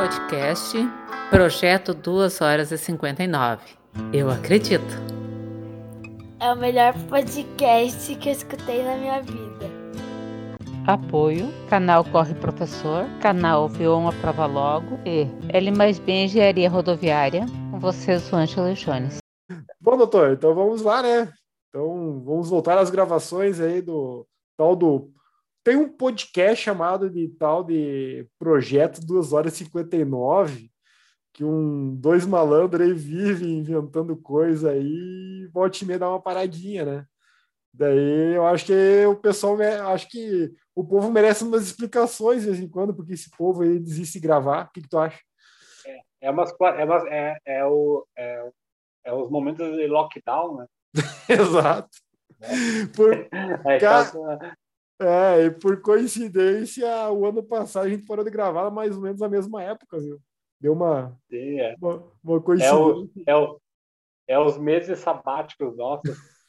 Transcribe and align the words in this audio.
podcast 0.00 0.78
Projeto 1.28 1.92
2 1.92 2.40
horas 2.40 2.72
e 2.72 2.78
59. 2.78 3.62
Eu 4.14 4.30
acredito. 4.30 4.82
É 6.40 6.50
o 6.50 6.56
melhor 6.56 6.94
podcast 7.10 8.14
que 8.16 8.30
eu 8.30 8.32
escutei 8.32 8.82
na 8.82 8.96
minha 8.96 9.20
vida. 9.20 9.70
Apoio, 10.86 11.52
canal 11.68 12.02
Corre 12.02 12.32
Professor, 12.32 13.04
canal 13.20 13.68
Vioma 13.68 14.10
Prova 14.22 14.46
Logo 14.46 14.98
e 15.04 15.26
L 15.50 15.70
mais 15.72 15.98
B 15.98 16.24
Engenharia 16.24 16.70
Rodoviária. 16.70 17.44
Com 17.70 17.78
vocês, 17.78 18.32
o 18.32 18.36
Ângelo 18.36 18.72
Jones. 18.72 19.18
Bom, 19.78 19.98
doutor, 19.98 20.32
então 20.32 20.54
vamos 20.54 20.80
lá, 20.80 21.02
né? 21.02 21.30
Então 21.68 22.22
vamos 22.24 22.48
voltar 22.48 22.78
às 22.78 22.88
gravações 22.88 23.60
aí 23.60 23.82
do 23.82 24.26
tal 24.56 24.74
do 24.74 25.10
tem 25.62 25.76
um 25.76 25.88
podcast 25.88 26.64
chamado 26.64 27.10
de 27.10 27.28
tal 27.28 27.62
de 27.62 28.26
Projeto 28.38 29.00
2 29.04 29.32
horas 29.32 29.54
e 29.54 29.64
59, 29.64 30.70
que 31.32 31.44
um, 31.44 31.94
dois 31.94 32.26
malandros 32.26 32.86
aí 32.86 32.92
vivem 32.92 33.58
inventando 33.58 34.16
coisa 34.16 34.70
aí, 34.70 35.48
volte 35.52 35.82
e 35.82 35.86
meia 35.86 35.98
dá 35.98 36.08
uma 36.08 36.20
paradinha, 36.20 36.84
né? 36.84 37.06
Daí 37.72 38.34
eu 38.34 38.46
acho 38.46 38.66
que 38.66 39.06
o 39.06 39.16
pessoal, 39.16 39.56
acho 39.92 40.08
que 40.08 40.52
o 40.74 40.84
povo 40.84 41.10
merece 41.10 41.44
umas 41.44 41.62
explicações 41.62 42.42
de 42.42 42.48
vez 42.48 42.60
em 42.60 42.68
quando, 42.68 42.94
porque 42.94 43.12
esse 43.12 43.30
povo 43.30 43.62
aí 43.62 43.78
desiste 43.78 44.14
de 44.18 44.26
gravar. 44.26 44.66
O 44.66 44.72
que, 44.72 44.82
que 44.82 44.88
tu 44.88 44.98
acha? 44.98 45.20
É, 45.86 46.00
é, 46.22 46.30
umas, 46.30 46.52
é, 46.60 46.84
umas, 46.84 47.04
é, 47.04 47.36
é, 47.44 47.64
o, 47.64 48.04
é, 48.16 48.50
é 49.04 49.12
os 49.12 49.30
momentos 49.30 49.76
de 49.76 49.86
lockdown, 49.86 50.56
né? 50.56 50.66
Exato. 51.28 51.90
É. 52.40 52.86
Por, 52.96 53.12
é, 53.70 53.78
cara, 53.78 54.10
é, 55.00 55.46
e 55.46 55.50
por 55.50 55.80
coincidência, 55.80 56.86
o 57.10 57.26
ano 57.26 57.42
passado 57.42 57.86
a 57.86 57.88
gente 57.88 58.06
parou 58.06 58.24
de 58.24 58.30
gravar 58.30 58.70
mais 58.70 58.94
ou 58.94 59.02
menos 59.02 59.20
na 59.20 59.28
mesma 59.28 59.62
época, 59.62 59.98
viu? 59.98 60.20
Deu 60.60 60.74
uma, 60.74 61.18
é. 61.32 61.74
uma, 61.80 62.04
uma, 62.22 62.40
coincidência. 62.40 63.10
É, 63.26 63.34
o, 63.34 63.40
é, 63.40 63.48
o, 63.48 63.60
é 64.28 64.38
os 64.38 64.58
meses 64.58 64.98
sabáticos 64.98 65.76
nossos. 65.76 66.16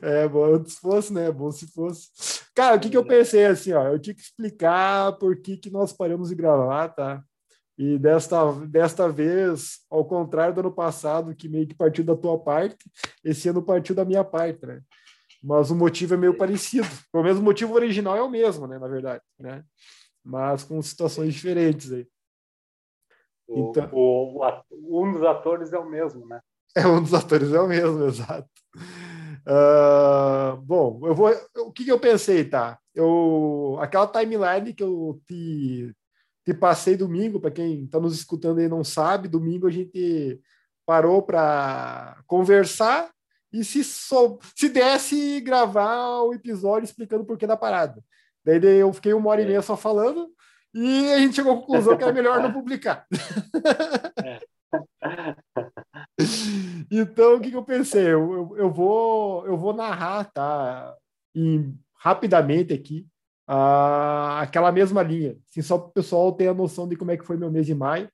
É, 0.00 0.26
bom 0.26 0.64
se 0.64 0.80
fosse, 0.80 1.12
né? 1.12 1.30
Bom 1.30 1.52
se 1.52 1.70
fosse. 1.70 2.08
Cara, 2.54 2.76
o 2.76 2.80
que, 2.80 2.88
que 2.88 2.96
eu 2.96 3.04
pensei 3.04 3.44
assim, 3.44 3.72
ó? 3.72 3.88
Eu 3.88 4.00
tinha 4.00 4.14
que 4.14 4.20
explicar 4.22 5.12
por 5.18 5.36
que, 5.36 5.56
que 5.56 5.70
nós 5.70 5.92
paramos 5.92 6.30
de 6.30 6.34
gravar, 6.34 6.88
tá? 6.88 7.22
E 7.78 7.98
desta, 7.98 8.52
desta 8.66 9.08
vez, 9.08 9.80
ao 9.90 10.04
contrário 10.04 10.54
do 10.54 10.60
ano 10.60 10.72
passado, 10.72 11.36
que 11.36 11.48
meio 11.48 11.68
que 11.68 11.74
partiu 11.74 12.02
da 12.02 12.16
tua 12.16 12.38
parte, 12.38 12.78
esse 13.22 13.48
ano 13.48 13.62
partiu 13.62 13.94
da 13.94 14.04
minha 14.04 14.24
parte, 14.24 14.66
né? 14.66 14.80
Mas 15.42 15.70
o 15.70 15.76
motivo 15.76 16.14
é 16.14 16.16
meio 16.16 16.36
parecido. 16.36 16.86
Pelo 17.10 17.24
menos 17.24 17.38
o 17.40 17.42
motivo 17.42 17.74
original 17.74 18.16
é 18.16 18.22
o 18.22 18.30
mesmo, 18.30 18.66
né, 18.66 18.78
na 18.78 18.88
verdade, 18.88 19.22
né? 19.38 19.64
Mas 20.24 20.64
com 20.64 20.80
situações 20.82 21.32
diferentes 21.32 21.92
aí. 21.92 22.06
O, 23.48 23.70
então, 23.70 23.88
o, 23.92 24.44
o, 24.70 25.04
um 25.04 25.12
dos 25.12 25.22
atores 25.24 25.72
é 25.72 25.78
o 25.78 25.88
mesmo, 25.88 26.26
né? 26.26 26.40
É, 26.76 26.86
um 26.86 27.02
dos 27.02 27.12
atores 27.12 27.52
é 27.52 27.60
o 27.60 27.66
mesmo, 27.66 28.04
exato. 28.06 28.48
Uh, 29.44 30.56
bom, 30.62 31.00
eu 31.02 31.14
vou. 31.16 31.28
O 31.56 31.72
que, 31.72 31.84
que 31.84 31.90
eu 31.90 31.98
pensei, 31.98 32.44
tá? 32.44 32.78
Eu, 32.94 33.76
aquela 33.80 34.06
timeline 34.06 34.72
que 34.72 34.84
eu 34.84 35.20
te, 35.26 35.92
te 36.44 36.54
passei 36.54 36.96
domingo, 36.96 37.40
para 37.40 37.50
quem 37.50 37.84
está 37.84 37.98
nos 37.98 38.14
escutando 38.14 38.60
e 38.60 38.68
não 38.68 38.84
sabe, 38.84 39.26
domingo 39.26 39.66
a 39.66 39.70
gente 39.70 40.40
parou 40.86 41.22
para 41.22 42.22
conversar 42.24 43.10
e 43.52 43.64
se, 43.64 43.82
sou, 43.82 44.38
se 44.54 44.68
desse 44.68 45.40
gravar 45.40 46.22
o 46.22 46.32
episódio 46.32 46.84
explicando 46.84 47.22
o 47.22 47.26
porquê 47.26 47.46
da 47.46 47.56
parada. 47.56 48.02
Daí 48.44 48.64
eu 48.64 48.92
fiquei 48.92 49.12
uma 49.12 49.30
hora 49.30 49.42
e 49.42 49.46
meia 49.46 49.62
só 49.62 49.76
falando 49.76 50.32
e 50.72 51.12
a 51.12 51.18
gente 51.18 51.34
chegou 51.34 51.52
à 51.52 51.56
conclusão 51.56 51.96
que 51.96 52.04
era 52.04 52.12
melhor 52.12 52.40
não 52.40 52.52
publicar. 52.52 53.06
É. 54.24 54.40
então, 56.90 57.36
o 57.36 57.40
que, 57.40 57.50
que 57.50 57.56
eu 57.56 57.64
pensei? 57.64 58.04
Eu, 58.04 58.32
eu, 58.32 58.56
eu, 58.56 58.70
vou, 58.70 59.46
eu 59.46 59.56
vou 59.56 59.72
narrar 59.72 60.30
tá, 60.32 60.96
em, 61.34 61.76
rapidamente 61.94 62.72
aqui 62.72 63.06
uh, 63.48 64.38
aquela 64.40 64.70
mesma 64.70 65.02
linha, 65.02 65.36
assim, 65.48 65.60
só 65.60 65.76
para 65.76 65.88
o 65.88 65.92
pessoal 65.92 66.32
ter 66.32 66.48
a 66.48 66.54
noção 66.54 66.88
de 66.88 66.96
como 66.96 67.10
é 67.10 67.16
que 67.16 67.24
foi 67.24 67.36
meu 67.36 67.50
mês 67.50 67.66
de 67.66 67.74
maio. 67.74 68.08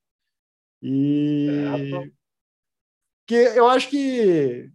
E 0.82 1.46
que 3.26 3.34
eu 3.34 3.68
acho 3.68 3.90
que 3.90 4.70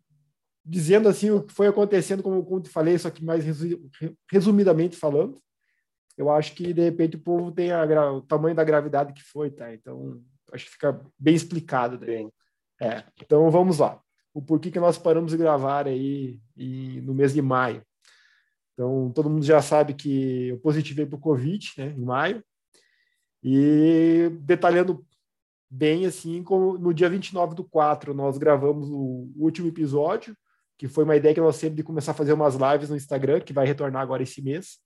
dizendo 0.72 1.10
assim 1.10 1.30
o 1.30 1.44
que 1.44 1.54
foi 1.54 1.68
acontecendo, 1.68 2.24
como, 2.24 2.46
como 2.46 2.62
te 2.62 2.70
falei, 2.70 2.98
só 2.98 3.10
que 3.10 3.24
mais 3.24 3.44
resumidamente 4.32 4.96
falando. 4.96 5.42
Eu 6.18 6.30
acho 6.30 6.56
que 6.56 6.74
de 6.74 6.82
repente 6.82 7.18
o 7.18 7.22
povo 7.22 7.52
tem 7.52 7.72
a, 7.72 7.84
o 8.12 8.22
tamanho 8.22 8.56
da 8.56 8.64
gravidade 8.64 9.12
que 9.12 9.22
foi, 9.22 9.52
tá? 9.52 9.74
Então 9.74 10.22
acho 10.54 10.66
que 10.66 10.72
fica 10.72 11.02
bem 11.20 11.36
explicado. 11.36 11.98
Daí. 11.98 12.26
É, 12.80 13.04
então 13.22 13.52
vamos 13.52 13.80
lá. 13.80 14.00
O 14.34 14.42
porquê 14.42 14.72
que 14.72 14.80
nós 14.80 14.98
paramos 14.98 15.32
de 15.32 15.38
gravar 15.38 15.88
aí 15.88 16.40
e, 16.56 17.02
no 17.02 17.14
mês 17.14 17.34
de 17.34 17.42
maio. 17.42 17.84
Então 18.74 19.12
todo 19.14 19.30
mundo 19.30 19.44
já 19.44 19.62
sabe 19.62 19.94
que 19.94 20.48
eu 20.50 20.60
positivei 20.60 21.06
para 21.06 21.18
o 21.18 21.22
Covid, 21.22 21.74
né, 21.78 21.94
em 21.98 22.06
maio. 22.06 22.42
E 23.44 24.30
detalhando 24.40 25.06
bem 25.70 26.06
assim, 26.06 26.44
como 26.44 26.78
no 26.78 26.94
dia 26.94 27.10
29 27.10 27.56
do 27.56 27.64
4 27.64 28.14
nós 28.14 28.38
gravamos 28.38 28.90
o 28.90 29.32
último 29.36 29.68
episódio, 29.68 30.36
que 30.82 30.88
foi 30.88 31.04
uma 31.04 31.16
ideia 31.16 31.36
que 31.36 31.40
nós 31.40 31.60
temos 31.60 31.76
de 31.76 31.84
começar 31.84 32.10
a 32.10 32.16
fazer 32.16 32.34
umas 32.34 32.56
lives 32.56 32.90
no 32.90 32.96
Instagram, 32.96 33.40
que 33.40 33.54
vai 33.54 33.68
retornar 33.68 34.02
agora 34.02 34.24
esse 34.24 34.42
mês. 34.42 34.80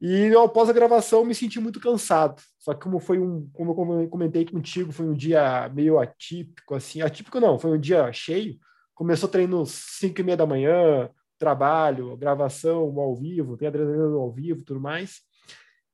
E 0.00 0.34
após 0.34 0.68
a 0.68 0.72
gravação 0.72 1.24
me 1.24 1.32
senti 1.32 1.60
muito 1.60 1.78
cansado. 1.78 2.42
Só 2.58 2.74
que 2.74 2.80
como 2.80 2.98
foi 2.98 3.20
um, 3.20 3.48
como 3.52 4.02
eu 4.02 4.08
comentei 4.08 4.44
contigo, 4.44 4.90
foi 4.90 5.06
um 5.06 5.14
dia 5.14 5.68
meio 5.68 6.00
atípico, 6.00 6.74
assim, 6.74 7.00
atípico 7.00 7.38
não, 7.38 7.56
foi 7.56 7.70
um 7.70 7.78
dia 7.78 8.12
cheio. 8.12 8.58
Começou 8.96 9.28
treino 9.28 9.62
às 9.62 9.70
5 9.70 10.20
e 10.20 10.24
meia 10.24 10.36
da 10.36 10.44
manhã, 10.44 11.08
trabalho, 11.38 12.16
gravação 12.16 12.98
ao 12.98 13.14
vivo, 13.14 13.56
tem 13.56 13.68
adrenalina 13.68 14.16
ao 14.16 14.32
vivo, 14.32 14.64
tudo 14.64 14.80
mais. 14.80 15.20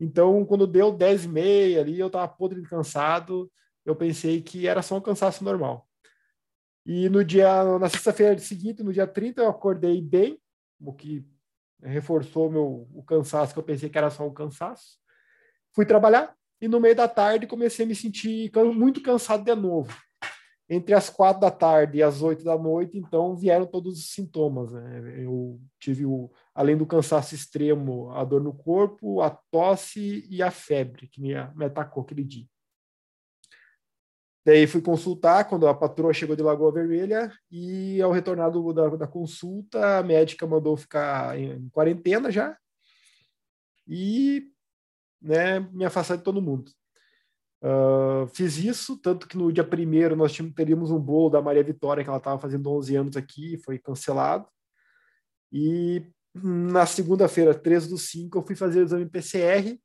Então, 0.00 0.42
quando 0.46 0.66
deu 0.66 0.90
10 0.90 1.26
e 1.26 1.28
meia 1.28 1.80
ali, 1.82 2.00
eu 2.00 2.06
estava 2.06 2.26
podre 2.28 2.62
de 2.62 2.68
cansado, 2.70 3.52
eu 3.84 3.94
pensei 3.94 4.40
que 4.40 4.66
era 4.66 4.80
só 4.80 4.96
um 4.96 5.02
cansaço 5.02 5.44
normal. 5.44 5.86
E 6.86 7.08
no 7.08 7.24
dia, 7.24 7.78
na 7.78 7.88
sexta-feira 7.88 8.38
seguinte, 8.38 8.82
no 8.82 8.92
dia 8.92 9.06
30, 9.06 9.42
eu 9.42 9.48
acordei 9.48 10.02
bem, 10.02 10.38
o 10.78 10.92
que 10.92 11.26
reforçou 11.82 12.50
meu, 12.50 12.88
o 12.92 13.02
cansaço, 13.02 13.52
que 13.52 13.58
eu 13.58 13.64
pensei 13.64 13.88
que 13.88 13.96
era 13.96 14.10
só 14.10 14.26
um 14.26 14.32
cansaço. 14.32 14.98
Fui 15.72 15.86
trabalhar 15.86 16.34
e 16.60 16.68
no 16.68 16.80
meio 16.80 16.94
da 16.94 17.08
tarde 17.08 17.46
comecei 17.46 17.84
a 17.84 17.88
me 17.88 17.94
sentir 17.94 18.50
muito 18.74 19.02
cansado 19.02 19.44
de 19.44 19.54
novo. 19.54 19.94
Entre 20.68 20.94
as 20.94 21.10
quatro 21.10 21.42
da 21.42 21.50
tarde 21.50 21.98
e 21.98 22.02
as 22.02 22.22
oito 22.22 22.42
da 22.42 22.56
noite, 22.56 22.96
então 22.96 23.36
vieram 23.36 23.66
todos 23.66 23.98
os 23.98 24.12
sintomas. 24.12 24.72
Né? 24.72 25.24
Eu 25.24 25.60
tive, 25.78 26.06
o, 26.06 26.30
além 26.54 26.76
do 26.76 26.86
cansaço 26.86 27.34
extremo, 27.34 28.10
a 28.12 28.24
dor 28.24 28.42
no 28.42 28.54
corpo, 28.54 29.20
a 29.20 29.28
tosse 29.30 30.26
e 30.30 30.42
a 30.42 30.50
febre 30.50 31.06
que 31.06 31.20
me, 31.20 31.34
me 31.54 31.66
atacou 31.66 32.02
aquele 32.02 32.24
dia. 32.24 32.46
Daí 34.44 34.66
fui 34.66 34.82
consultar 34.82 35.48
quando 35.48 35.66
a 35.66 35.74
patroa 35.74 36.12
chegou 36.12 36.36
de 36.36 36.42
Lagoa 36.42 36.70
Vermelha 36.70 37.32
e 37.50 38.00
ao 38.02 38.12
retornar 38.12 38.50
do, 38.50 38.74
da, 38.74 38.88
da, 38.90 39.06
consulta, 39.06 39.98
a 39.98 40.02
médica 40.02 40.46
mandou 40.46 40.76
ficar 40.76 41.38
em, 41.38 41.52
em 41.52 41.68
quarentena 41.70 42.30
já 42.30 42.54
e 43.88 44.46
né, 45.20 45.60
me 45.72 45.86
afastar 45.86 46.16
de 46.16 46.22
todo 46.22 46.42
mundo. 46.42 46.70
Uh, 47.62 48.26
fiz 48.34 48.58
isso, 48.58 48.98
tanto 49.00 49.26
que 49.26 49.38
no 49.38 49.50
dia 49.50 49.64
primeiro 49.64 50.14
nós 50.14 50.34
tínhamos, 50.34 50.54
teríamos 50.54 50.90
um 50.90 51.00
bolo 51.00 51.30
da 51.30 51.40
Maria 51.40 51.64
Vitória, 51.64 52.04
que 52.04 52.10
ela 52.10 52.18
estava 52.18 52.38
fazendo 52.38 52.70
11 52.70 52.96
anos 52.96 53.16
aqui, 53.16 53.56
foi 53.64 53.78
cancelado. 53.78 54.46
E 55.50 56.04
na 56.34 56.84
segunda-feira, 56.84 57.54
13 57.54 57.88
do 57.88 57.96
5, 57.96 58.36
eu 58.36 58.42
fui 58.42 58.54
fazer 58.54 58.80
o 58.80 58.82
exame 58.82 59.06
PCR 59.06 59.80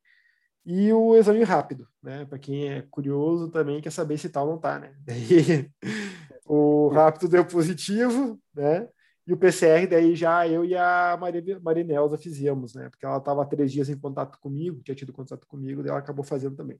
e 0.71 0.93
o 0.93 1.15
exame 1.15 1.43
rápido, 1.43 1.87
né? 1.99 2.25
Para 2.25 2.37
quem 2.37 2.69
é 2.69 2.83
curioso 2.91 3.49
também 3.49 3.81
quer 3.81 3.89
saber 3.89 4.19
se 4.19 4.29
tal 4.29 4.45
não 4.45 4.59
tá, 4.59 4.77
né? 4.77 4.93
Daí, 5.03 5.67
o 6.45 6.89
rápido 6.89 7.27
deu 7.27 7.43
positivo, 7.43 8.39
né? 8.53 8.87
E 9.25 9.33
o 9.33 9.37
PCR, 9.37 9.87
daí 9.87 10.15
já 10.15 10.47
eu 10.47 10.63
e 10.63 10.75
a 10.75 11.17
Maria, 11.19 11.59
Marinelza 11.59 12.19
fizemos, 12.19 12.75
né? 12.75 12.87
Porque 12.87 13.03
ela 13.03 13.17
estava 13.17 13.45
três 13.47 13.71
dias 13.71 13.89
em 13.89 13.97
contato 13.97 14.39
comigo, 14.39 14.81
tinha 14.83 14.93
tido 14.93 15.11
contato 15.11 15.47
comigo, 15.47 15.81
daí 15.81 15.89
ela 15.89 15.99
acabou 15.99 16.23
fazendo 16.23 16.55
também. 16.55 16.79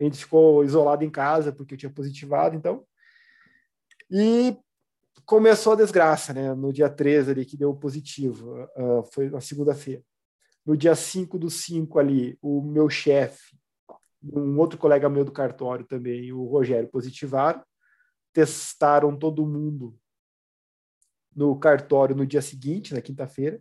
A 0.00 0.04
gente 0.04 0.18
ficou 0.18 0.62
isolado 0.62 1.04
em 1.04 1.10
casa 1.10 1.52
porque 1.52 1.74
eu 1.74 1.78
tinha 1.78 1.90
positivado, 1.90 2.54
então. 2.54 2.84
E 4.08 4.56
começou 5.26 5.72
a 5.72 5.76
desgraça, 5.76 6.32
né? 6.32 6.54
No 6.54 6.72
dia 6.72 6.88
13 6.88 7.32
ali, 7.32 7.44
que 7.44 7.56
deu 7.56 7.74
positivo, 7.74 8.62
uh, 8.76 9.02
foi 9.12 9.28
na 9.28 9.40
segunda-feira. 9.40 10.04
No 10.68 10.76
dia 10.76 10.94
5 10.94 11.38
do 11.38 11.48
5 11.48 11.98
ali, 11.98 12.38
o 12.42 12.60
meu 12.60 12.90
chefe, 12.90 13.56
um 14.22 14.58
outro 14.58 14.78
colega 14.78 15.08
meu 15.08 15.24
do 15.24 15.32
cartório 15.32 15.86
também, 15.86 16.30
o 16.30 16.44
Rogério, 16.44 16.90
positivaram. 16.90 17.64
Testaram 18.34 19.16
todo 19.16 19.46
mundo 19.46 19.98
no 21.34 21.58
cartório 21.58 22.14
no 22.14 22.26
dia 22.26 22.42
seguinte, 22.42 22.92
na 22.92 23.00
quinta-feira. 23.00 23.58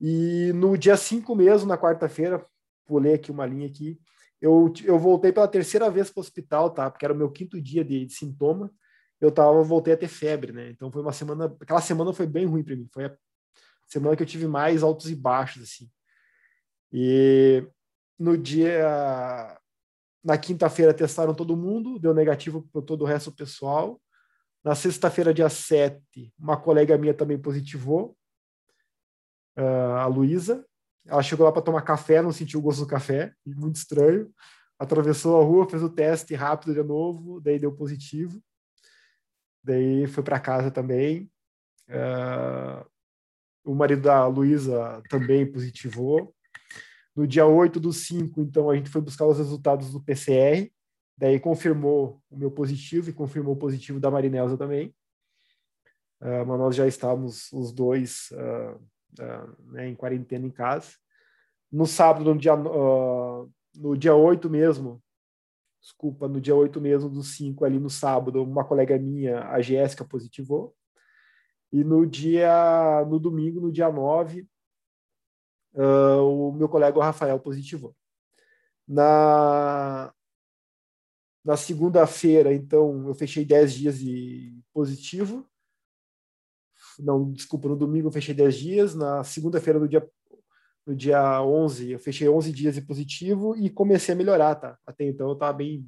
E 0.00 0.50
no 0.54 0.78
dia 0.78 0.96
5 0.96 1.36
mesmo, 1.36 1.68
na 1.68 1.76
quarta-feira, 1.76 2.42
pulei 2.86 3.12
aqui 3.12 3.30
uma 3.30 3.44
linha 3.44 3.66
aqui, 3.66 4.00
eu, 4.40 4.72
eu 4.82 4.98
voltei 4.98 5.30
pela 5.30 5.46
terceira 5.46 5.90
vez 5.90 6.08
para 6.10 6.20
o 6.20 6.22
hospital, 6.22 6.70
tá? 6.70 6.90
Porque 6.90 7.04
era 7.04 7.12
o 7.12 7.16
meu 7.16 7.30
quinto 7.30 7.60
dia 7.60 7.84
de, 7.84 8.06
de 8.06 8.14
sintoma. 8.14 8.72
Eu 9.20 9.30
tava, 9.30 9.62
voltei 9.62 9.92
a 9.92 9.96
ter 9.98 10.08
febre, 10.08 10.52
né? 10.52 10.70
Então 10.70 10.90
foi 10.90 11.02
uma 11.02 11.12
semana, 11.12 11.54
aquela 11.60 11.82
semana 11.82 12.14
foi 12.14 12.26
bem 12.26 12.46
ruim 12.46 12.64
para 12.64 12.76
mim. 12.76 12.88
Foi 12.94 13.04
a 13.04 13.16
semana 13.86 14.16
que 14.16 14.22
eu 14.22 14.26
tive 14.26 14.46
mais 14.46 14.82
altos 14.82 15.10
e 15.10 15.14
baixos, 15.14 15.62
assim. 15.62 15.90
E 16.92 17.66
no 18.18 18.36
dia, 18.36 19.58
na 20.24 20.36
quinta-feira 20.38 20.94
testaram 20.94 21.34
todo 21.34 21.56
mundo, 21.56 21.98
deu 21.98 22.14
negativo 22.14 22.66
para 22.72 22.82
todo 22.82 23.02
o 23.02 23.04
resto 23.04 23.30
do 23.30 23.36
pessoal. 23.36 24.00
Na 24.64 24.74
sexta-feira, 24.74 25.32
dia 25.32 25.48
7, 25.48 26.00
uma 26.38 26.56
colega 26.56 26.98
minha 26.98 27.14
também 27.14 27.38
positivou, 27.38 28.16
uh, 29.56 29.96
a 29.96 30.06
Luísa. 30.06 30.66
Ela 31.06 31.22
chegou 31.22 31.46
lá 31.46 31.52
para 31.52 31.62
tomar 31.62 31.82
café, 31.82 32.20
não 32.20 32.32
sentiu 32.32 32.58
o 32.58 32.62
gosto 32.62 32.80
do 32.80 32.86
café, 32.86 33.32
muito 33.46 33.76
estranho. 33.76 34.32
Atravessou 34.78 35.40
a 35.40 35.44
rua, 35.44 35.68
fez 35.70 35.82
o 35.82 35.88
teste 35.88 36.34
rápido 36.34 36.74
de 36.74 36.82
novo, 36.82 37.40
daí 37.40 37.58
deu 37.58 37.72
positivo. 37.72 38.42
Daí 39.62 40.06
foi 40.06 40.22
para 40.22 40.40
casa 40.40 40.70
também. 40.70 41.30
Uh, 41.88 42.84
o 43.66 43.74
marido 43.74 44.02
da 44.02 44.26
Luísa 44.26 45.02
também 45.10 45.44
positivou. 45.44 46.32
No 47.14 47.26
dia 47.26 47.44
8 47.44 47.80
do 47.80 47.92
5, 47.92 48.40
então, 48.40 48.70
a 48.70 48.76
gente 48.76 48.88
foi 48.88 49.00
buscar 49.00 49.26
os 49.26 49.38
resultados 49.38 49.90
do 49.90 50.00
PCR. 50.00 50.70
Daí 51.18 51.40
confirmou 51.40 52.22
o 52.30 52.36
meu 52.36 52.50
positivo 52.50 53.10
e 53.10 53.12
confirmou 53.12 53.54
o 53.54 53.58
positivo 53.58 53.98
da 53.98 54.10
Marinelza 54.10 54.56
também. 54.56 54.94
Uh, 56.20 56.46
mas 56.46 56.58
nós 56.58 56.76
já 56.76 56.86
estávamos 56.86 57.52
os 57.52 57.72
dois 57.72 58.28
uh, 58.32 58.76
uh, 59.20 59.72
né, 59.72 59.88
em 59.88 59.94
quarentena 59.94 60.46
em 60.46 60.50
casa. 60.50 60.92
No 61.72 61.86
sábado, 61.86 62.32
no 62.32 62.38
dia, 62.38 62.54
no 62.54 63.96
dia 63.98 64.14
8 64.14 64.48
mesmo, 64.48 65.02
desculpa, 65.80 66.28
no 66.28 66.40
dia 66.40 66.54
8 66.54 66.80
mesmo 66.80 67.10
dos 67.10 67.36
5 67.36 67.64
ali 67.64 67.78
no 67.78 67.90
sábado, 67.90 68.42
uma 68.42 68.64
colega 68.64 68.96
minha, 68.98 69.48
a 69.48 69.60
Jéssica, 69.60 70.04
positivou. 70.04 70.74
E 71.76 71.84
no 71.84 72.06
dia, 72.06 73.04
no 73.06 73.20
domingo, 73.20 73.60
no 73.60 73.70
dia 73.70 73.92
9, 73.92 74.48
o 75.74 76.50
meu 76.52 76.70
colega 76.70 77.04
Rafael 77.04 77.38
positivou. 77.38 77.94
Na, 78.88 80.10
na 81.44 81.54
segunda-feira, 81.54 82.54
então, 82.54 83.06
eu 83.06 83.14
fechei 83.14 83.44
10 83.44 83.74
dias 83.74 83.98
de 83.98 84.58
positivo. 84.72 85.46
Não, 86.98 87.30
desculpa, 87.30 87.68
no 87.68 87.76
domingo 87.76 88.08
eu 88.08 88.12
fechei 88.12 88.34
10 88.34 88.56
dias. 88.56 88.94
Na 88.94 89.22
segunda-feira, 89.22 89.78
no 89.78 89.86
dia, 89.86 90.08
no 90.86 90.96
dia 90.96 91.42
11, 91.42 91.90
eu 91.90 91.98
fechei 91.98 92.26
11 92.26 92.52
dias 92.52 92.74
de 92.76 92.80
positivo 92.80 93.54
e 93.54 93.68
comecei 93.68 94.14
a 94.14 94.16
melhorar, 94.16 94.54
tá? 94.54 94.78
Até 94.86 95.04
então 95.04 95.28
eu 95.28 95.34
estava 95.34 95.52
bem 95.52 95.86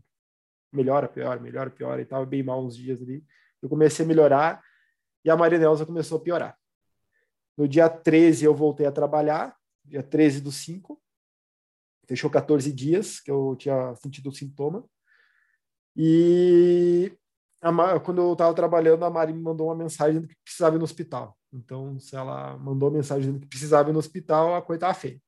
melhora, 0.70 1.08
pior, 1.08 1.40
melhora, 1.40 1.70
pior, 1.70 1.98
e 1.98 2.02
estava 2.02 2.26
bem 2.26 2.42
mal 2.42 2.62
uns 2.62 2.76
dias 2.76 3.00
ali. 3.00 3.24
Eu 3.62 3.70
comecei 3.70 4.04
a 4.04 4.08
melhorar 4.08 4.67
e 5.24 5.30
a 5.30 5.36
Marinelza 5.36 5.86
começou 5.86 6.18
a 6.18 6.20
piorar. 6.20 6.58
No 7.56 7.66
dia 7.66 7.88
13 7.88 8.44
eu 8.44 8.54
voltei 8.54 8.86
a 8.86 8.92
trabalhar, 8.92 9.56
dia 9.84 10.02
13 10.02 10.40
do 10.40 10.52
5. 10.52 11.00
Fechou 12.06 12.30
14 12.30 12.72
dias 12.72 13.20
que 13.20 13.30
eu 13.30 13.56
tinha 13.56 13.94
sentido 13.96 14.30
o 14.30 14.32
sintoma. 14.32 14.88
E 15.96 17.12
a, 17.60 17.98
quando 18.00 18.22
eu 18.22 18.32
estava 18.32 18.54
trabalhando, 18.54 19.04
a 19.04 19.10
Mari 19.10 19.32
me 19.32 19.42
mandou 19.42 19.66
uma 19.66 19.74
mensagem 19.74 20.26
que 20.26 20.36
precisava 20.44 20.76
ir 20.76 20.78
no 20.78 20.84
hospital. 20.84 21.36
Então, 21.52 21.98
se 21.98 22.14
ela 22.14 22.56
mandou 22.58 22.90
mensagem 22.90 23.38
que 23.38 23.46
precisava 23.46 23.90
ir 23.90 23.92
no 23.92 23.98
hospital, 23.98 24.54
a 24.54 24.62
coisa 24.62 24.78
estava 24.78 24.94
feia. 24.94 25.20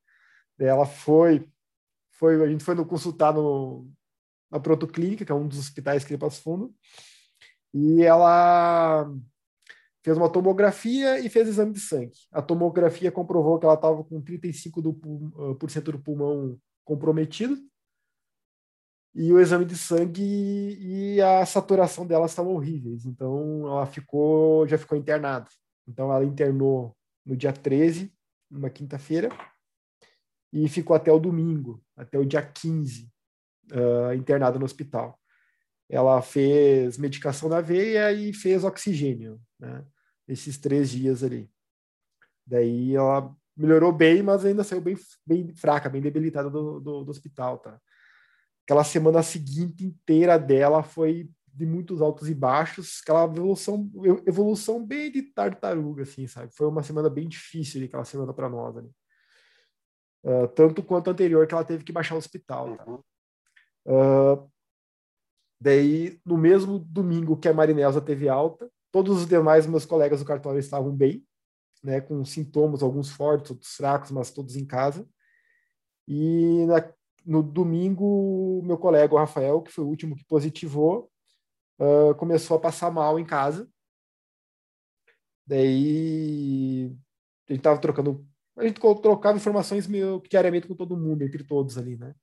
Daí 0.56 0.68
ela 0.68 0.86
foi, 0.86 1.48
foi, 2.10 2.42
a 2.42 2.46
gente 2.46 2.62
foi 2.62 2.74
no 2.74 2.86
consultar 2.86 3.34
no, 3.34 3.90
na 4.50 4.60
Protoclínica, 4.60 5.24
que 5.24 5.32
é 5.32 5.34
um 5.34 5.48
dos 5.48 5.58
hospitais 5.58 6.04
que 6.04 6.12
ele 6.12 6.20
passa 6.20 6.40
fundo, 6.40 6.74
e 7.72 8.02
ela 8.02 9.10
fez 10.02 10.16
uma 10.16 10.30
tomografia 10.30 11.18
e 11.20 11.28
fez 11.28 11.48
exame 11.48 11.72
de 11.72 11.80
sangue. 11.80 12.12
A 12.32 12.40
tomografia 12.40 13.12
comprovou 13.12 13.58
que 13.58 13.66
ela 13.66 13.74
estava 13.74 14.02
com 14.02 14.22
35% 14.22 14.80
do, 14.80 14.94
por 15.56 15.70
cento 15.70 15.92
do 15.92 15.98
pulmão 15.98 16.58
comprometido, 16.84 17.56
e 19.14 19.32
o 19.32 19.40
exame 19.40 19.64
de 19.64 19.76
sangue 19.76 20.22
e 20.22 21.20
a 21.20 21.44
saturação 21.44 22.06
dela 22.06 22.26
estavam 22.26 22.54
horríveis. 22.54 23.04
Então 23.04 23.66
ela 23.66 23.86
ficou, 23.86 24.66
já 24.68 24.78
ficou 24.78 24.96
internada. 24.96 25.48
Então 25.86 26.12
ela 26.12 26.24
internou 26.24 26.96
no 27.26 27.36
dia 27.36 27.52
13, 27.52 28.12
numa 28.50 28.70
quinta-feira, 28.70 29.28
e 30.52 30.68
ficou 30.68 30.94
até 30.94 31.12
o 31.12 31.18
domingo, 31.18 31.82
até 31.96 32.18
o 32.18 32.24
dia 32.24 32.42
15, 32.42 33.10
uh, 33.72 34.14
internada 34.14 34.58
no 34.58 34.64
hospital. 34.64 35.19
Ela 35.90 36.22
fez 36.22 36.96
medicação 36.96 37.48
na 37.48 37.60
veia 37.60 38.12
e 38.12 38.32
fez 38.32 38.64
oxigênio, 38.64 39.40
né? 39.58 39.84
Esses 40.26 40.56
três 40.56 40.90
dias 40.90 41.24
ali. 41.24 41.50
Daí 42.46 42.94
ela 42.94 43.34
melhorou 43.56 43.92
bem, 43.92 44.22
mas 44.22 44.44
ainda 44.44 44.64
saiu 44.64 44.80
bem, 44.80 44.96
bem 45.26 45.52
fraca, 45.54 45.88
bem 45.88 46.00
debilitada 46.00 46.48
do, 46.48 46.80
do, 46.80 47.04
do 47.04 47.10
hospital, 47.10 47.58
tá? 47.58 47.80
aquela 48.70 48.84
semana 48.84 49.20
seguinte 49.20 49.84
inteira 49.84 50.38
dela 50.38 50.80
foi 50.80 51.28
de 51.52 51.66
muitos 51.66 52.00
altos 52.00 52.28
e 52.28 52.34
baixos, 52.34 53.00
aquela 53.02 53.24
evolução, 53.24 53.90
evolução 54.24 54.86
bem 54.86 55.10
de 55.10 55.22
tartaruga, 55.22 56.04
assim, 56.04 56.28
sabe? 56.28 56.54
Foi 56.54 56.68
uma 56.68 56.84
semana 56.84 57.10
bem 57.10 57.28
difícil 57.28 57.84
aquela 57.84 58.04
semana 58.04 58.32
para 58.32 58.48
nós, 58.48 58.76
né? 58.76 58.88
Uh, 60.22 60.46
tanto 60.54 60.84
quanto 60.84 61.08
a 61.08 61.12
anterior, 61.12 61.44
que 61.48 61.54
ela 61.54 61.64
teve 61.64 61.82
que 61.82 61.92
baixar 61.92 62.14
o 62.14 62.18
hospital. 62.18 62.76
Tá? 62.76 62.84
Uh, 63.86 64.50
daí, 65.60 66.18
no 66.24 66.38
mesmo 66.38 66.78
domingo 66.78 67.36
que 67.36 67.48
a 67.48 67.54
Marinelza 67.54 68.00
teve 68.00 68.28
alta, 68.28 68.70
todos 68.90 69.18
os 69.18 69.26
demais 69.26 69.66
meus 69.66 69.84
colegas 69.84 70.20
do 70.20 70.26
cartório 70.26 70.58
estavam 70.58 70.94
bem, 70.94 71.24
né, 71.82 72.00
com 72.00 72.24
sintomas, 72.24 72.82
alguns 72.82 73.10
fortes, 73.10 73.50
outros 73.50 73.74
fracos, 73.74 74.10
mas 74.10 74.30
todos 74.30 74.56
em 74.56 74.66
casa. 74.66 75.08
E 76.08 76.64
na, 76.66 76.92
no 77.24 77.42
domingo, 77.42 78.62
meu 78.64 78.78
colega, 78.78 79.14
o 79.14 79.18
Rafael, 79.18 79.62
que 79.62 79.70
foi 79.70 79.84
o 79.84 79.88
último 79.88 80.16
que 80.16 80.24
positivou, 80.24 81.10
uh, 81.78 82.14
começou 82.16 82.56
a 82.56 82.60
passar 82.60 82.90
mal 82.90 83.18
em 83.18 83.24
casa. 83.24 83.68
Daí 85.46 86.94
a 87.48 87.52
gente 87.52 87.62
tava 87.62 87.80
trocando, 87.80 88.26
a 88.56 88.64
gente 88.64 88.80
trocava 88.80 89.36
informações 89.36 89.86
meio 89.86 90.22
diariamente 90.28 90.68
com 90.68 90.74
todo 90.74 90.96
mundo, 90.96 91.22
entre 91.22 91.44
todos 91.44 91.76
ali, 91.76 91.96
né? 91.96 92.14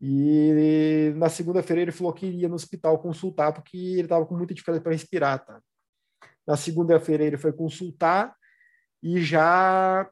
E 0.00 1.12
na 1.16 1.28
segunda-feira 1.28 1.82
ele 1.82 1.92
falou 1.92 2.12
que 2.12 2.26
iria 2.26 2.48
no 2.48 2.54
hospital 2.54 2.98
consultar 2.98 3.52
porque 3.52 3.76
ele 3.76 4.02
estava 4.02 4.26
com 4.26 4.36
muita 4.36 4.54
dificuldade 4.54 4.82
para 4.82 4.92
respirar, 4.92 5.44
tá? 5.44 5.60
Na 6.46 6.56
segunda-feira 6.56 7.24
ele 7.24 7.38
foi 7.38 7.52
consultar 7.52 8.34
e 9.02 9.20
já 9.22 10.08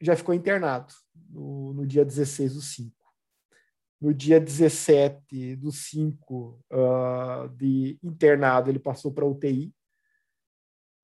já 0.00 0.16
ficou 0.16 0.34
internado 0.34 0.92
no, 1.30 1.72
no 1.74 1.86
dia 1.86 2.04
16 2.04 2.54
do 2.54 2.60
5 2.60 3.02
no 4.02 4.12
dia 4.12 4.40
17 4.40 5.54
do 5.54 5.70
5 5.70 6.58
uh, 6.72 7.48
de 7.56 7.96
internado, 8.02 8.68
ele 8.68 8.80
passou 8.80 9.12
para 9.12 9.24
UTI. 9.24 9.72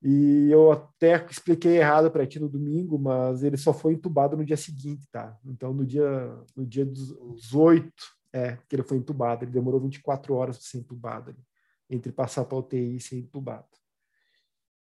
E 0.03 0.49
eu 0.51 0.69
até 0.69 1.25
expliquei 1.25 1.77
errado 1.77 2.11
para 2.11 2.27
ti 2.27 2.41
no 2.41 2.49
domingo, 2.49 2.99
mas 2.99 3.41
ele 3.41 3.55
só 3.55 3.73
foi 3.73 3.93
entubado 3.93 4.35
no 4.35 4.43
dia 4.43 4.57
seguinte, 4.57 5.07
tá? 5.09 5.37
Então, 5.45 5.73
no 5.73 5.85
dia, 5.85 6.09
no 6.55 6.65
dia 6.65 6.85
18, 6.85 7.89
é, 8.33 8.57
que 8.67 8.75
ele 8.75 8.83
foi 8.83 8.97
entubado. 8.97 9.43
Ele 9.43 9.51
demorou 9.51 9.79
24 9.79 10.33
horas 10.33 10.57
para 10.57 10.65
ser 10.65 10.77
entubado, 10.79 11.31
ali, 11.31 11.43
entre 11.89 12.11
passar 12.11 12.45
para 12.45 12.57
UTI 12.57 12.97
e 12.97 12.99
ser 12.99 13.17
entubado. 13.17 13.67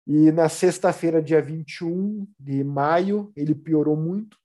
E 0.06 0.32
na 0.32 0.50
sexta-feira, 0.50 1.22
dia 1.22 1.42
21 1.42 2.28
de 2.40 2.64
maio, 2.64 3.32
ele 3.36 3.54
piorou 3.54 3.96
muito 3.96 4.38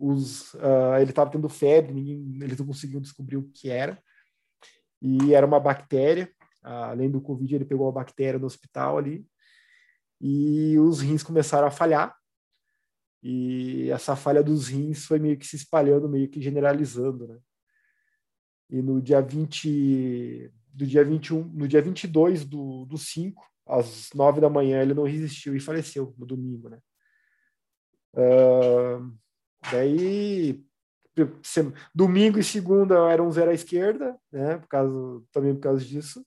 os, 0.00 0.54
uh, 0.54 0.96
ele 0.98 1.10
estava 1.10 1.30
tendo 1.30 1.48
febre, 1.48 1.92
ninguém, 1.92 2.42
eles 2.42 2.58
não 2.58 2.66
conseguiam 2.66 3.02
descobrir 3.02 3.36
o 3.36 3.50
que 3.52 3.68
era. 3.68 4.02
E 5.02 5.34
era 5.34 5.46
uma 5.46 5.60
bactéria. 5.60 6.32
Uh, 6.64 6.68
além 6.68 7.10
do 7.10 7.20
Covid, 7.20 7.54
ele 7.54 7.64
pegou 7.66 7.86
uma 7.86 7.92
bactéria 7.92 8.40
no 8.40 8.46
hospital 8.46 8.96
ali. 8.96 9.26
E 10.18 10.78
os 10.78 11.00
rins 11.00 11.22
começaram 11.22 11.68
a 11.68 11.70
falhar. 11.70 12.16
E 13.22 13.90
essa 13.90 14.16
falha 14.16 14.42
dos 14.42 14.68
rins 14.68 15.04
foi 15.04 15.18
meio 15.18 15.36
que 15.36 15.46
se 15.46 15.56
espalhando, 15.56 16.08
meio 16.08 16.28
que 16.28 16.40
generalizando, 16.40 17.28
né? 17.28 17.38
E 18.70 18.80
no 18.80 19.00
dia 19.00 19.20
20, 19.20 20.52
do 20.72 20.86
dia 20.86 21.04
21, 21.04 21.42
no 21.44 21.66
dia 21.66 21.82
22 21.82 22.44
do, 22.44 22.84
do 22.86 22.96
5, 22.96 23.42
às 23.66 24.10
9 24.14 24.40
da 24.40 24.48
manhã, 24.48 24.82
ele 24.82 24.94
não 24.94 25.04
resistiu 25.04 25.54
e 25.54 25.60
faleceu 25.60 26.14
no 26.16 26.26
domingo, 26.26 26.68
né? 26.68 26.78
Uh, 28.14 29.12
Daí, 29.70 30.64
domingo 31.94 32.38
e 32.38 32.44
segunda 32.44 33.10
era 33.10 33.22
um 33.22 33.30
zero 33.30 33.50
à 33.50 33.54
esquerda, 33.54 34.16
né? 34.32 34.58
Por 34.58 34.68
causa, 34.68 35.22
também 35.32 35.54
por 35.54 35.60
causa 35.60 35.84
disso. 35.84 36.24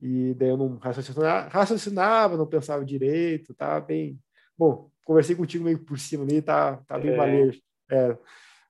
E 0.00 0.34
daí 0.34 0.48
eu 0.48 0.56
não 0.56 0.76
raciocinava, 0.76 1.48
raciocinava 1.48 2.36
não 2.36 2.46
pensava 2.46 2.84
direito, 2.84 3.54
tá 3.54 3.80
bem. 3.80 4.18
Bom, 4.56 4.90
conversei 5.04 5.34
contigo 5.34 5.64
meio 5.64 5.78
por 5.78 5.98
cima 5.98 6.24
ali, 6.24 6.42
tá, 6.42 6.76
tá 6.86 6.98
bem 6.98 7.12
é. 7.12 7.50
É. 7.90 8.18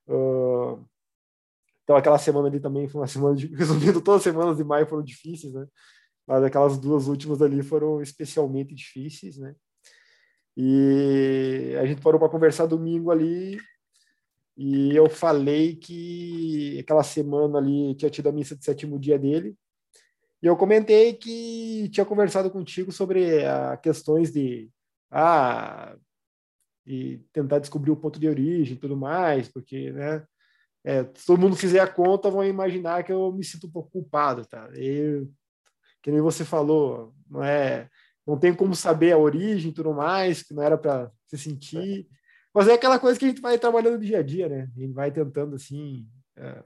Uh, 0.09 0.85
Então 1.91 1.99
aquela 1.99 2.19
semana 2.19 2.47
ali 2.47 2.61
também 2.61 2.87
foi 2.87 3.01
uma 3.01 3.09
semana, 3.09 3.35
de, 3.35 3.49
resumindo, 3.53 4.01
todas 4.01 4.21
as 4.21 4.23
semanas 4.23 4.57
de 4.57 4.63
maio 4.63 4.87
foram 4.87 5.03
difíceis, 5.03 5.53
né? 5.53 5.67
Mas 6.25 6.45
aquelas 6.45 6.79
duas 6.79 7.09
últimas 7.09 7.43
ali 7.43 7.65
foram 7.65 8.01
especialmente 8.01 8.73
difíceis, 8.77 9.37
né? 9.39 9.57
E 10.57 11.77
a 11.81 11.87
gente 11.87 12.01
parou 12.01 12.21
para 12.21 12.29
conversar 12.29 12.67
domingo 12.67 13.11
ali 13.11 13.59
e 14.57 14.95
eu 14.95 15.11
falei 15.11 15.75
que 15.75 16.79
aquela 16.79 17.03
semana 17.03 17.59
ali 17.59 17.93
tinha 17.97 18.09
tido 18.09 18.29
a 18.29 18.33
missa 18.33 18.55
de 18.55 18.65
sétimo 18.65 18.97
dia 18.97 19.19
dele. 19.19 19.57
E 20.41 20.47
eu 20.47 20.57
comentei 20.57 21.15
que 21.15 21.89
tinha 21.89 22.07
conversado 22.07 22.53
contigo 22.53 22.93
sobre 22.93 23.45
a, 23.45 23.77
questões 23.77 24.31
de 24.31 24.71
ah, 25.11 25.97
e 26.87 27.19
tentar 27.33 27.59
descobrir 27.59 27.91
o 27.91 27.97
ponto 27.97 28.21
de 28.21 28.29
origem 28.29 28.77
e 28.77 28.79
tudo 28.79 28.97
mais, 28.97 29.49
porque, 29.49 29.91
né, 29.91 30.25
é, 30.85 31.05
se 31.15 31.27
todo 31.27 31.41
mundo 31.41 31.57
fizer 31.57 31.81
a 31.81 31.87
conta, 31.87 32.31
vão 32.31 32.45
imaginar 32.45 33.05
que 33.05 33.13
eu 33.13 33.33
me 33.33 33.45
sinto 33.45 33.67
um 33.67 33.71
pouco 33.71 33.91
culpado, 33.91 34.47
tá? 34.47 34.69
E, 34.75 35.27
que 36.03 36.11
nem 36.11 36.21
você 36.21 36.45
falou, 36.45 37.15
não 37.29 37.45
é, 37.45 37.89
não 38.27 38.39
tem 38.39 38.55
como 38.55 38.75
saber 38.75 39.13
a 39.13 39.19
origem 39.19 39.71
e 39.71 39.75
tudo 39.75 39.93
mais, 39.93 40.43
que 40.43 40.55
não 40.55 40.63
era 40.63 40.79
para 40.79 41.11
se 41.27 41.37
sentir, 41.37 42.09
mas 42.55 42.69
é 42.69 42.75
aquela 42.75 42.99
coisa 42.99 43.19
que 43.19 43.25
a 43.25 43.29
gente 43.29 43.41
vai 43.41 43.59
trabalhando 43.59 43.99
no 43.99 44.05
dia 44.05 44.19
a 44.19 44.23
dia, 44.23 44.49
né? 44.49 44.71
A 44.77 44.81
gente 44.81 44.93
vai 44.93 45.11
tentando 45.11 45.55
assim. 45.55 46.07
É, 46.37 46.65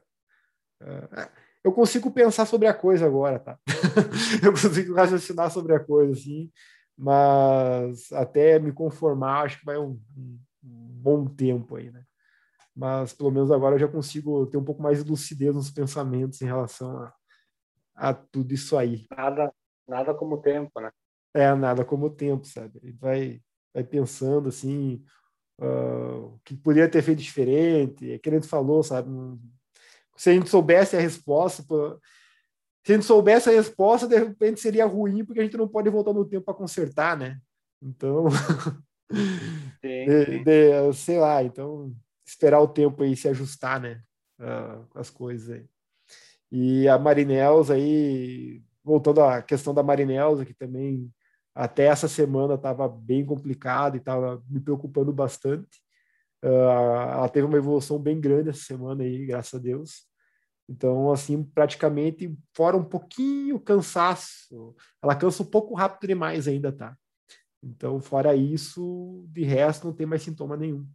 é, 0.83 1.29
eu 1.63 1.73
consigo 1.73 2.11
pensar 2.11 2.47
sobre 2.47 2.69
a 2.69 2.75
coisa 2.75 3.07
agora, 3.07 3.39
tá? 3.39 3.59
eu 4.43 4.53
consigo 4.53 4.95
raciocinar 4.95 5.51
sobre 5.51 5.75
a 5.75 5.81
coisa, 5.81 6.13
assim, 6.13 6.51
mas 6.97 8.13
até 8.13 8.59
me 8.59 8.73
conformar, 8.73 9.43
acho 9.43 9.59
que 9.59 9.65
vai 9.65 9.79
um, 9.79 10.01
um 10.17 10.39
bom 10.63 11.27
tempo 11.27 11.77
aí, 11.77 11.91
né? 11.91 12.05
Mas 12.75 13.13
pelo 13.13 13.31
menos 13.31 13.51
agora 13.51 13.77
eu 13.77 13.79
já 13.79 13.89
consigo 13.89 14.47
ter 14.47 14.57
um 14.57 14.65
pouco 14.65 14.83
mais 14.83 15.03
de 15.03 15.09
lucidez 15.09 15.55
nos 15.55 15.71
pensamentos 15.71 16.43
em 16.43 16.47
relação 16.47 16.97
a, 16.99 17.15
a 17.95 18.15
tudo 18.15 18.53
isso 18.53 18.77
aí. 18.77 19.07
Nada, 19.17 19.53
nada 19.87 20.15
como 20.15 20.39
tempo, 20.39 20.81
né? 20.81 20.91
É, 21.33 21.55
nada 21.55 21.85
como 21.85 22.11
tempo, 22.11 22.45
sabe? 22.47 22.81
Ele 22.83 22.93
vai, 22.93 23.41
vai 23.73 23.85
pensando 23.85 24.49
assim, 24.49 25.05
uh, 25.61 26.39
que 26.45 26.57
poderia 26.57 26.89
ter 26.89 27.03
feito 27.03 27.23
diferente, 27.23 28.11
é 28.13 28.19
que 28.19 28.29
a 28.29 28.33
gente 28.33 28.49
falou, 28.49 28.83
sabe? 28.83 29.09
Se 30.17 30.31
a 30.31 30.33
gente 30.33 30.49
soubesse 30.49 30.97
a 30.97 31.01
resposta, 31.01 31.63
se 32.85 32.93
a 32.93 32.95
gente 32.97 33.07
soubesse 33.07 33.49
a 33.49 33.53
resposta, 33.53 34.09
de 34.09 34.17
repente 34.17 34.61
seria 34.61 34.87
ruim, 34.87 35.25
porque 35.25 35.41
a 35.41 35.45
gente 35.45 35.57
não 35.57 35.69
pode 35.69 35.89
voltar 35.91 36.13
no 36.13 36.25
tempo 36.25 36.45
para 36.45 36.55
consertar, 36.55 37.17
né? 37.17 37.39
Então, 37.81 38.27
sim, 38.31 38.39
sim. 39.81 40.07
De, 40.07 40.45
de, 40.45 40.93
sei 40.93 41.19
lá, 41.19 41.43
então 41.43 41.95
esperar 42.25 42.61
o 42.61 42.69
tempo 42.69 43.03
aí 43.03 43.17
se 43.17 43.29
ajustar, 43.29 43.81
né? 43.81 44.03
As 44.95 45.11
coisas 45.11 45.51
aí. 45.51 45.67
E 46.51 46.89
a 46.89 46.99
Marinels 46.99 47.71
aí, 47.71 48.63
voltando 48.83 49.21
à 49.23 49.43
questão 49.43 49.75
da 49.75 49.83
Marinels, 49.83 50.45
que 50.45 50.55
também 50.55 51.13
até 51.55 51.87
essa 51.87 52.09
semana 52.09 52.55
estava 52.55 52.89
bem 52.89 53.25
complicado 53.25 53.95
e 53.95 53.99
estava 53.99 54.43
me 54.49 54.61
preocupando 54.61 55.13
bastante. 55.13 55.83
Uh, 56.45 56.49
ela 56.49 57.29
teve 57.29 57.47
uma 57.47 57.57
evolução 57.57 57.99
bem 57.99 58.21
grande 58.21 58.51
essa 58.51 58.65
semana 58.65 59.03
aí, 59.03 59.25
graças 59.25 59.55
a 59.55 59.63
Deus. 59.63 60.07
Então, 60.69 61.13
assim, 61.13 61.43
praticamente, 61.43 62.37
fora 62.55 62.77
um 62.77 62.85
pouquinho 62.85 63.61
cansaço, 63.61 64.75
ela 65.03 65.15
cansa 65.15 65.43
um 65.43 65.47
pouco 65.47 65.75
rápido 65.75 66.09
demais 66.09 66.49
ainda, 66.49 66.73
tá? 66.73 66.97
Então, 67.63 68.01
fora 68.01 68.35
isso, 68.35 69.25
de 69.29 69.43
resto, 69.43 69.87
não 69.87 69.95
tem 69.95 70.07
mais 70.07 70.23
sintoma 70.23 70.57
nenhum. 70.57 70.87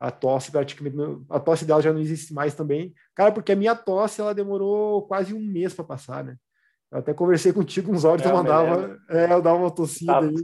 A 0.00 0.10
tosse, 0.10 0.50
praticamente, 0.50 0.96
a 1.30 1.40
tosse 1.40 1.64
dela 1.64 1.80
já 1.80 1.92
não 1.92 2.00
existe 2.00 2.34
mais 2.34 2.54
também. 2.54 2.92
Cara, 3.14 3.32
porque 3.32 3.52
a 3.52 3.56
minha 3.56 3.74
tosse, 3.74 4.20
ela 4.20 4.34
demorou 4.34 5.06
quase 5.06 5.32
um 5.32 5.40
mês 5.40 5.72
para 5.72 5.84
passar, 5.84 6.24
né? 6.24 6.36
Eu 6.90 6.98
até 6.98 7.14
conversei 7.14 7.52
contigo 7.52 7.92
uns 7.92 8.04
áudios, 8.04 8.28
é, 8.28 8.30
eu 8.30 8.36
mandava, 8.36 9.00
é, 9.08 9.32
eu 9.32 9.42
dava 9.42 9.58
uma 9.58 9.70
tossida 9.70 10.20
aí. 10.20 10.34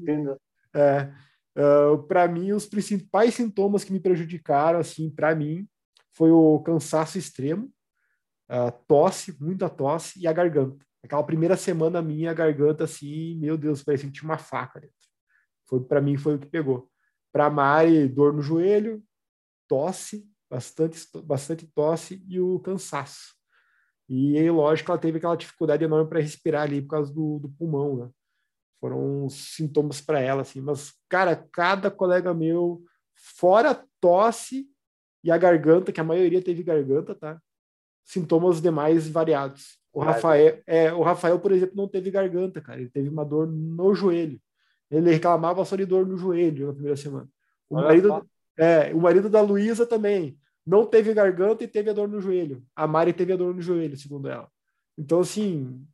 É, 0.74 1.12
uh, 1.56 2.02
para 2.04 2.26
mim, 2.26 2.52
os 2.52 2.66
principais 2.66 3.34
sintomas 3.34 3.84
que 3.84 3.92
me 3.92 4.00
prejudicaram, 4.00 4.78
assim, 4.78 5.10
para 5.10 5.34
mim, 5.34 5.68
foi 6.12 6.30
o 6.30 6.58
cansaço 6.60 7.18
extremo, 7.18 7.70
a 8.48 8.70
tosse, 8.70 9.36
muita 9.40 9.68
tosse 9.68 10.20
e 10.20 10.26
a 10.26 10.32
garganta. 10.32 10.84
Aquela 11.02 11.22
primeira 11.22 11.56
semana 11.56 12.02
minha, 12.02 12.30
a 12.30 12.34
garganta, 12.34 12.84
assim, 12.84 13.36
meu 13.36 13.56
Deus, 13.56 13.82
parecia 13.82 14.08
que 14.08 14.12
tinha 14.12 14.28
uma 14.28 14.38
faca 14.38 14.80
dentro. 14.80 14.96
Foi 15.66 15.80
para 15.80 16.00
mim 16.00 16.16
foi 16.16 16.34
o 16.34 16.38
que 16.38 16.46
pegou. 16.46 16.90
Para 17.32 17.48
Mari, 17.48 18.08
dor 18.08 18.32
no 18.32 18.42
joelho, 18.42 19.02
tosse, 19.70 20.28
bastante, 20.50 20.98
bastante 21.22 21.64
tosse 21.68 22.20
e 22.28 22.40
o 22.40 22.58
cansaço. 22.58 23.36
E 24.08 24.36
aí, 24.36 24.50
lógico, 24.50 24.90
ela 24.90 25.00
teve 25.00 25.18
aquela 25.18 25.36
dificuldade 25.36 25.84
enorme 25.84 26.10
para 26.10 26.18
respirar 26.18 26.62
ali 26.62 26.82
por 26.82 26.88
causa 26.88 27.14
do, 27.14 27.38
do 27.38 27.48
pulmão, 27.48 27.96
né? 27.96 28.10
Foram 28.80 29.28
sintomas 29.28 30.00
para 30.00 30.20
ela, 30.20 30.42
assim. 30.42 30.60
Mas, 30.60 30.92
cara, 31.08 31.36
cada 31.52 31.88
colega 31.88 32.34
meu, 32.34 32.82
fora 33.14 33.86
tosse 34.00 34.66
e 35.22 35.30
a 35.30 35.38
garganta, 35.38 35.92
que 35.92 36.00
a 36.00 36.04
maioria 36.04 36.42
teve 36.42 36.64
garganta, 36.64 37.14
tá? 37.14 37.40
Sintomas 38.04 38.60
demais 38.60 39.08
variados. 39.08 39.78
O 39.92 40.00
Rafael, 40.00 40.60
é, 40.66 40.92
o 40.92 41.02
Rafael, 41.02 41.38
por 41.38 41.52
exemplo, 41.52 41.76
não 41.76 41.86
teve 41.86 42.10
garganta, 42.10 42.60
cara. 42.60 42.80
Ele 42.80 42.90
teve 42.90 43.08
uma 43.08 43.24
dor 43.24 43.46
no 43.46 43.94
joelho. 43.94 44.40
Ele 44.90 45.12
reclamava 45.12 45.64
só 45.64 45.76
de 45.76 45.86
dor 45.86 46.04
no 46.04 46.16
joelho 46.16 46.66
na 46.66 46.72
primeira 46.72 46.96
semana. 46.96 47.28
O 47.68 47.76
marido, 47.76 48.26
é, 48.58 48.92
o 48.94 49.00
marido 49.00 49.28
da 49.28 49.40
Luísa 49.40 49.86
também 49.86 50.38
não 50.66 50.86
teve 50.86 51.14
garganta 51.14 51.64
e 51.64 51.68
teve 51.68 51.90
a 51.90 51.92
dor 51.92 52.08
no 52.08 52.20
joelho. 52.20 52.62
A 52.76 52.86
Mari 52.86 53.12
teve 53.12 53.32
a 53.32 53.36
dor 53.36 53.54
no 53.54 53.62
joelho, 53.62 53.96
segundo 53.96 54.28
ela. 54.28 54.48
Então, 54.96 55.20
assim, 55.20 55.84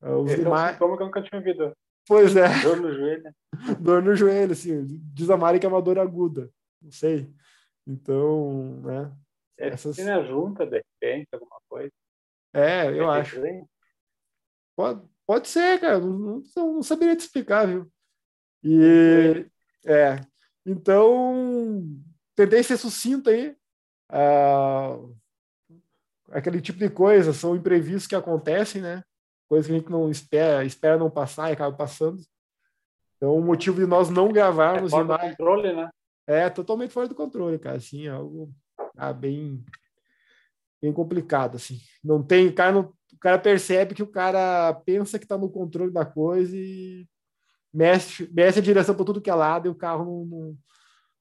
ah, 0.00 0.16
os 0.16 0.30
Esse 0.30 0.42
demais. 0.42 0.80
É 0.80 0.84
um 0.84 0.96
que 0.96 1.02
eu 1.02 1.06
nunca 1.06 1.22
tinha 1.22 1.38
ouvido. 1.38 1.72
Pois 2.06 2.36
é. 2.36 2.48
Dor 2.62 2.80
no 2.80 2.92
joelho. 2.92 3.34
dor 3.80 4.02
no 4.02 4.14
joelho, 4.14 4.52
assim. 4.52 4.84
Diz 5.14 5.30
a 5.30 5.36
Mari 5.36 5.60
que 5.60 5.66
é 5.66 5.68
uma 5.68 5.80
dor 5.80 5.98
aguda. 5.98 6.50
Não 6.80 6.90
sei. 6.90 7.32
Então, 7.86 8.80
né? 8.82 9.12
É, 9.58 9.68
essas... 9.68 9.96
junta, 9.96 10.66
de 10.66 10.82
repente, 11.00 11.28
alguma 11.32 11.60
coisa. 11.68 11.92
É, 12.52 12.88
eu 12.88 13.10
é 13.10 13.20
acho. 13.20 13.40
Pode, 14.76 15.02
pode 15.26 15.48
ser, 15.48 15.80
cara. 15.80 16.00
Não, 16.00 16.42
não, 16.56 16.72
não 16.74 16.82
saberia 16.82 17.16
te 17.16 17.20
explicar, 17.20 17.66
viu? 17.66 17.90
E, 18.62 19.46
é. 19.84 20.20
Então, 20.64 21.84
tentei 22.34 22.62
ser 22.62 22.76
sucinto 22.76 23.30
aí 23.30 23.56
ah, 24.14 24.98
aquele 26.30 26.60
tipo 26.60 26.78
de 26.78 26.90
coisa, 26.90 27.32
são 27.32 27.56
imprevistos 27.56 28.06
que 28.06 28.14
acontecem, 28.14 28.82
né? 28.82 29.02
Coisas 29.48 29.66
que 29.66 29.72
a 29.72 29.78
gente 29.78 29.90
não 29.90 30.10
espera, 30.10 30.64
espera 30.64 30.98
não 30.98 31.10
passar 31.10 31.48
e 31.48 31.54
acaba 31.54 31.74
passando. 31.74 32.20
Então, 33.16 33.36
o 33.36 33.42
motivo 33.42 33.80
de 33.80 33.86
nós 33.86 34.10
não 34.10 34.28
gravarmos... 34.28 34.92
É 34.92 34.96
fora 34.96 35.04
do 35.06 35.18
controle, 35.18 35.72
né? 35.72 35.90
É, 36.26 36.50
totalmente 36.50 36.92
fora 36.92 37.08
do 37.08 37.14
controle, 37.14 37.58
cara. 37.58 37.76
Assim, 37.76 38.06
é 38.06 38.10
algo 38.10 38.52
ah, 38.96 39.12
bem, 39.12 39.64
bem 40.80 40.92
complicado, 40.92 41.56
assim. 41.56 41.78
Não 42.04 42.22
tem... 42.22 42.48
O 42.48 42.54
cara, 42.54 42.72
não, 42.72 42.92
o 43.12 43.18
cara 43.18 43.38
percebe 43.38 43.94
que 43.94 44.02
o 44.02 44.10
cara 44.10 44.74
pensa 44.84 45.18
que 45.18 45.24
está 45.24 45.38
no 45.38 45.50
controle 45.50 45.92
da 45.92 46.04
coisa 46.04 46.54
e 46.54 47.06
mexe, 47.72 48.30
mexe 48.32 48.58
a 48.58 48.62
direção 48.62 48.94
para 48.94 49.04
tudo 49.04 49.20
que 49.20 49.30
é 49.30 49.34
lado 49.34 49.66
e 49.66 49.70
o 49.70 49.74
carro 49.74 50.04
não, 50.04 50.24
não, 50.24 50.58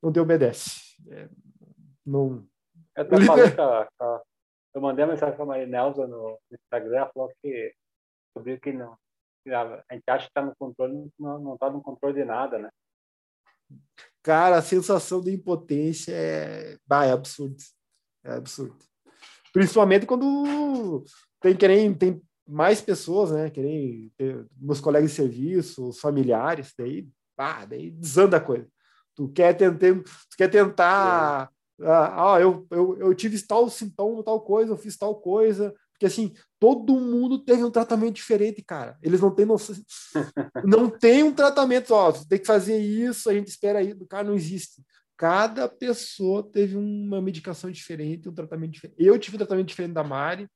não 0.03 0.11
te 0.11 0.19
obedece. 0.19 0.97
É, 1.09 1.29
não, 2.05 2.45
eu 2.95 3.03
até 3.03 3.25
falei 3.25 3.51
com 3.51 3.61
a, 3.61 4.21
Eu 4.73 4.81
mandei 4.81 5.05
uma 5.05 5.13
mensagem 5.13 5.35
para 5.35 5.43
a 5.43 5.47
Marinelza 5.47 6.07
no 6.07 6.37
Instagram, 6.51 6.97
ela 6.97 7.11
falou 7.13 7.31
que 7.41 7.73
descobriu 8.25 8.59
que 8.59 8.73
não. 8.73 8.97
A 9.47 9.93
gente 9.93 10.03
acha 10.07 10.25
que 10.25 10.31
está 10.31 10.41
no 10.41 10.55
controle, 10.55 11.09
não 11.17 11.53
está 11.55 11.69
no 11.69 11.81
controle 11.81 12.13
de 12.13 12.25
nada, 12.25 12.59
né? 12.59 12.69
Cara, 14.21 14.57
a 14.57 14.61
sensação 14.61 15.21
de 15.21 15.31
impotência 15.31 16.13
é, 16.13 16.77
bah, 16.85 17.05
é 17.05 17.11
absurdo. 17.11 17.55
É 18.23 18.33
absurdo. 18.33 18.77
Principalmente 19.51 20.05
quando 20.05 21.03
tem 21.39 21.55
querem, 21.55 21.93
tem 21.93 22.21
mais 22.47 22.81
pessoas, 22.81 23.31
né? 23.31 23.49
Querem 23.49 24.11
ter 24.17 24.45
meus 24.59 24.79
colegas 24.79 25.11
de 25.11 25.15
serviço, 25.15 25.89
os 25.89 25.99
familiares, 25.99 26.73
daí, 26.77 27.07
pá, 27.35 27.65
daí 27.65 27.91
desanda 27.91 28.37
a 28.37 28.41
coisa. 28.41 28.67
Tu 29.15 29.29
quer 29.29 29.53
tentar, 29.53 30.03
tu 30.03 30.37
quer 30.37 30.49
tentar 30.49 31.51
é 31.81 31.87
ah, 31.87 32.35
ah, 32.35 32.39
eu, 32.39 32.67
eu, 32.69 32.97
eu 32.99 33.15
tive 33.15 33.41
tal 33.41 33.69
sintoma, 33.69 34.23
tal 34.23 34.39
coisa, 34.41 34.71
eu 34.71 34.77
fiz 34.77 34.95
tal 34.95 35.15
coisa. 35.15 35.73
Porque 35.91 36.05
assim, 36.05 36.33
todo 36.59 36.99
mundo 36.99 37.39
teve 37.43 37.63
um 37.63 37.71
tratamento 37.71 38.15
diferente, 38.15 38.61
cara. 38.61 38.97
Eles 39.01 39.19
não 39.19 39.33
têm 39.33 39.45
noção. 39.45 39.75
não 40.63 40.89
tem 40.89 41.23
um 41.23 41.33
tratamento, 41.33 41.91
ó, 41.91 42.11
tem 42.11 42.39
que 42.39 42.45
fazer 42.45 42.77
isso, 42.77 43.29
a 43.29 43.33
gente 43.33 43.47
espera 43.47 43.79
aí. 43.79 43.95
Cara, 44.07 44.23
não 44.23 44.35
existe. 44.35 44.83
Cada 45.17 45.67
pessoa 45.67 46.43
teve 46.43 46.75
uma 46.75 47.21
medicação 47.21 47.69
diferente, 47.69 48.29
um 48.29 48.33
tratamento 48.33 48.71
diferente. 48.71 48.97
Eu 48.99 49.17
tive 49.19 49.35
um 49.35 49.39
tratamento 49.39 49.67
diferente 49.67 49.93
da 49.93 50.03
Mari. 50.03 50.47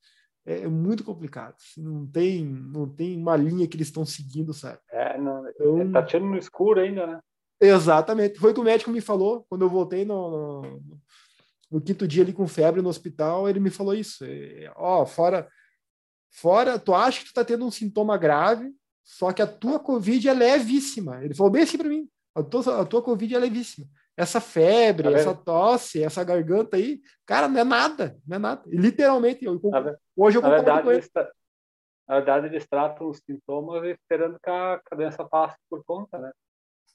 É, 0.45 0.61
é 0.61 0.67
muito 0.67 1.03
complicado. 1.03 1.55
Não 1.77 2.05
tem, 2.05 2.45
não 2.45 2.87
tem 2.87 3.17
uma 3.17 3.35
linha 3.35 3.67
que 3.67 3.75
eles 3.75 3.87
estão 3.87 4.05
seguindo, 4.05 4.53
sabe? 4.53 4.79
É, 4.91 5.17
não, 5.17 5.49
então, 5.49 5.91
tá 5.91 6.03
tirando 6.03 6.29
no 6.29 6.37
escuro 6.37 6.79
ainda, 6.79 7.07
né? 7.07 7.19
Exatamente. 7.59 8.39
Foi 8.39 8.51
o 8.51 8.53
que 8.53 8.59
o 8.59 8.63
médico 8.63 8.91
me 8.91 9.01
falou 9.01 9.45
quando 9.49 9.63
eu 9.63 9.69
voltei 9.69 10.05
no, 10.05 10.61
no, 10.61 10.81
no 11.71 11.81
quinto 11.81 12.07
dia 12.07 12.23
ali 12.23 12.33
com 12.33 12.47
febre 12.47 12.81
no 12.81 12.89
hospital, 12.89 13.49
ele 13.49 13.59
me 13.59 13.69
falou 13.69 13.93
isso. 13.93 14.23
É, 14.23 14.71
ó, 14.75 15.05
fora, 15.05 15.47
fora, 16.31 16.77
tu 16.77 16.93
acha 16.93 17.21
que 17.21 17.27
tu 17.27 17.33
tá 17.33 17.43
tendo 17.43 17.65
um 17.65 17.71
sintoma 17.71 18.17
grave, 18.17 18.71
só 19.03 19.31
que 19.31 19.41
a 19.41 19.47
tua 19.47 19.79
Covid 19.79 20.27
é 20.29 20.33
levíssima. 20.33 21.23
Ele 21.23 21.33
falou 21.33 21.51
bem 21.51 21.63
assim 21.63 21.77
para 21.77 21.89
mim: 21.89 22.07
a 22.35 22.43
tua, 22.43 22.81
a 22.81 22.85
tua 22.85 23.01
Covid 23.01 23.35
é 23.35 23.39
levíssima. 23.39 23.87
Essa 24.17 24.39
febre, 24.39 25.11
tá 25.11 25.17
essa 25.17 25.33
tosse, 25.33 26.01
essa 26.01 26.23
garganta 26.23 26.77
aí, 26.77 27.01
cara, 27.25 27.49
não 27.49 27.59
é 27.59 27.63
nada, 27.65 28.17
não 28.25 28.37
é 28.37 28.39
nada. 28.39 28.63
E, 28.67 28.77
literalmente, 28.77 29.43
eu, 29.43 29.59
hoje 30.15 30.37
eu 30.37 30.41
concordo 30.41 30.63
verdade, 30.63 30.83
com 30.83 30.91
ele. 30.91 31.09
Na 32.07 32.15
verdade, 32.15 32.47
eles 32.47 32.67
tratam 32.67 33.09
os 33.09 33.17
sintomas 33.17 33.83
esperando 33.85 34.39
que 34.39 34.49
a, 34.49 34.79
que 34.79 34.93
a 34.93 34.97
doença 34.97 35.25
passe 35.25 35.57
por 35.69 35.83
conta, 35.83 36.17
né? 36.19 36.31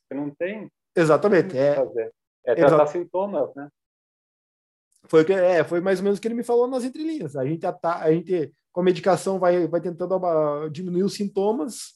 Porque 0.09 0.21
não 0.21 0.31
tem. 0.31 0.71
Exatamente. 0.95 1.57
É, 1.57 1.75
fazer. 1.75 2.13
é 2.45 2.55
tratar 2.55 2.87
sintomas, 2.87 3.55
né? 3.55 3.69
Foi, 5.09 5.25
que, 5.25 5.33
é, 5.33 5.65
foi 5.65 5.81
mais 5.81 5.99
ou 5.99 6.05
menos 6.05 6.19
o 6.19 6.23
que 6.23 6.29
ele 6.29 6.35
me 6.35 6.45
falou 6.45 6.69
nas 6.69 6.85
entrelinhas. 6.85 7.35
A 7.35 7.45
gente, 7.45 7.67
a 7.67 8.13
gente 8.13 8.53
com 8.73 8.81
a 8.81 8.85
medicação, 8.85 9.39
vai, 9.39 9.67
vai 9.67 9.81
tentando 9.81 10.19
diminuir 10.71 11.03
os 11.03 11.15
sintomas. 11.15 11.95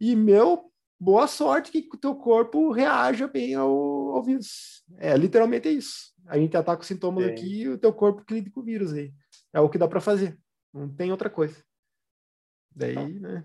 E, 0.00 0.16
meu, 0.16 0.70
boa 0.98 1.26
sorte 1.26 1.70
que 1.70 1.88
o 1.92 1.98
teu 1.98 2.14
corpo 2.14 2.70
reaja 2.70 3.28
bem 3.28 3.54
ao, 3.54 3.70
ao 3.70 4.22
vírus. 4.22 4.82
É, 4.96 5.16
literalmente 5.16 5.68
é 5.68 5.72
isso. 5.72 6.12
A 6.26 6.38
gente 6.38 6.56
ataca 6.56 6.82
os 6.82 6.88
sintomas 6.88 7.24
Sim. 7.24 7.30
aqui 7.30 7.62
e 7.62 7.68
o 7.68 7.78
teu 7.78 7.92
corpo 7.92 8.24
lida 8.30 8.50
com 8.50 8.60
o 8.60 8.64
vírus 8.64 8.92
aí. 8.92 9.12
É 9.52 9.60
o 9.60 9.68
que 9.68 9.78
dá 9.78 9.88
para 9.88 10.00
fazer. 10.00 10.38
Não 10.72 10.88
tem 10.88 11.10
outra 11.10 11.28
coisa. 11.28 11.56
Daí, 12.74 13.18
né? 13.18 13.44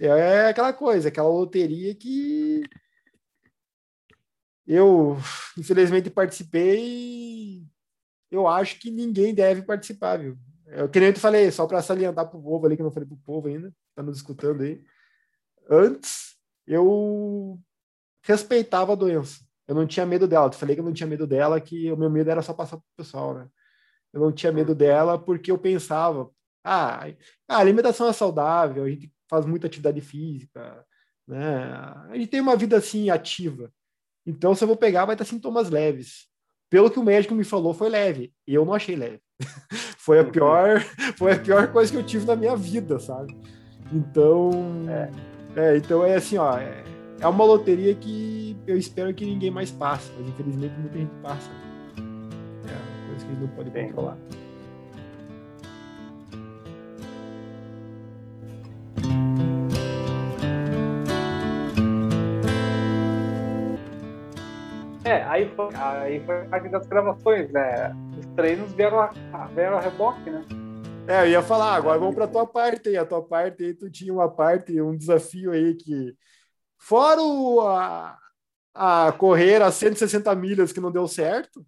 É 0.00 0.48
aquela 0.48 0.72
coisa, 0.72 1.08
aquela 1.08 1.28
loteria 1.28 1.94
que 1.94 2.62
eu, 4.66 5.16
infelizmente, 5.58 6.10
participei. 6.10 7.64
Eu 8.30 8.46
acho 8.46 8.78
que 8.78 8.90
ninguém 8.90 9.34
deve 9.34 9.62
participar, 9.62 10.18
viu? 10.18 10.38
Eu 10.66 10.88
queria 10.88 11.08
eu 11.08 11.12
te 11.12 11.20
falei, 11.20 11.50
só 11.50 11.66
para 11.66 11.82
salientar 11.82 12.28
para 12.28 12.38
o 12.38 12.42
povo 12.42 12.64
ali, 12.64 12.76
que 12.76 12.82
eu 12.82 12.84
não 12.84 12.92
falei 12.92 13.06
para 13.06 13.14
o 13.14 13.20
povo 13.20 13.48
ainda, 13.48 13.74
está 13.90 14.02
nos 14.02 14.16
escutando 14.16 14.62
aí. 14.62 14.82
Antes, 15.68 16.36
eu 16.66 17.60
respeitava 18.22 18.92
a 18.92 18.96
doença. 18.96 19.40
Eu 19.68 19.74
não 19.74 19.86
tinha 19.86 20.06
medo 20.06 20.26
dela. 20.26 20.46
Eu 20.46 20.52
falei 20.52 20.74
que 20.74 20.80
eu 20.80 20.84
não 20.84 20.92
tinha 20.92 21.06
medo 21.06 21.26
dela, 21.26 21.60
que 21.60 21.92
o 21.92 21.96
meu 21.96 22.08
medo 22.08 22.30
era 22.30 22.42
só 22.42 22.54
passar 22.54 22.76
para 22.78 22.84
o 22.84 22.96
pessoal, 22.96 23.34
né? 23.34 23.48
Eu 24.12 24.20
não 24.20 24.32
tinha 24.32 24.52
medo 24.52 24.74
dela 24.74 25.18
porque 25.18 25.50
eu 25.50 25.58
pensava, 25.58 26.30
ah, 26.64 27.06
a 27.48 27.58
alimentação 27.58 28.08
é 28.08 28.12
saudável, 28.12 28.84
a 28.84 28.90
gente 28.90 29.12
faz 29.28 29.46
muita 29.46 29.66
atividade 29.66 30.00
física, 30.00 30.84
né? 31.26 31.64
A 32.08 32.12
gente 32.14 32.28
tem 32.28 32.40
uma 32.40 32.56
vida 32.56 32.76
assim 32.76 33.10
ativa. 33.10 33.72
Então, 34.26 34.54
se 34.54 34.62
eu 34.62 34.68
vou 34.68 34.76
pegar, 34.76 35.04
vai 35.04 35.16
ter 35.16 35.24
sintomas 35.24 35.70
leves. 35.70 36.26
Pelo 36.70 36.90
que 36.90 36.98
o 36.98 37.04
médico 37.04 37.34
me 37.34 37.44
falou, 37.44 37.74
foi 37.74 37.88
leve. 37.88 38.32
E 38.46 38.54
eu 38.54 38.64
não 38.64 38.74
achei 38.74 38.94
leve. 38.94 39.20
foi 39.98 40.20
a 40.20 40.24
pior, 40.24 40.80
foi 41.16 41.32
a 41.32 41.38
pior 41.38 41.72
coisa 41.72 41.90
que 41.90 41.98
eu 41.98 42.06
tive 42.06 42.26
na 42.26 42.36
minha 42.36 42.56
vida, 42.56 42.98
sabe? 42.98 43.36
Então, 43.92 44.50
é, 44.88 45.10
é 45.60 45.76
então 45.76 46.04
é 46.04 46.16
assim, 46.16 46.38
ó, 46.38 46.58
é, 46.58 46.82
é, 47.20 47.26
uma 47.26 47.44
loteria 47.44 47.94
que 47.94 48.56
eu 48.66 48.76
espero 48.76 49.12
que 49.12 49.24
ninguém 49.24 49.50
mais 49.50 49.70
passe, 49.70 50.10
mas 50.18 50.28
infelizmente 50.28 50.74
muita 50.78 50.98
gente 50.98 51.14
passa. 51.22 51.50
É 53.12 53.14
uma 53.14 53.18
coisa 53.18 53.26
que 53.26 53.32
a 53.32 53.34
gente 53.34 53.40
não 53.40 53.48
pode 53.48 53.70
controlar. 53.70 54.16
É, 65.04 65.22
aí 65.24 65.48
foi, 65.54 65.74
aí 65.74 66.24
foi 66.24 66.44
parte 66.46 66.68
das 66.68 66.86
gravações, 66.86 67.50
né? 67.52 67.92
Os 68.18 68.26
treinos 68.34 68.72
vieram 68.72 69.00
a, 69.00 69.08
vieram 69.54 69.76
a 69.76 69.80
reboque, 69.80 70.30
né? 70.30 70.44
É, 71.06 71.22
eu 71.22 71.28
ia 71.28 71.42
falar, 71.42 71.74
agora 71.74 71.98
vamos 71.98 72.14
para 72.14 72.24
a 72.24 72.28
tua 72.28 72.46
parte 72.46 72.88
aí. 72.88 72.96
A 72.96 73.04
tua 73.04 73.22
parte 73.22 73.64
aí, 73.64 73.74
tu 73.74 73.90
tinha 73.90 74.12
uma 74.12 74.30
parte, 74.30 74.80
um 74.80 74.96
desafio 74.96 75.50
aí 75.50 75.74
que. 75.74 76.16
Fora 76.78 77.20
o, 77.20 77.60
a, 77.60 78.18
a 78.74 79.12
correr 79.12 79.60
a 79.62 79.70
160 79.70 80.34
milhas 80.34 80.72
que 80.72 80.80
não 80.80 80.90
deu 80.90 81.06
certo, 81.06 81.64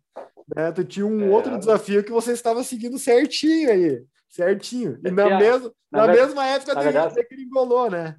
né? 0.54 0.72
Tu 0.72 0.84
tinha 0.84 1.06
um 1.06 1.24
é. 1.24 1.28
outro 1.28 1.58
desafio 1.58 2.04
que 2.04 2.10
você 2.10 2.32
estava 2.32 2.62
seguindo 2.62 2.98
certinho 2.98 3.70
aí. 3.70 4.04
Certinho. 4.28 4.98
E 5.04 5.10
na, 5.10 5.38
mesmo, 5.38 5.72
na, 5.90 6.06
na 6.06 6.12
mesma 6.12 6.46
época 6.46 6.80
verdade, 6.80 7.24
que 7.24 7.34
engolou, 7.36 7.90
né? 7.90 8.16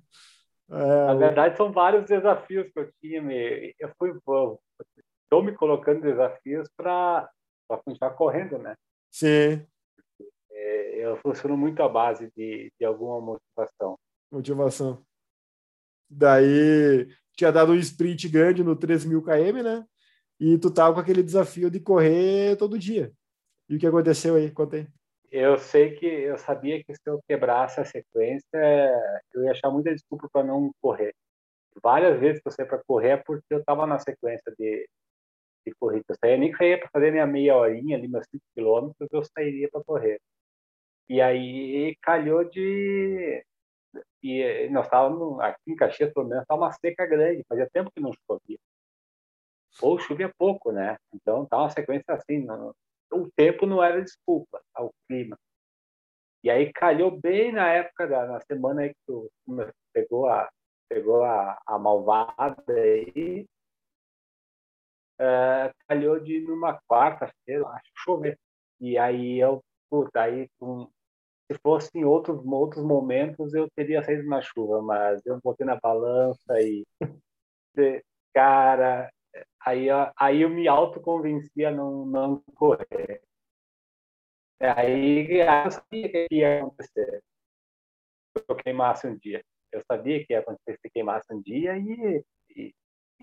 É, 0.70 1.06
na 1.08 1.14
verdade, 1.14 1.58
são 1.58 1.72
vários 1.72 2.06
desafios 2.06 2.72
que 2.72 2.80
eu 2.80 2.92
tinha. 3.02 3.22
Eu 3.78 3.92
fui, 3.98 4.12
estou 4.12 5.44
me 5.44 5.54
colocando 5.54 6.02
desafios 6.02 6.68
para 6.76 7.30
continuar 7.68 8.12
correndo, 8.12 8.58
né? 8.58 8.76
Sim. 9.12 9.66
É, 10.52 11.06
eu 11.06 11.18
funciono 11.18 11.58
muito 11.58 11.84
à 11.84 11.90
base 11.90 12.32
de, 12.36 12.72
de 12.80 12.86
alguma 12.86 13.20
motivação. 13.20 14.00
Motivação. 14.32 15.06
Daí 16.10 17.08
tinha 17.36 17.52
dado 17.52 17.74
um 17.74 17.76
sprint 17.76 18.30
grande 18.30 18.64
no 18.64 18.76
3.000 18.76 19.22
km, 19.22 19.64
né? 19.64 19.86
E 20.40 20.58
tu 20.58 20.74
tava 20.74 20.94
com 20.94 21.00
aquele 21.00 21.24
desafio 21.24 21.70
de 21.70 21.80
correr 21.80 22.58
todo 22.58 22.80
dia. 22.80 23.12
E 23.70 23.76
o 23.76 23.80
que 23.80 23.88
aconteceu 23.88 24.36
aí? 24.36 24.52
Conta 24.52 24.78
aí. 24.78 24.88
Eu 25.32 25.58
sei 25.58 25.96
que 25.96 26.06
eu 26.06 26.38
sabia 26.38 26.84
que 26.84 26.94
se 26.94 27.02
eu 27.06 27.22
quebrasse 27.28 27.80
a 27.80 27.86
sequência, 27.86 28.58
eu 29.34 29.44
ia 29.44 29.52
achar 29.52 29.70
muita 29.70 29.94
desculpa 29.94 30.30
para 30.32 30.46
não 30.46 30.72
correr. 30.82 31.14
Várias 31.82 32.20
vezes 32.20 32.42
que 32.42 32.48
eu 32.48 32.52
saí 32.52 32.66
para 32.66 32.82
correr 32.88 33.10
é 33.10 33.18
porque 33.18 33.46
eu 33.50 33.60
estava 33.60 33.86
na 33.86 34.00
sequência 34.00 34.54
de, 34.58 34.88
de 35.66 35.74
corrida. 35.80 36.06
Eu 36.10 36.16
saía 36.16 36.38
nem 36.38 36.52
que 36.52 36.58
saía 36.58 36.80
para 36.80 36.90
fazer 36.90 37.12
minha 37.12 37.28
meia 37.28 37.56
horinha 37.56 37.98
ali, 37.98 38.08
meus 38.08 38.26
5 38.32 38.44
quilômetros, 38.56 39.10
eu 39.12 39.24
sairia 39.26 39.70
para 39.70 39.84
correr. 39.84 40.22
E 41.10 41.22
aí 41.22 41.96
calhou 42.02 42.44
de. 42.46 43.44
E 44.24 44.70
nós 44.70 44.86
estávamos 44.86 45.40
aqui 45.40 45.72
em 45.72 45.76
Caxias, 45.76 46.14
pelo 46.14 46.28
menos, 46.28 46.44
estava 46.44 46.62
uma 46.62 46.72
seca 46.72 47.06
grande, 47.06 47.44
fazia 47.48 47.70
tempo 47.72 47.92
que 47.92 48.02
não 48.02 48.12
chovia. 48.26 48.58
Ou 49.82 50.00
chovia 50.00 50.32
pouco, 50.38 50.72
né? 50.72 50.98
Então 51.14 51.44
estava 51.44 51.64
uma 51.64 51.70
sequência 51.70 52.14
assim. 52.14 52.44
Não... 52.44 52.74
O 53.12 53.30
tempo 53.36 53.66
não 53.66 53.84
era 53.84 54.02
desculpa 54.02 54.62
ao 54.74 54.92
clima. 55.08 55.38
E 56.44 56.50
aí 56.50 56.72
calhou 56.72 57.12
bem 57.20 57.52
na 57.52 57.70
época 57.70 58.08
da 58.08 58.26
na 58.26 58.40
semana 58.42 58.82
aí 58.82 58.90
que 58.90 59.00
tu 59.08 59.32
pegou 59.94 60.28
a 60.28 60.50
pegou 60.88 61.24
a, 61.24 61.60
a 61.66 61.80
malvada 61.80 62.64
aí 62.72 63.48
uh, 65.20 65.74
calhou 65.88 66.20
de 66.20 66.42
numa 66.42 66.80
quarta-feira, 66.88 67.68
acho, 67.68 67.92
chover. 67.96 68.40
E 68.80 68.98
aí 68.98 69.40
eu, 69.40 69.64
puta, 69.90 70.22
aí 70.22 70.48
se 71.52 71.60
fosse 71.62 71.90
em 71.96 72.04
outros, 72.06 72.44
outros 72.46 72.84
momentos 72.84 73.54
eu 73.54 73.70
teria 73.76 74.04
saído 74.04 74.28
na 74.28 74.42
chuva, 74.42 74.82
mas 74.82 75.26
eu 75.26 75.40
botei 75.44 75.66
na 75.66 75.78
balança 75.78 76.60
e, 76.60 76.86
cara, 78.34 79.10
aí, 79.66 79.88
aí 80.18 80.42
eu 80.42 80.50
me 80.50 80.68
autoconvenci 80.68 81.66
a 81.66 81.72
não, 81.72 82.06
não 82.06 82.42
correr. 82.56 83.22
Aí 84.60 85.28
eu 85.32 85.72
sabia 85.72 86.10
que 86.10 86.28
ia 86.32 86.60
acontecer. 86.64 87.24
Eu 88.48 88.56
queimasse 88.56 89.08
um 89.08 89.18
dia. 89.18 89.44
Eu 89.72 89.82
sabia 89.90 90.26
que 90.26 90.34
ia 90.34 90.40
acontecer 90.40 90.80
se 90.80 90.90
queimasse 90.90 91.34
um 91.34 91.42
dia 91.42 91.78
e, 91.78 92.24
e, 92.56 92.74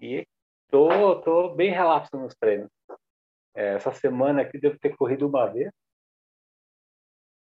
e 0.00 0.26
Tô, 0.72 1.20
tô 1.20 1.54
bem 1.54 1.70
relapso 1.70 2.16
nos 2.16 2.34
treinos. 2.34 2.70
É, 3.54 3.74
essa 3.74 3.92
semana 3.92 4.40
aqui 4.40 4.58
devo 4.58 4.78
ter 4.78 4.96
corrido 4.96 5.28
uma 5.28 5.46
vez. 5.46 5.70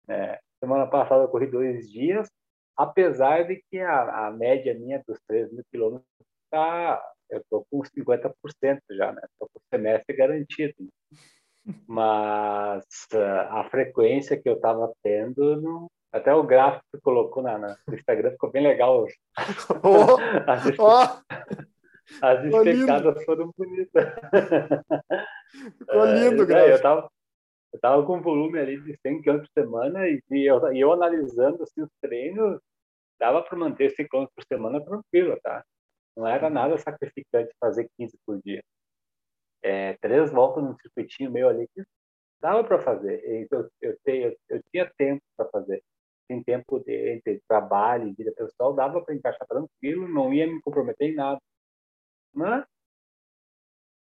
É, 0.07 0.39
semana 0.59 0.85
passada 0.85 1.23
eu 1.23 1.27
corri 1.27 1.47
dois 1.47 1.89
dias, 1.89 2.29
apesar 2.77 3.47
de 3.47 3.63
que 3.67 3.79
a, 3.79 4.27
a 4.27 4.31
média 4.31 4.75
minha 4.75 5.03
dos 5.07 5.19
3 5.27 5.51
mil 5.51 5.63
quilômetros 5.71 6.07
tá, 6.51 7.01
eu 7.29 7.43
tô 7.49 7.65
com 7.69 7.81
50% 7.81 8.33
já, 8.91 9.11
né? 9.11 9.21
Tô 9.39 9.47
com 9.47 9.59
o 9.59 9.61
semestre 9.73 10.15
garantido. 10.15 10.75
Mas 11.87 12.85
uh, 13.13 13.49
a 13.49 13.67
frequência 13.69 14.39
que 14.39 14.47
eu 14.47 14.59
tava 14.59 14.93
tendo, 15.01 15.59
não... 15.61 15.87
até 16.11 16.33
o 16.33 16.43
gráfico 16.43 16.85
que 16.93 17.01
colocou 17.01 17.41
na, 17.41 17.57
na, 17.57 17.77
no 17.87 17.95
Instagram 17.95 18.31
ficou 18.31 18.51
bem 18.51 18.63
legal. 18.63 19.05
Oh, 19.83 20.17
oh. 20.79 21.65
As 22.21 22.45
especadas 22.45 23.23
foram 23.25 23.51
bonitas. 23.57 24.13
Ficou 25.77 26.05
lindo, 26.05 26.43
é, 26.43 26.45
Graça. 26.45 26.69
Eu 26.69 26.81
tava, 26.81 27.11
eu 27.73 27.79
tava 27.79 28.05
com 28.05 28.21
volume 28.21 28.59
ali 28.59 28.79
de 28.81 28.97
100 29.01 29.21
km 29.21 29.39
por 29.39 29.49
semana 29.53 30.07
e, 30.07 30.21
e 30.31 30.45
eu, 30.45 30.71
e 30.71 30.79
eu 30.79 30.93
analisando 30.93 31.63
assim, 31.63 31.81
os 31.81 31.89
treinos, 32.01 32.59
dava 33.19 33.41
para 33.41 33.57
manter 33.57 33.89
100 33.91 34.07
km 34.07 34.25
por 34.35 34.43
semana 34.45 34.83
tranquilo, 34.83 35.37
tá? 35.41 35.63
Não 36.15 36.27
era 36.27 36.49
nada 36.49 36.77
sacrificante 36.77 37.53
fazer 37.59 37.89
15 37.97 38.17
por 38.25 38.41
dia. 38.41 38.63
É, 39.61 39.93
três 39.97 40.31
voltas 40.31 40.63
no 40.63 40.75
circuitinho 40.79 41.31
meio 41.31 41.49
ali 41.49 41.67
que 41.73 41.83
dava 42.39 42.63
para 42.63 42.79
fazer. 42.81 43.47
Eu, 43.51 43.69
eu, 43.81 43.97
eu, 44.05 44.37
eu 44.49 44.63
tinha 44.71 44.91
tempo 44.97 45.23
para 45.35 45.49
fazer. 45.49 45.83
Tem 46.27 46.43
tempo 46.43 46.79
de, 46.79 47.15
entre 47.15 47.41
trabalho 47.47 48.07
e 48.07 48.13
vida 48.13 48.31
pessoal, 48.31 48.73
dava 48.73 49.01
para 49.03 49.15
encaixar 49.15 49.47
tranquilo, 49.47 50.07
não 50.07 50.33
ia 50.33 50.47
me 50.47 50.61
comprometer 50.61 51.11
em 51.11 51.15
nada. 51.15 51.39
Né? 52.33 52.65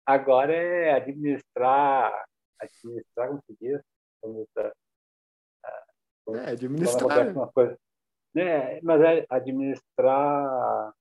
Agora 0.07 0.53
é 0.55 0.93
administrar 0.93 2.13
administrar, 2.61 3.29
como 3.29 3.43
se 3.47 3.57
diz, 3.61 3.81
vamos, 4.23 4.49
uh, 4.57 6.37
é, 6.37 6.51
administrar. 6.51 7.53
Coisa. 7.53 7.79
É, 8.37 8.81
mas 8.83 9.01
é 9.01 9.27
administrar. 9.31 10.93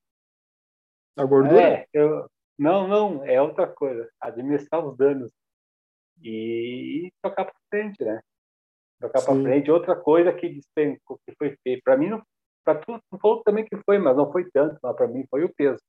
A 1.18 1.26
gordura? 1.26 1.62
É, 1.62 1.88
eu, 1.94 2.30
não, 2.58 2.88
não, 2.88 3.26
é 3.26 3.42
outra 3.42 3.68
coisa. 3.68 4.10
Administrar 4.22 4.86
os 4.86 4.96
danos. 4.96 5.32
E, 6.22 7.08
e 7.08 7.12
tocar 7.22 7.46
para 7.46 7.56
frente, 7.70 8.04
né? 8.04 8.22
Tocar 9.00 9.24
para 9.24 9.34
frente. 9.42 9.72
Outra 9.72 9.96
coisa 9.96 10.32
que 10.34 10.50
despencou, 10.50 11.20
que 11.26 11.36
foi 11.38 11.58
feito. 11.64 11.82
Para 11.84 11.98
mim, 11.98 12.22
para 12.64 12.80
tu, 12.80 13.00
tu 13.10 13.20
falou 13.20 13.44
também 13.44 13.66
que 13.66 13.78
foi, 13.84 13.98
mas 13.98 14.16
não 14.16 14.32
foi 14.32 14.50
tanto. 14.52 14.78
Mas 14.82 14.96
para 14.96 15.08
mim 15.08 15.26
foi 15.30 15.44
o 15.44 15.54
peso. 15.54 15.82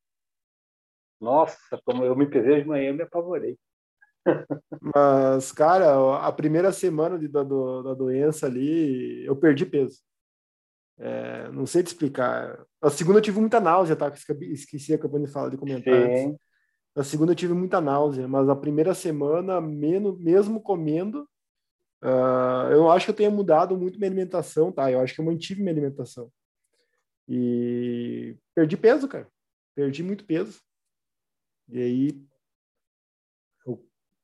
Nossa, 1.20 1.58
como 1.84 2.04
eu 2.04 2.14
me 2.14 2.28
pesei 2.28 2.62
de 2.62 2.68
manhã, 2.68 2.90
eu 2.90 2.94
me 2.94 3.02
apavorei. 3.02 3.58
Mas, 4.94 5.50
cara, 5.52 6.18
a 6.18 6.30
primeira 6.32 6.70
semana 6.70 7.18
de, 7.18 7.26
da, 7.26 7.42
da 7.42 7.94
doença 7.94 8.46
ali, 8.46 9.24
eu 9.24 9.34
perdi 9.34 9.66
peso. 9.66 10.00
É, 10.98 11.50
não 11.52 11.64
sei 11.64 11.82
te 11.82 11.88
explicar. 11.88 12.64
A 12.82 12.90
segunda 12.90 13.18
eu 13.18 13.22
tive 13.22 13.38
muita 13.38 13.61
náusea, 13.61 13.94
tá? 13.94 14.12
Esqueci, 14.40 14.92
acabando 14.92 15.26
de 15.26 15.32
falar, 15.32 15.50
de 15.50 15.56
comentar. 15.56 15.94
Sim. 16.16 16.37
Na 16.94 17.04
segunda 17.04 17.32
eu 17.32 17.37
tive 17.37 17.54
muita 17.54 17.80
náusea, 17.80 18.26
mas 18.26 18.48
a 18.48 18.56
primeira 18.56 18.92
semana, 18.94 19.61
menos, 19.61 20.18
mesmo 20.18 20.61
comendo, 20.61 21.28
uh, 22.02 22.72
eu 22.72 22.90
acho 22.90 23.06
que 23.06 23.11
eu 23.12 23.16
tenho 23.16 23.30
mudado 23.30 23.76
muito 23.76 23.98
minha 23.98 24.11
alimentação, 24.11 24.72
tá? 24.72 24.90
Eu 24.90 25.00
acho 25.00 25.14
que 25.14 25.20
eu 25.20 25.24
mantive 25.24 25.61
minha 25.61 25.72
alimentação. 25.72 26.30
E 27.28 28.37
perdi 28.54 28.76
peso, 28.76 29.06
cara. 29.06 29.28
Perdi 29.76 30.02
muito 30.02 30.24
peso. 30.24 30.61
E 31.68 31.80
aí 31.80 32.28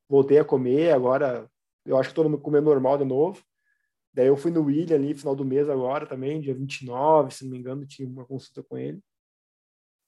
voltei 0.08 0.38
a 0.38 0.44
comer, 0.44 0.92
agora 0.92 1.48
eu 1.84 1.96
acho 1.96 2.12
que 2.12 2.20
estou 2.20 2.38
comendo 2.38 2.66
normal 2.66 2.98
de 2.98 3.04
novo. 3.04 3.42
Daí 4.14 4.29
eu 4.29 4.37
fui 4.37 4.53
no 4.53 4.62
William 4.62 4.94
ali, 4.94 5.12
final 5.12 5.35
do 5.35 5.44
mês 5.44 5.68
agora 5.68 6.07
também, 6.07 6.40
dia 6.40 6.55
29, 6.55 7.35
se 7.35 7.44
não 7.44 7.50
me 7.50 7.59
engano, 7.59 7.85
tinha 7.85 8.09
uma 8.09 8.24
consulta 8.24 8.62
com 8.62 8.79
ele. 8.79 9.03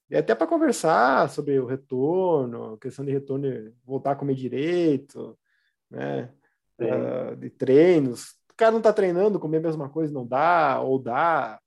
E 0.09 0.15
até 0.15 0.33
para 0.33 0.47
conversar 0.47 1.29
sobre 1.29 1.59
o 1.59 1.65
retorno, 1.65 2.77
questão 2.77 3.03
de 3.03 3.11
retorno, 3.11 3.73
voltar 3.85 4.11
a 4.11 4.15
comer 4.15 4.35
direito, 4.35 5.37
né? 5.91 6.31
Uh, 6.79 7.35
de 7.35 7.49
treinos. 7.49 8.29
O 8.49 8.55
cara 8.55 8.71
não 8.71 8.81
tá 8.81 8.93
treinando, 8.93 9.39
comer 9.39 9.57
a 9.57 9.61
mesma 9.61 9.89
coisa 9.89 10.13
não 10.13 10.25
dá, 10.25 10.79
ou 10.79 10.97
dá. 10.97 11.59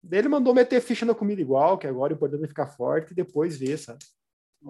Daí 0.00 0.20
ele 0.20 0.28
mandou 0.28 0.54
meter 0.54 0.80
ficha 0.80 1.04
na 1.04 1.14
comida 1.14 1.40
igual, 1.40 1.76
que 1.76 1.88
agora 1.88 2.12
o 2.12 2.16
importante 2.16 2.44
é 2.44 2.48
ficar 2.48 2.68
forte 2.68 3.10
e 3.10 3.16
depois 3.16 3.58
ver, 3.58 3.76
sabe? 3.76 3.98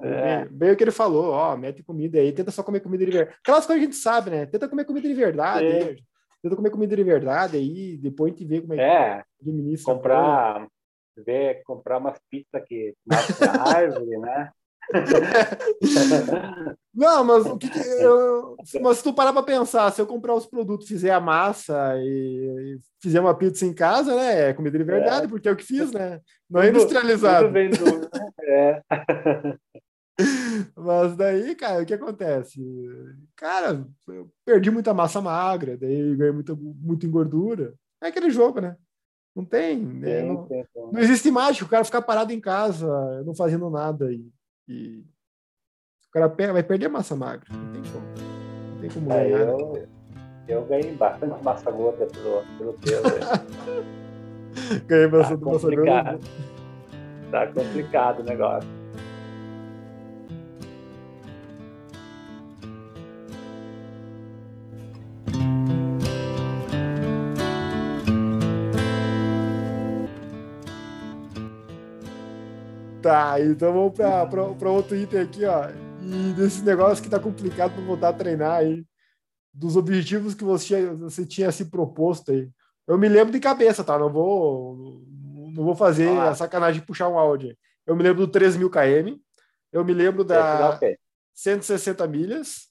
É. 0.02 0.46
Bem, 0.46 0.72
o 0.72 0.76
que 0.76 0.84
ele 0.84 0.90
falou, 0.90 1.32
ó, 1.32 1.54
mete 1.56 1.82
comida 1.82 2.18
aí, 2.18 2.32
tenta 2.32 2.50
só 2.50 2.62
comer 2.62 2.80
comida 2.80 3.04
de 3.04 3.10
verdade. 3.10 3.36
Aquelas 3.42 3.66
coisas 3.66 3.80
que 3.80 3.88
a 3.88 3.92
gente 3.92 4.02
sabe, 4.02 4.30
né? 4.30 4.46
Tenta 4.46 4.68
comer 4.68 4.84
comida 4.84 5.06
de 5.06 5.14
verdade. 5.14 5.66
Aí, 5.66 6.02
tenta 6.42 6.56
comer 6.56 6.70
comida 6.70 6.96
de 6.96 7.04
verdade 7.04 7.56
aí, 7.56 7.96
depois 7.96 8.32
a 8.32 8.36
gente 8.36 8.46
vê 8.46 8.60
como 8.60 8.74
é, 8.74 8.78
é 8.78 9.22
que 9.38 9.50
administra. 9.50 9.94
Comprar, 9.94 10.66
ver, 11.16 11.62
comprar 11.64 11.98
umas 11.98 12.18
pizzas 12.30 12.62
que 12.66 12.94
na 13.06 13.18
árvore, 13.74 14.18
né? 14.18 14.50
Não, 16.92 17.24
mas 17.24 17.46
o 17.46 17.56
que, 17.56 17.68
que 17.70 17.78
eu, 17.78 18.56
mas 18.80 18.98
se 18.98 19.04
tu 19.04 19.12
parar 19.12 19.32
para 19.32 19.42
pensar, 19.42 19.90
se 19.92 20.00
eu 20.00 20.06
comprar 20.06 20.34
os 20.34 20.46
produtos, 20.46 20.88
fizer 20.88 21.12
a 21.12 21.20
massa 21.20 21.94
e, 21.98 22.76
e 22.76 22.78
fizer 23.00 23.20
uma 23.20 23.36
pizza 23.36 23.64
em 23.64 23.72
casa, 23.72 24.16
né? 24.16 24.50
É 24.50 24.52
comida 24.52 24.76
de 24.76 24.84
verdade, 24.84 25.26
é. 25.26 25.28
porque 25.28 25.48
é 25.48 25.52
o 25.52 25.56
que 25.56 25.64
fiz, 25.64 25.92
né? 25.92 26.20
Não 26.48 26.60
é 26.60 26.68
industrializado. 26.68 27.48
Tudo 27.48 27.78
tudo. 27.78 28.10
É. 28.52 28.82
Mas 30.76 31.16
daí, 31.16 31.54
cara, 31.54 31.82
o 31.82 31.86
que 31.86 31.94
acontece? 31.94 32.60
Cara, 33.36 33.86
eu 34.08 34.30
perdi 34.44 34.70
muita 34.70 34.94
massa 34.94 35.20
magra, 35.20 35.76
daí 35.76 36.16
ganhei 36.16 36.32
muita, 36.32 36.54
muita 36.54 37.06
gordura. 37.08 37.74
É 38.02 38.08
aquele 38.08 38.30
jogo, 38.30 38.60
né? 38.60 38.76
Não 39.34 39.44
tem. 39.44 39.78
Né? 39.78 40.22
não, 40.22 40.48
não, 40.92 41.00
existe 41.00 41.30
mágica, 41.30 41.64
o 41.64 41.68
cara 41.68 41.84
ficar 41.84 42.02
parado 42.02 42.32
em 42.32 42.40
casa, 42.40 43.22
não 43.24 43.34
fazendo 43.34 43.70
nada. 43.70 44.12
E, 44.12 44.28
e 44.68 45.04
o 46.08 46.12
cara 46.12 46.28
vai 46.52 46.62
perder 46.62 46.88
massa 46.88 47.14
magra. 47.14 47.46
Não 47.50 47.72
tem 47.72 47.82
como. 47.92 48.06
Não 48.72 48.80
tem 48.80 48.90
como 48.90 49.12
é, 49.12 49.24
ganhar. 49.24 49.48
Eu, 49.48 49.72
né? 49.72 49.88
eu 50.48 50.64
ganhei 50.66 50.94
bastante 50.94 51.42
massa 51.44 51.70
gorda 51.70 52.06
pelo, 52.06 52.42
pelo 52.58 52.72
peso. 52.74 53.02
ganhei 54.86 55.08
bastante 55.08 55.40
tá 55.40 55.50
massa 55.50 55.76
gorda. 55.76 56.18
Tá 57.30 57.46
complicado 57.46 58.20
o 58.20 58.24
negócio. 58.24 58.79
Tá, 73.10 73.40
então 73.40 73.72
vamos 73.72 73.92
para 74.56 74.70
outro 74.70 74.94
item 74.94 75.22
aqui, 75.22 75.44
ó. 75.44 75.68
E 76.00 76.32
desse 76.34 76.62
negócio 76.62 77.02
que 77.02 77.10
tá 77.10 77.18
complicado 77.18 77.74
para 77.74 77.82
voltar 77.82 78.10
a 78.10 78.12
treinar 78.12 78.58
aí. 78.58 78.86
Dos 79.52 79.74
objetivos 79.74 80.32
que 80.32 80.44
você, 80.44 80.86
você 80.94 81.26
tinha 81.26 81.50
se 81.50 81.64
proposto 81.64 82.30
aí. 82.30 82.48
Eu 82.86 82.96
me 82.96 83.08
lembro 83.08 83.32
de 83.32 83.40
cabeça, 83.40 83.82
tá? 83.82 83.98
Não 83.98 84.12
vou, 84.12 85.02
não 85.52 85.64
vou 85.64 85.74
fazer 85.74 86.08
ah. 86.08 86.30
a 86.30 86.34
sacanagem 86.36 86.80
de 86.80 86.86
puxar 86.86 87.08
um 87.08 87.18
áudio. 87.18 87.58
Eu 87.84 87.96
me 87.96 88.04
lembro 88.04 88.24
do 88.24 88.30
3 88.30 88.56
mil 88.56 88.70
km. 88.70 89.18
Eu 89.72 89.84
me 89.84 89.92
lembro 89.92 90.22
da 90.22 90.78
160 91.34 92.06
milhas. 92.06 92.68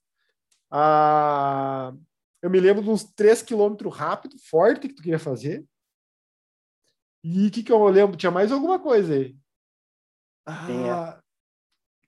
Ah, 0.72 1.92
eu 2.42 2.50
me 2.50 2.62
lembro 2.62 2.82
de 2.82 2.90
uns 2.90 3.04
3 3.04 3.42
quilômetros 3.42 3.94
rápido, 3.94 4.38
forte 4.50 4.88
que 4.88 4.96
tu 4.96 5.04
queria 5.04 5.20
fazer. 5.20 5.66
E 7.26 7.48
o 7.48 7.52
que, 7.52 7.62
que 7.62 7.74
eu 7.74 7.86
lembro? 7.90 8.16
Tinha 8.16 8.32
mais 8.32 8.54
alguma 8.54 8.80
coisa 8.80 9.14
aí. 9.14 9.36
Ah, 10.50 11.20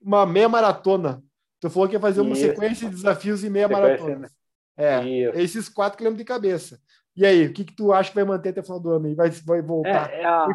uma 0.00 0.26
meia 0.26 0.48
maratona. 0.48 1.22
Tu 1.60 1.70
falou 1.70 1.88
que 1.88 1.94
ia 1.94 2.00
fazer 2.00 2.20
uma 2.20 2.32
Isso. 2.32 2.42
sequência 2.42 2.88
de 2.88 2.96
desafios 2.96 3.44
e 3.44 3.50
meia 3.50 3.68
maratona. 3.68 4.28
É, 4.76 5.04
Isso. 5.04 5.38
esses 5.38 5.68
quatro 5.68 5.96
que 5.96 6.04
lembro 6.04 6.18
de 6.18 6.24
cabeça. 6.24 6.80
E 7.14 7.24
aí, 7.24 7.46
o 7.46 7.52
que, 7.52 7.64
que 7.64 7.76
tu 7.76 7.92
acha 7.92 8.10
que 8.10 8.14
vai 8.14 8.24
manter 8.24 8.48
até 8.48 8.60
o 8.60 8.64
final 8.64 8.80
do 8.80 8.90
ano? 8.90 9.08
E 9.08 9.14
vai, 9.14 9.30
vai 9.30 9.62
voltar? 9.62 10.12
É, 10.12 10.22
é 10.22 10.24
a, 10.24 10.48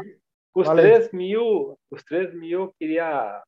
os 0.55 0.65
Valeu. 0.65 0.83
3 0.83 1.11
mil, 1.11 1.79
os 1.91 2.03
3 2.03 2.33
mil 2.33 2.61
eu 2.61 2.73
queria, 2.79 3.43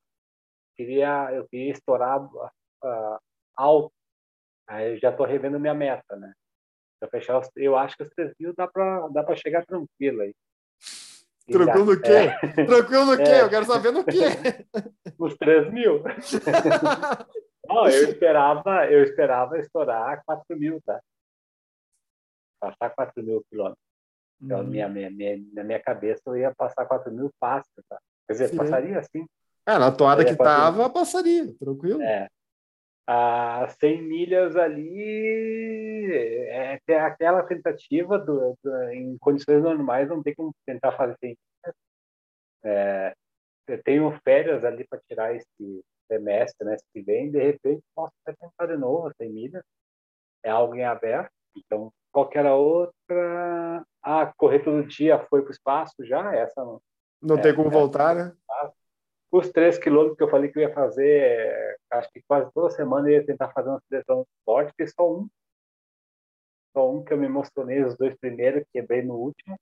queria, 0.78 1.34
eu 1.34 1.48
queria 1.48 1.72
estourar 1.72 2.24
uh, 2.24 3.20
alto. 3.56 3.92
Aí 4.68 4.94
eu 4.94 5.00
já 5.00 5.10
estou 5.10 5.26
revendo 5.26 5.60
minha 5.60 5.74
meta, 5.74 6.16
né? 6.16 6.32
fechar 7.10 7.40
os, 7.40 7.50
eu 7.56 7.78
acho 7.78 7.96
que 7.98 8.04
os 8.04 8.10
3 8.10 8.34
mil 8.40 8.54
dá 8.54 8.68
para 8.68 9.08
dá 9.08 9.36
chegar 9.36 9.66
tranquilo 9.66 10.22
aí. 10.22 10.36
Tranquilo 11.52 11.86
no 11.86 12.02
quê? 12.02 12.12
É. 12.12 12.66
Tranquilo 12.66 13.06
no 13.06 13.18
quê? 13.18 13.24
É. 13.24 13.42
Eu 13.42 13.50
quero 13.50 13.66
saber 13.66 13.92
no 13.92 14.04
quê? 14.04 14.20
Os 15.18 15.36
3 15.38 15.72
mil. 15.72 16.04
Não, 17.68 17.88
eu 17.88 18.10
esperava, 18.10 18.86
eu 18.88 19.04
esperava 19.04 19.60
estourar 19.60 20.24
4 20.26 20.58
mil, 20.58 20.82
tá? 20.82 21.00
Passar 22.60 22.90
4 22.90 23.24
mil 23.24 23.44
quilômetros. 23.50 23.84
Então, 24.42 24.62
hum. 24.62 24.64
minha, 24.64 24.88
minha, 24.88 25.10
minha, 25.12 25.38
na 25.54 25.64
minha 25.64 25.80
cabeça, 25.80 26.22
eu 26.28 26.38
ia 26.38 26.54
passar 26.56 26.86
4 26.86 27.12
mil 27.12 27.30
fácil, 27.40 27.72
tá? 27.88 28.00
Quer 28.28 28.34
dizer, 28.34 28.48
sim. 28.50 28.58
passaria 28.58 28.98
assim. 28.98 29.26
É, 29.68 29.78
na 29.78 29.92
toada 29.92 30.26
que 30.26 30.36
tava, 30.36 30.90
passaria, 30.90 31.54
tranquilo. 31.60 32.02
É. 32.02 32.28
A 33.12 33.68
100 33.80 34.04
milhas 34.04 34.56
ali 34.56 36.12
é, 36.48 36.80
é 36.88 37.00
aquela 37.00 37.42
tentativa 37.42 38.20
do, 38.20 38.56
do, 38.64 38.84
em 38.92 39.18
condições 39.18 39.64
normais 39.64 40.08
não 40.08 40.22
tem 40.22 40.36
como 40.36 40.54
tentar 40.64 40.92
fazer 40.92 41.18
100 41.20 41.30
milhas. 41.30 41.76
É, 42.64 43.14
eu 43.68 43.82
tenho 43.82 44.20
férias 44.24 44.64
ali 44.64 44.86
para 44.88 45.02
tirar 45.08 45.34
esse 45.36 45.84
semestre, 46.08 46.68
né, 46.68 46.78
que 46.94 47.02
vem, 47.02 47.32
de 47.32 47.40
repente 47.40 47.82
posso 47.96 48.14
até 48.24 48.38
tentar 48.40 48.68
de 48.68 48.78
novo 48.78 49.12
100 49.18 49.32
milhas. 49.32 49.64
É 50.44 50.52
algo 50.52 50.76
em 50.76 50.86
aberto, 50.86 51.32
então 51.58 51.92
qualquer 52.12 52.46
outra. 52.46 53.84
Ah, 54.04 54.32
correr 54.38 54.60
todo 54.60 54.88
dia 54.88 55.18
foi 55.32 55.42
para 55.42 55.50
o 55.50 55.52
espaço 55.52 56.06
já, 56.06 56.36
essa 56.36 56.64
não. 56.64 56.80
Não 57.20 57.38
é, 57.38 57.42
tem 57.42 57.56
como 57.56 57.72
voltar, 57.72 58.14
né? 58.14 58.36
Os 59.32 59.52
três 59.52 59.78
quilômetros 59.78 60.18
que 60.18 60.24
eu 60.24 60.30
falei 60.30 60.52
que 60.52 60.58
eu 60.58 60.64
ia 60.64 60.74
fazer, 60.74 61.78
acho 61.92 62.10
que 62.12 62.22
quase 62.28 62.52
toda 62.52 62.72
semana 62.72 63.08
eu 63.10 63.14
ia 63.14 63.26
tentar 63.26 63.52
fazer 63.52 63.70
uma 63.70 63.82
seleção 63.88 64.26
esporte, 64.40 64.74
que 64.76 64.88
só 64.88 65.08
um. 65.08 65.30
Só 66.74 66.92
um 66.92 67.04
que 67.04 67.14
eu 67.14 67.18
me 67.18 67.28
emocionei, 67.28 67.84
os 67.84 67.96
dois 67.96 68.16
primeiros, 68.18 68.66
quebrei 68.74 69.04
no 69.04 69.16
último. 69.16 69.60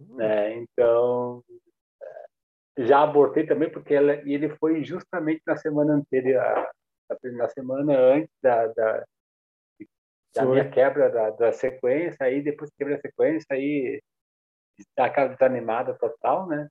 Uhum. 0.00 0.20
É, 0.20 0.54
então, 0.54 1.44
é, 2.02 2.84
já 2.84 3.02
abortei 3.02 3.46
também, 3.46 3.70
porque 3.70 3.94
ela, 3.94 4.14
ele 4.28 4.48
foi 4.56 4.82
justamente 4.82 5.42
na 5.46 5.56
semana 5.56 5.94
anterior, 5.94 6.68
na 7.36 7.48
semana 7.48 7.96
antes 7.96 8.34
da, 8.42 8.66
da, 8.68 9.04
da 10.34 10.44
minha 10.44 10.68
quebra 10.68 11.08
da, 11.10 11.30
da 11.30 11.52
sequência, 11.52 12.24
aí 12.24 12.42
depois 12.42 12.70
que 12.70 12.78
quebrei 12.78 12.96
a 12.96 13.00
sequência, 13.00 13.46
aí 13.50 14.02
dá 14.96 15.04
aquela 15.04 15.28
desanimada 15.28 15.94
total, 15.94 16.48
né? 16.48 16.68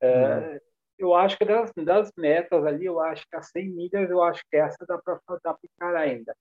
É, 0.00 0.36
uhum 0.36 0.71
eu 0.98 1.14
acho 1.14 1.36
que 1.36 1.44
das, 1.44 1.72
das 1.76 2.12
metas 2.16 2.64
ali, 2.64 2.86
eu 2.86 3.00
acho 3.00 3.26
que 3.28 3.36
as 3.36 3.48
100 3.50 3.68
milhas, 3.70 4.10
eu 4.10 4.22
acho 4.22 4.42
que 4.50 4.56
essa 4.56 4.84
dá 4.86 4.98
para 4.98 5.20
encarar 5.64 6.00
ainda. 6.00 6.34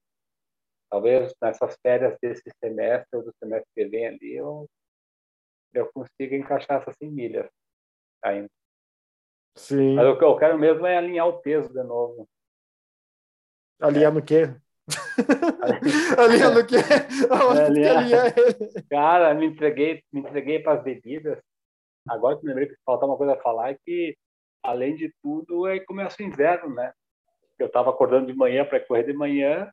Talvez 0.90 1.34
nessas 1.42 1.78
férias 1.82 2.18
desse 2.22 2.44
semestre 2.60 3.18
ou 3.18 3.24
do 3.24 3.34
semestre 3.40 3.70
que 3.74 3.86
vem 3.86 4.08
ali, 4.08 4.36
eu, 4.36 4.68
eu 5.74 5.90
consiga 5.94 6.36
encaixar 6.36 6.82
essas 6.82 6.96
100 6.98 7.12
milhas 7.12 7.50
ainda. 8.22 8.50
Sim. 9.56 9.96
Mas 9.96 10.08
o 10.08 10.18
que 10.18 10.24
eu 10.24 10.38
quero 10.38 10.58
mesmo 10.58 10.86
é 10.86 10.98
alinhar 10.98 11.28
o 11.28 11.42
peso 11.42 11.70
de 11.70 11.84
novo. 11.84 12.28
Alinhar 13.80 14.14
no 14.14 14.24
quê? 14.24 14.44
alinhar 16.18 16.54
no 16.54 16.66
quê? 16.66 16.76
É, 16.76 17.90
alinhar. 17.90 18.34
Cara, 18.90 19.34
me 19.34 19.48
entreguei, 19.48 20.04
me 20.12 20.22
entreguei 20.22 20.60
para 20.60 20.78
as 20.78 20.84
bebidas. 20.84 21.40
Agora 22.08 22.38
que 22.38 22.46
eu 22.46 22.48
lembrei 22.48 22.68
que 22.68 22.76
falta 22.86 23.06
uma 23.06 23.18
coisa 23.18 23.34
a 23.34 23.42
falar 23.42 23.72
é 23.72 23.78
que, 23.86 24.18
além 24.64 24.96
de 24.96 25.14
tudo, 25.22 25.68
é 25.68 25.80
começa 25.80 26.22
o 26.22 26.26
inverno, 26.26 26.74
né? 26.74 26.94
Eu 27.58 27.68
estava 27.68 27.90
acordando 27.90 28.28
de 28.28 28.34
manhã 28.34 28.66
para 28.66 28.80
correr 28.80 29.04
de 29.04 29.14
manhã 29.14 29.72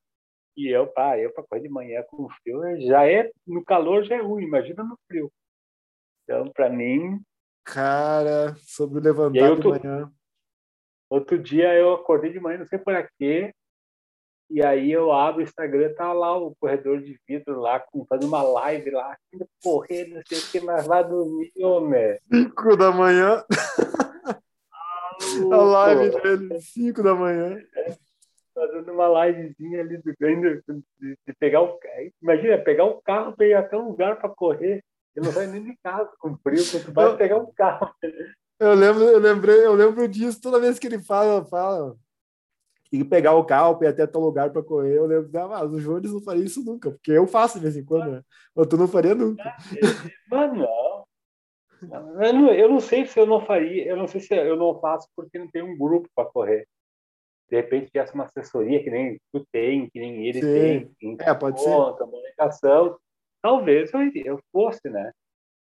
e 0.56 0.68
eu, 0.68 0.86
pá, 0.86 1.18
eu 1.18 1.32
para 1.32 1.44
correr 1.44 1.62
de 1.62 1.68
manhã 1.68 2.02
com 2.08 2.28
frio 2.28 2.60
já 2.80 3.06
é 3.06 3.30
no 3.46 3.64
calor 3.64 4.04
já 4.04 4.16
é 4.16 4.20
ruim, 4.20 4.44
imagina 4.44 4.82
no 4.82 4.98
frio. 5.06 5.30
Então, 6.24 6.50
para 6.50 6.68
mim, 6.68 7.20
Cara, 7.64 8.54
sobre 8.60 8.98
aí 8.98 9.04
levantar 9.04 9.38
eu 9.40 9.56
de 9.56 9.68
manhã. 9.68 10.12
outro 11.10 11.38
dia 11.38 11.74
eu 11.74 11.94
acordei 11.94 12.32
de 12.32 12.40
manhã, 12.40 12.58
não 12.58 12.66
sei 12.66 12.78
por 12.78 12.94
quê, 13.18 13.54
e 14.50 14.64
aí 14.64 14.90
eu 14.90 15.12
abro 15.12 15.40
o 15.40 15.44
Instagram, 15.44 15.92
tá 15.94 16.10
lá 16.14 16.34
o 16.36 16.56
corredor 16.56 17.02
de 17.02 17.20
vidro 17.28 17.60
lá, 17.60 17.84
fazendo 18.08 18.28
uma 18.28 18.42
live 18.42 18.90
lá, 18.90 19.14
correr, 19.62 20.06
não 20.08 20.22
sei 20.26 20.38
o 20.38 20.50
que, 20.50 20.60
mas 20.60 20.86
vai 20.86 21.06
dormir, 21.06 21.52
homem. 21.58 22.18
5 22.32 22.76
da 22.76 22.90
manhã, 22.90 23.44
a 25.52 25.56
live 25.56 26.20
dele, 26.22 26.60
5 26.60 27.02
da 27.02 27.14
manhã. 27.14 27.58
fazendo 28.54 28.92
uma 28.92 29.26
livezinha 29.26 29.80
ali 29.80 29.98
do 29.98 30.14
ainda 30.26 30.62
de, 31.00 31.16
de 31.26 31.32
pegar 31.38 31.62
o 31.62 31.78
imagina 32.22 32.58
pegar 32.58 32.84
o 32.84 33.00
carro 33.02 33.36
para 33.36 33.46
ir 33.46 33.54
até 33.54 33.76
um 33.76 33.88
lugar 33.88 34.18
para 34.18 34.28
correr 34.30 34.82
ele 35.14 35.26
não 35.26 35.32
vai 35.32 35.46
nem 35.46 35.62
de 35.62 35.76
casa 35.82 36.10
com 36.18 36.36
frio 36.36 36.62
quando 36.70 36.92
vai 36.92 37.16
pegar 37.16 37.36
um 37.38 37.52
carro 37.52 37.92
Eu 38.60 38.74
lembro, 38.74 39.04
eu 39.04 39.18
lembrei, 39.18 39.64
eu 39.64 39.74
lembro 39.74 40.06
disso 40.08 40.40
toda 40.40 40.60
vez 40.60 40.78
que 40.78 40.86
ele 40.86 41.00
fala, 41.00 41.44
fala. 41.44 41.96
Tem 42.90 43.02
que 43.02 43.08
pegar 43.08 43.34
o 43.34 43.44
carro 43.44 43.78
ir 43.82 43.86
até 43.86 44.06
tal 44.06 44.22
lugar 44.22 44.50
para 44.50 44.62
correr. 44.62 44.96
Eu 44.96 45.06
lembro, 45.06 45.30
ah, 45.38 45.48
mas 45.48 45.72
o 45.72 45.80
Jones 45.80 46.12
não 46.12 46.22
faria 46.22 46.44
isso 46.44 46.64
nunca, 46.64 46.90
porque 46.90 47.12
eu 47.12 47.26
faço 47.26 47.58
de 47.58 47.64
vez 47.64 47.76
em 47.76 47.84
quando, 47.84 48.12
né? 48.12 48.22
Mas 48.54 48.66
tu 48.66 48.76
não 48.76 48.88
faria 48.88 49.14
nunca. 49.14 49.42
mas 50.30 50.52
não 50.56 50.87
eu 51.82 52.32
não, 52.32 52.52
eu 52.52 52.68
não 52.68 52.80
sei 52.80 53.06
se 53.06 53.18
eu 53.18 53.26
não 53.26 53.40
faria 53.40 53.86
eu 53.86 53.96
não 53.96 54.06
sei 54.06 54.20
se 54.20 54.34
eu 54.34 54.56
não 54.56 54.78
faço 54.80 55.08
porque 55.14 55.38
não 55.38 55.48
tem 55.48 55.62
um 55.62 55.76
grupo 55.76 56.08
para 56.14 56.28
correr 56.28 56.66
de 57.50 57.56
repente 57.56 57.90
tivesse 57.90 58.14
uma 58.14 58.24
assessoria 58.24 58.82
que 58.82 58.90
nem 58.90 59.20
tu 59.32 59.46
tem 59.52 59.88
que 59.90 59.98
nem 59.98 60.26
ele 60.26 60.42
Sim. 60.42 60.94
tem 61.00 61.16
É, 61.20 61.34
pode 61.34 61.60
ser. 61.60 61.70
conta, 61.70 62.04
comunicação 62.04 62.98
talvez 63.42 63.92
eu, 63.92 64.00
eu 64.24 64.40
fosse 64.52 64.88
né 64.88 65.12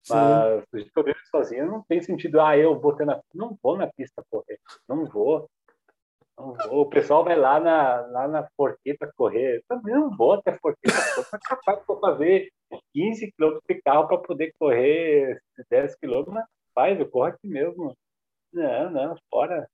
Sim. 0.04 0.14
Mas 0.16 0.64
do 0.70 0.78
jeito 0.78 0.92
que 0.92 1.00
eu 1.00 1.04
vejo 1.04 1.20
sozinho, 1.32 1.66
não 1.66 1.82
tem 1.82 2.02
sentido. 2.02 2.42
Ah, 2.42 2.58
eu 2.58 2.78
vou 2.78 2.94
ter 2.94 3.06
na. 3.06 3.22
Não 3.34 3.58
vou 3.64 3.78
na 3.78 3.88
pista 3.88 4.24
correr. 4.30 4.60
Não 4.88 5.06
vou. 5.06 5.50
O 6.38 6.86
pessoal 6.88 7.24
vai 7.24 7.38
lá 7.38 7.60
na, 7.60 8.02
lá 8.08 8.28
na 8.28 8.48
Forqueta 8.58 9.12
correr. 9.16 9.58
Eu 9.58 9.64
também 9.68 9.94
não 9.94 10.16
vou 10.16 10.34
até 10.34 10.52
a 10.52 10.60
Forqueta. 10.60 10.98
Eu 10.98 11.24
sou 11.24 11.40
capaz 11.42 11.80
de 11.80 12.00
fazer 12.00 12.52
15 12.94 13.32
quilômetros 13.32 13.64
de 13.68 13.82
carro 13.82 14.08
para 14.08 14.18
poder 14.18 14.54
correr 14.60 15.40
10 15.70 15.96
quilômetros. 15.96 16.34
Mas 16.34 16.46
faz, 16.74 17.00
eu 17.00 17.08
corro 17.10 17.26
aqui 17.26 17.48
mesmo. 17.48 17.96
Não, 18.52 18.90
não, 18.92 19.16
fora. 19.30 19.68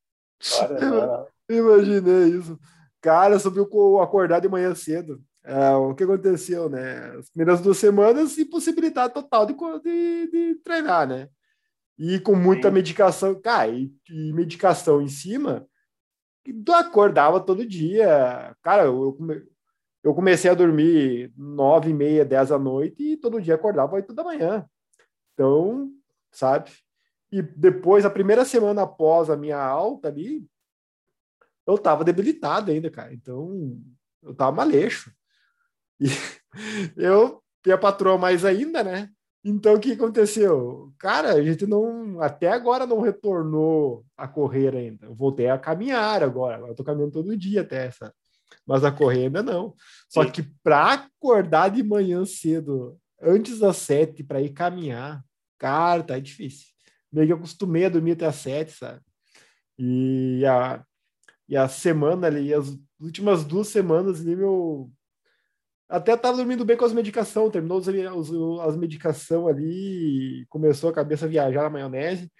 Fora, 0.43 0.79
não. 0.79 1.27
Imaginei 1.49 2.37
isso. 2.37 2.59
Cara, 3.01 3.39
sobre 3.39 3.61
o 3.61 3.65
co- 3.67 4.01
acordar 4.01 4.39
de 4.41 4.49
manhã 4.49 4.75
cedo. 4.75 5.21
É, 5.43 5.71
o 5.71 5.95
que 5.95 6.03
aconteceu, 6.03 6.69
né? 6.69 7.15
As 7.17 7.29
primeiras 7.29 7.61
duas 7.61 7.77
semanas, 7.77 8.37
impossibilidade 8.37 9.13
total 9.13 9.45
de, 9.45 9.53
de, 9.81 10.29
de 10.29 10.55
treinar, 10.63 11.07
né? 11.07 11.29
E 11.97 12.19
com 12.19 12.35
muita 12.35 12.67
Sim. 12.67 12.73
medicação, 12.73 13.41
cara, 13.41 13.69
e, 13.69 13.91
e 14.09 14.33
medicação 14.33 15.01
em 15.01 15.07
cima, 15.07 15.65
acordava 16.73 17.39
todo 17.39 17.65
dia. 17.65 18.55
Cara, 18.61 18.83
eu, 18.85 19.03
eu 19.03 19.13
come- 19.13 19.43
eu 20.03 20.13
comecei 20.15 20.49
a 20.49 20.53
dormir 20.55 21.31
nove 21.37 21.89
e 21.89 21.93
meia, 21.93 22.25
dez 22.25 22.49
da 22.49 22.57
noite 22.59 23.03
e 23.13 23.17
todo 23.17 23.41
dia 23.41 23.55
acordava 23.55 23.95
oito 23.95 24.13
da 24.13 24.23
manhã. 24.23 24.65
Então, 25.33 25.91
sabe? 26.31 26.71
E 27.31 27.41
depois, 27.41 28.05
a 28.05 28.09
primeira 28.09 28.45
semana 28.45 28.83
após 28.83 29.29
a 29.29 29.37
minha 29.37 29.57
alta 29.61 30.07
ali, 30.07 30.47
eu 31.67 31.77
tava 31.77 32.03
debilitado 32.03 32.71
ainda, 32.71 32.89
cara. 32.89 33.13
Então, 33.13 33.77
eu 34.23 34.33
tava 34.33 34.55
maleixo. 34.55 35.13
E 35.99 36.07
eu 36.97 37.43
e 37.65 37.71
a 37.71 37.77
patroa 37.77 38.17
mais 38.17 38.45
ainda, 38.45 38.83
né? 38.83 39.09
Então, 39.43 39.75
o 39.75 39.79
que 39.79 39.93
aconteceu? 39.93 40.93
Cara, 40.97 41.33
a 41.33 41.41
gente 41.41 41.65
não, 41.65 42.19
até 42.21 42.49
agora 42.49 42.85
não 42.85 42.99
retornou 42.99 44.05
a 44.17 44.27
correr 44.27 44.75
ainda. 44.75 45.05
Eu 45.05 45.15
voltei 45.15 45.49
a 45.49 45.57
caminhar 45.57 46.21
agora. 46.21 46.67
Eu 46.67 46.75
tô 46.75 46.83
caminhando 46.83 47.13
todo 47.13 47.37
dia 47.37 47.61
até 47.61 47.87
essa. 47.87 48.13
Mas 48.65 48.83
a 48.83 48.91
correr 48.91 49.25
ainda 49.25 49.41
não. 49.41 49.73
Só 50.09 50.23
Sim. 50.23 50.31
que 50.31 50.43
para 50.61 50.93
acordar 50.93 51.69
de 51.69 51.81
manhã 51.81 52.25
cedo, 52.25 52.99
antes 53.21 53.59
das 53.59 53.77
sete, 53.77 54.23
para 54.23 54.41
ir 54.41 54.49
caminhar, 54.49 55.23
cara, 55.57 56.03
tá 56.03 56.19
difícil. 56.19 56.67
Meio 57.11 57.27
que 57.27 57.33
eu 57.33 57.37
acostumei 57.37 57.85
a 57.85 57.89
dormir 57.89 58.11
até 58.11 58.25
às 58.25 58.35
sete, 58.35 58.73
sabe? 58.73 59.01
E 59.77 60.45
a, 60.45 60.83
e 61.47 61.55
a 61.55 61.67
semana 61.67 62.27
ali, 62.27 62.53
as 62.53 62.77
últimas 62.99 63.45
duas 63.45 63.69
semanas 63.69 64.19
ali, 64.19 64.35
meu. 64.35 64.91
Até 65.89 66.15
tava 66.15 66.37
dormindo 66.37 66.63
bem 66.63 66.77
com 66.77 66.85
as 66.85 66.93
medicações, 66.93 67.51
terminou 67.51 67.79
os, 67.79 67.87
os, 68.29 68.59
as 68.59 68.77
medicações 68.77 69.47
ali, 69.55 70.45
começou 70.47 70.91
a 70.91 70.93
cabeça 70.93 71.25
a 71.25 71.29
viajar 71.29 71.63
na 71.63 71.69
maionese. 71.69 72.31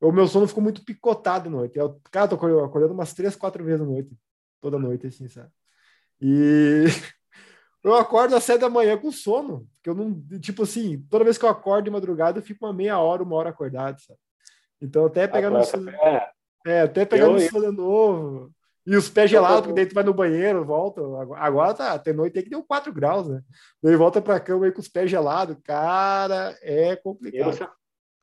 O 0.00 0.10
meu 0.10 0.26
sono 0.26 0.48
ficou 0.48 0.60
muito 0.62 0.84
picotado 0.84 1.48
à 1.48 1.52
noite. 1.52 1.78
Eu, 1.78 2.00
cara, 2.10 2.26
tô 2.26 2.34
acordando- 2.34 2.92
umas 2.92 3.14
três, 3.14 3.36
quatro 3.36 3.62
vezes 3.64 3.80
à 3.80 3.84
noite, 3.84 4.10
toda 4.60 4.80
noite, 4.80 5.06
assim, 5.06 5.28
sabe? 5.28 5.48
E 6.20 6.84
eu 7.84 7.94
acordo 7.94 8.34
às 8.34 8.42
sete 8.42 8.62
da 8.62 8.68
manhã 8.68 8.98
com 8.98 9.12
sono, 9.12 9.68
porque 9.76 9.88
eu 9.88 9.94
não, 9.94 10.20
tipo 10.40 10.64
assim, 10.64 11.06
toda 11.08 11.22
vez 11.24 11.38
que 11.38 11.44
eu 11.44 11.48
acordo 11.48 11.84
de 11.84 11.90
madrugada, 11.90 12.40
eu 12.40 12.42
fico 12.42 12.66
uma 12.66 12.72
meia 12.72 12.98
hora, 12.98 13.22
uma 13.22 13.36
hora 13.36 13.50
acordado, 13.50 14.00
sabe? 14.00 14.18
Então, 14.80 15.06
até 15.06 15.28
pegar 15.28 15.50
no 15.50 15.62
sono. 15.62 15.88
é, 15.88 16.32
É, 16.66 16.80
até 16.80 17.04
pegar 17.04 17.26
Eu- 17.26 17.32
no 17.34 17.40
sono 17.40 17.70
de 17.70 17.76
novo. 17.76 18.52
E 18.86 18.96
os 18.96 19.08
pés 19.08 19.30
Eu- 19.30 19.36
gelados, 19.38 19.56
eu- 19.58 19.62
porque 19.62 19.74
daí 19.74 19.86
tu 19.86 19.94
vai 19.94 20.02
no 20.04 20.12
banheiro, 20.14 20.64
volta. 20.64 21.00
Agora- 21.36 21.74
tá, 21.74 21.98
tem 21.98 22.12
noite 22.12 22.36
aí 22.38 22.42
que 22.44 22.50
deu 22.50 22.64
4 22.64 22.92
graus, 22.92 23.28
né? 23.28 23.40
Daí 23.82 23.94
volta 23.96 24.20
pra 24.20 24.40
cama 24.40 24.64
aí 24.66 24.72
com 24.72 24.80
os 24.80 24.88
pés 24.88 25.10
gelados. 25.10 25.56
Cara, 25.62 26.56
é 26.62 26.92
eu, 26.92 26.96
complicado. 27.02 27.52
se, 27.52 27.68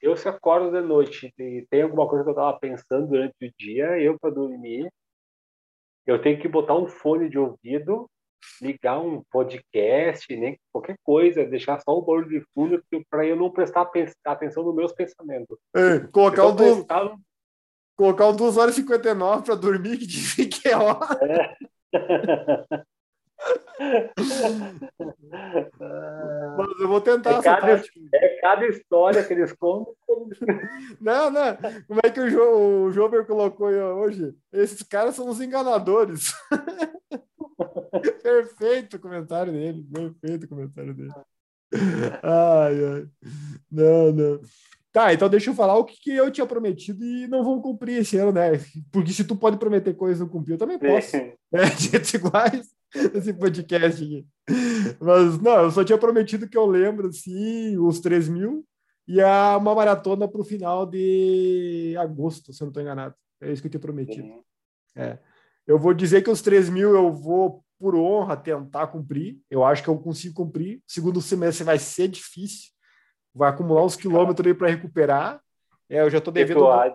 eu 0.02 0.18
se 0.18 0.28
acordo 0.28 0.70
de 0.72 0.82
noite 0.86 1.34
e 1.38 1.66
tem 1.70 1.82
alguma 1.84 2.08
coisa 2.10 2.24
que 2.26 2.30
eu 2.32 2.36
tava 2.36 2.60
pensando 2.60 3.08
durante 3.08 3.34
o 3.42 3.52
dia, 3.58 4.00
eu 4.02 4.18
para 4.20 4.32
dormir, 4.34 4.90
eu 6.06 6.22
tenho 6.22 6.40
que 6.42 6.48
botar 6.48 6.76
um 6.76 6.88
fone 6.88 7.30
de 7.30 7.38
ouvido, 7.38 8.10
ligar 8.62 9.00
um 9.00 9.22
podcast, 9.32 10.34
nem 10.36 10.58
qualquer 10.74 10.98
coisa, 11.04 11.46
deixar 11.46 11.80
só 11.82 11.92
o 11.98 12.02
barulho 12.02 12.30
de 12.30 12.44
fundo 12.54 12.82
para 13.10 13.26
eu 13.26 13.36
não 13.36 13.52
prestar 13.52 13.90
atenção 14.26 14.64
nos 14.64 14.76
meus 14.76 14.92
pensamentos. 14.94 15.58
É, 15.76 16.00
colocar, 16.12 16.44
Eu 16.44 16.50
um 16.50 16.56
prestando- 16.56 17.20
colocar 17.98 18.28
um 18.30 18.36
2 18.36 18.56
horas 18.58 18.76
e 18.78 18.82
59 18.82 19.44
pra 19.44 19.56
dormir, 19.56 19.98
que 19.98 20.06
que 20.62 20.70
é 20.70 20.78
hora. 20.78 21.08
Mas 26.58 26.80
eu 26.80 26.88
vou 26.88 27.02
tentar 27.02 27.32
É 27.32 27.34
essa 27.36 27.44
cada- 27.44 27.68
tática. 27.78 28.00
É 28.14 28.40
cada 28.42 28.68
história 28.68 29.24
que 29.24 29.34
eles 29.34 29.54
contam. 29.54 29.94
Não, 31.00 31.30
não. 31.32 31.56
Como 31.88 32.00
é 32.04 32.10
que 32.10 32.20
o, 32.20 32.30
jo, 32.30 32.42
o 32.88 32.92
Jober 32.92 33.26
colocou 33.26 33.68
hoje? 33.70 34.34
Esses 34.52 34.82
caras 34.84 35.16
são 35.16 35.30
os 35.30 35.40
enganadores. 35.42 36.34
Perfeito 38.22 38.98
o 38.98 39.00
comentário 39.00 39.52
dele. 39.54 39.86
Perfeito 39.92 40.46
o 40.46 40.50
comentário 40.50 40.94
dele. 40.94 41.14
Ai, 42.24 42.76
ai. 42.86 43.08
Não, 43.72 44.12
não. 44.12 44.42
Tá, 44.92 45.14
então 45.14 45.30
deixa 45.30 45.52
eu 45.52 45.56
falar 45.56 45.78
o 45.78 45.86
que, 45.86 45.96
que 46.02 46.12
eu 46.12 46.32
tinha 46.32 46.48
prometido 46.48 47.06
e 47.06 47.28
não 47.28 47.44
vou 47.44 47.62
cumprir 47.62 48.00
esse 48.00 48.18
ano, 48.18 48.32
né? 48.32 48.52
Porque 48.92 49.14
se 49.14 49.24
tu 49.24 49.36
pode 49.36 49.58
prometer 49.58 49.94
coisas 49.94 50.20
e 50.20 50.22
não 50.22 50.30
cumprir, 50.30 50.54
eu 50.54 50.58
também 50.58 50.80
posso. 50.80 51.16
É, 51.52 51.66
gente 51.66 52.16
iguais 52.16 52.68
esse 53.16 53.34
podcast 53.34 54.04
aqui. 54.04 54.26
Mas, 55.00 55.40
não, 55.42 55.64
eu 55.64 55.72
só 55.72 55.84
tinha 55.84 55.98
prometido 55.98 56.48
que 56.48 56.58
eu 56.58 56.66
lembro, 56.66 57.08
assim, 57.08 57.78
os 57.78 58.00
3 58.00 58.30
mil 58.30 58.66
e 59.08 59.20
a, 59.20 59.58
uma 59.58 59.74
maratona 59.74 60.28
para 60.28 60.42
o 60.42 60.46
final 60.46 60.86
de 60.86 61.96
agosto, 61.98 62.54
se 62.54 62.62
eu 62.62 62.66
não 62.66 62.70
estou 62.70 62.84
enganado. 62.84 63.16
É 63.42 63.52
isso 63.52 63.62
que 63.62 63.68
eu 63.68 63.72
tinha 63.72 63.82
prometido. 63.82 64.28
É. 64.96 65.18
Eu 65.66 65.80
vou 65.80 65.94
dizer 65.94 66.24
que 66.24 66.30
os 66.30 66.42
3 66.42 66.70
mil 66.70 66.94
eu 66.96 67.12
vou, 67.12 67.64
por 67.80 67.96
honra, 67.96 68.36
tentar 68.38 68.88
cumprir. 68.88 69.40
Eu 69.50 69.64
acho 69.64 69.84
que 69.84 69.90
eu 69.90 69.98
consigo 69.98 70.36
cumprir. 70.36 70.82
Segundo 70.86 71.22
semestre 71.22 71.64
vai 71.64 71.80
ser 71.80 72.08
difícil. 72.08 72.72
Vai 73.34 73.50
acumular 73.50 73.86
uns 73.86 73.96
quilômetros 73.96 74.46
aí 74.46 74.54
para 74.54 74.70
recuperar. 74.70 75.42
É, 75.90 76.02
eu 76.02 76.10
já 76.10 76.18
estou 76.20 76.34
devendo. 76.34 76.60
Tipo, 76.60 76.70
a 76.70 76.88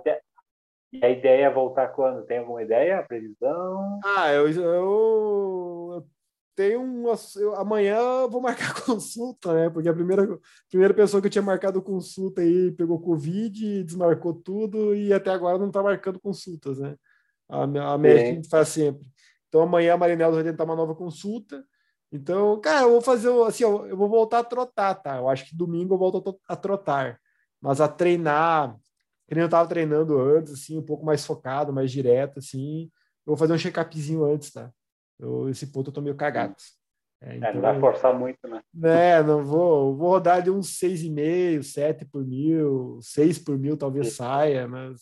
E 0.93 1.05
a 1.05 1.11
ideia 1.11 1.47
é 1.47 1.51
voltar 1.51 1.89
quando? 1.89 2.25
Tem 2.25 2.39
alguma 2.39 2.63
ideia? 2.63 2.99
A 2.99 3.03
previsão? 3.03 4.01
Ah, 4.05 4.33
eu, 4.33 4.49
eu, 4.49 6.07
tem 6.55 6.77
um. 6.77 7.07
Amanhã 7.57 7.97
eu 7.97 8.31
vou 8.31 8.41
marcar 8.41 8.75
consulta, 8.85 9.53
né? 9.53 9.71
Porque 9.71 9.89
a 9.89 9.95
primeira, 9.95 10.39
primeira 10.69 10.95
pessoa 10.95 11.21
que 11.21 11.27
eu 11.27 11.31
tinha 11.31 11.43
marcado 11.43 11.83
consulta 11.83 12.43
aí 12.43 12.71
pegou 12.73 13.01
Covid, 13.01 13.83
desmarcou 13.83 14.35
tudo 14.35 14.95
e 14.95 15.13
até 15.13 15.31
agora 15.31 15.59
não 15.59 15.69
está 15.69 15.83
marcando 15.83 16.21
consultas, 16.21 16.79
né? 16.79 16.97
A, 17.49 17.65
a 17.65 17.99
médica 17.99 18.49
faz 18.49 18.69
sempre. 18.69 19.07
Então 19.49 19.63
amanhã 19.63 19.95
a 19.95 19.97
Marinela 19.97 20.35
vai 20.35 20.45
tentar 20.45 20.65
uma 20.65 20.77
nova 20.77 20.95
consulta. 20.95 21.65
Então, 22.15 22.61
cara, 22.61 22.83
eu 22.83 22.93
vou 22.93 23.01
fazer 23.01 23.29
assim, 23.43 23.65
eu 23.65 23.97
vou 23.97 24.09
voltar 24.09 24.39
a 24.39 24.45
trotar, 24.45 25.03
tá? 25.03 25.17
Eu 25.17 25.29
acho 25.29 25.45
que 25.47 25.57
domingo 25.57 25.95
eu 25.95 25.99
volto 25.99 26.41
a 26.47 26.55
trotar, 26.55 27.21
mas 27.61 27.81
a 27.81 27.89
treinar, 27.89 28.79
que 29.27 29.35
nem 29.35 29.43
eu 29.43 29.47
estava 29.47 29.69
treinando 29.69 30.17
antes, 30.21 30.53
assim, 30.53 30.79
um 30.79 30.83
pouco 30.83 31.05
mais 31.05 31.27
focado, 31.27 31.73
mais 31.73 31.91
direto, 31.91 32.39
assim. 32.39 32.85
Eu 33.27 33.33
vou 33.33 33.37
fazer 33.37 33.53
um 33.53 33.59
check-upzinho 33.59 34.25
antes, 34.25 34.53
tá? 34.53 34.71
Eu, 35.19 35.49
esse 35.49 35.67
ponto 35.67 35.89
eu 35.89 35.93
tô 35.93 36.01
meio 36.01 36.15
cagado. 36.15 36.55
É, 37.21 37.37
então, 37.37 37.49
é, 37.49 37.53
não 37.53 37.61
vai 37.61 37.77
então, 37.77 37.81
forçar 37.81 38.17
muito, 38.17 38.47
né? 38.47 38.63
É, 38.85 39.21
não 39.21 39.45
vou. 39.45 39.97
Vou 39.97 40.11
rodar 40.11 40.41
de 40.41 40.53
uns 40.53 40.79
6,5, 40.79 41.65
7 41.65 42.05
por 42.05 42.25
mil, 42.25 43.01
6 43.03 43.41
por 43.41 43.59
mil 43.59 43.77
talvez 43.77 44.11
Sim. 44.11 44.15
saia, 44.15 44.69
mas 44.69 45.01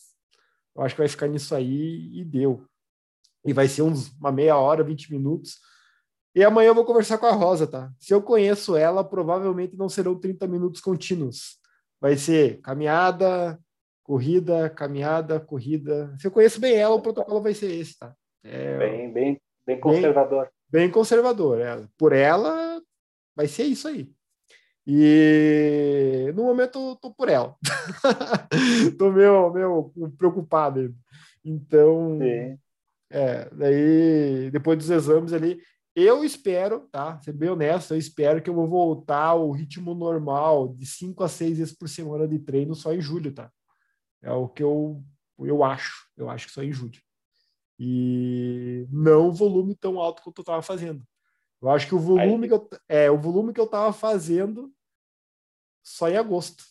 eu 0.74 0.82
acho 0.82 0.94
que 0.94 1.02
vai 1.02 1.08
ficar 1.08 1.28
nisso 1.28 1.54
aí 1.54 2.10
e 2.18 2.24
deu. 2.24 2.64
E 3.44 3.52
vai 3.52 3.68
ser 3.68 3.82
uns, 3.82 4.16
uma 4.18 4.32
meia 4.32 4.56
hora, 4.56 4.82
20 4.82 5.12
minutos. 5.12 5.60
E 6.34 6.42
amanhã 6.42 6.68
eu 6.68 6.74
vou 6.74 6.84
conversar 6.84 7.18
com 7.18 7.26
a 7.26 7.32
Rosa, 7.32 7.66
tá? 7.66 7.90
Se 7.98 8.14
eu 8.14 8.22
conheço 8.22 8.76
ela, 8.76 9.04
provavelmente 9.04 9.76
não 9.76 9.88
serão 9.88 10.18
30 10.18 10.46
minutos 10.46 10.80
contínuos. 10.80 11.58
Vai 12.00 12.16
ser 12.16 12.60
caminhada, 12.60 13.58
corrida, 14.02 14.70
caminhada, 14.70 15.38
corrida. 15.38 16.14
Se 16.18 16.26
eu 16.26 16.30
conheço 16.30 16.60
bem 16.60 16.74
ela, 16.74 16.94
o 16.94 17.02
protocolo 17.02 17.42
vai 17.42 17.54
ser 17.54 17.70
esse, 17.70 17.98
tá? 17.98 18.14
É, 18.42 18.78
bem, 18.78 19.12
bem 19.12 19.40
Bem 19.66 19.78
conservador. 19.78 20.50
Bem, 20.70 20.82
bem 20.82 20.90
conservador. 20.90 21.60
É. 21.60 21.86
Por 21.96 22.12
ela, 22.12 22.80
vai 23.34 23.46
ser 23.46 23.64
isso 23.64 23.88
aí. 23.88 24.10
E 24.86 26.32
no 26.34 26.44
momento 26.44 26.78
eu 26.78 26.96
tô 26.96 27.14
por 27.14 27.28
ela. 27.28 27.56
tô 28.98 29.10
meio, 29.12 29.52
meio 29.52 29.92
preocupado. 30.18 30.92
Então, 31.44 32.18
Sim. 32.20 32.58
é, 33.10 33.48
daí 33.52 34.50
depois 34.50 34.78
dos 34.78 34.90
exames 34.90 35.32
ali, 35.32 35.60
eu 35.94 36.24
espero, 36.24 36.88
tá? 36.90 37.20
Ser 37.20 37.32
bem 37.32 37.50
honesto, 37.50 37.94
eu 37.94 37.98
espero 37.98 38.42
que 38.42 38.50
eu 38.50 38.54
vou 38.54 38.68
voltar 38.68 39.26
ao 39.26 39.50
ritmo 39.50 39.94
normal 39.94 40.68
de 40.68 40.86
5 40.86 41.22
a 41.22 41.28
6 41.28 41.58
vezes 41.58 41.74
por 41.74 41.88
semana 41.88 42.26
de 42.26 42.38
treino 42.38 42.74
só 42.74 42.92
em 42.92 43.00
julho, 43.00 43.32
tá? 43.32 43.50
É 44.22 44.32
o 44.32 44.48
que 44.48 44.62
eu, 44.62 45.02
eu 45.38 45.64
acho. 45.64 46.08
Eu 46.16 46.30
acho 46.30 46.46
que 46.46 46.52
só 46.52 46.62
em 46.62 46.72
julho 46.72 47.00
e 47.84 48.86
não 48.90 49.28
o 49.28 49.32
volume 49.32 49.74
tão 49.74 49.98
alto 49.98 50.22
quanto 50.22 50.38
eu 50.38 50.42
estava 50.42 50.62
fazendo. 50.62 51.02
Eu 51.60 51.68
acho 51.68 51.88
que 51.88 51.94
o 51.96 51.98
volume 51.98 52.44
Aí, 52.44 52.48
que 52.48 52.54
eu, 52.54 52.68
é 52.88 53.10
o 53.10 53.18
volume 53.18 53.52
que 53.52 53.60
eu 53.60 53.64
estava 53.64 53.92
fazendo 53.92 54.72
só 55.82 56.08
em 56.08 56.16
agosto. 56.16 56.64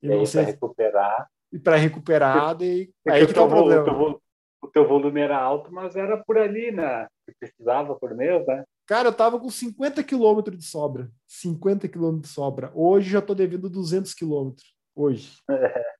E, 0.00 0.06
e 0.06 0.30
para 0.30 0.42
recuperar. 0.42 1.30
E 1.52 1.58
para 1.58 1.76
recuperar, 1.76 2.62
e 2.62 2.92
aí 3.08 3.26
que 3.26 3.34
tá 3.34 3.42
o 3.42 3.48
problema. 3.48 3.84
Teu, 3.84 4.22
o 4.64 4.68
teu 4.68 4.88
volume 4.88 5.20
era 5.20 5.38
alto, 5.38 5.72
mas 5.72 5.94
era 5.94 6.16
por 6.16 6.38
ali, 6.38 6.72
né? 6.72 7.06
Que 7.26 7.34
precisava 7.38 7.94
por 7.94 8.14
mês, 8.14 8.44
né? 8.46 8.64
Cara, 8.86 9.08
eu 9.08 9.12
tava 9.12 9.38
com 9.38 9.50
50 9.50 10.02
quilômetros 10.02 10.58
de 10.58 10.64
sobra. 10.64 11.08
50 11.26 11.88
quilômetros 11.88 12.28
de 12.28 12.34
sobra. 12.34 12.70
Hoje 12.74 13.10
já 13.10 13.20
tô 13.20 13.34
devendo 13.34 13.68
200 13.68 14.14
quilômetros. 14.14 14.74
Hoje. 14.94 15.32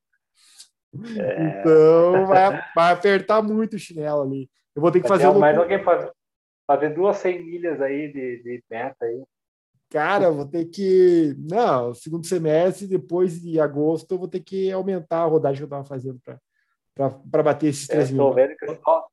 É. 1.19 1.59
Então 1.59 2.25
vai, 2.25 2.63
vai, 2.73 2.93
apertar 2.93 3.43
muito 3.43 3.75
o 3.75 3.79
chinelo 3.81 4.23
ali. 4.23 4.49
Eu 4.77 4.81
vou 4.81 4.93
ter 4.93 5.03
que 5.03 5.09
fazer. 5.09 5.29
Mais 5.33 5.59
alguém 5.59 5.83
fazer, 5.83 6.13
fazer 6.65 6.91
duas 6.91 7.17
100 7.17 7.45
milhas 7.45 7.81
aí 7.81 8.13
de, 8.13 8.41
de 8.45 8.65
meta 8.71 9.05
aí. 9.05 9.25
Cara, 9.91 10.31
vou 10.31 10.47
ter 10.47 10.67
que. 10.67 11.35
Não, 11.37 11.93
segundo 11.95 12.25
semestre, 12.25 12.87
depois 12.87 13.41
de 13.41 13.59
agosto, 13.59 14.13
eu 14.13 14.19
vou 14.19 14.29
ter 14.29 14.39
que 14.39 14.71
aumentar 14.71 15.23
a 15.23 15.27
rodagem 15.27 15.57
que 15.57 15.63
eu 15.65 15.67
estava 15.67 15.85
fazendo 15.85 16.21
para 16.25 16.39
bater 16.97 17.69
esses 17.69 17.87
3 17.87 18.11
mil. 18.11 18.29
Estou 18.29 18.35
vendo 18.35 18.57
que 18.57 18.67
só, 18.67 19.07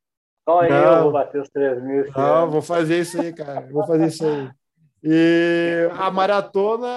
só 0.48 0.64
eu 0.66 1.04
vou 1.04 1.12
bater 1.12 1.42
os 1.42 1.50
3 1.50 1.84
mil. 1.84 2.12
Não, 2.16 2.50
vou 2.50 2.62
fazer 2.62 3.00
isso 3.00 3.20
aí, 3.20 3.34
cara. 3.34 3.68
Vou 3.72 3.86
fazer 3.86 4.08
isso 4.08 4.26
aí. 4.26 4.50
E 5.04 5.90
a 5.94 6.12
maratona 6.12 6.88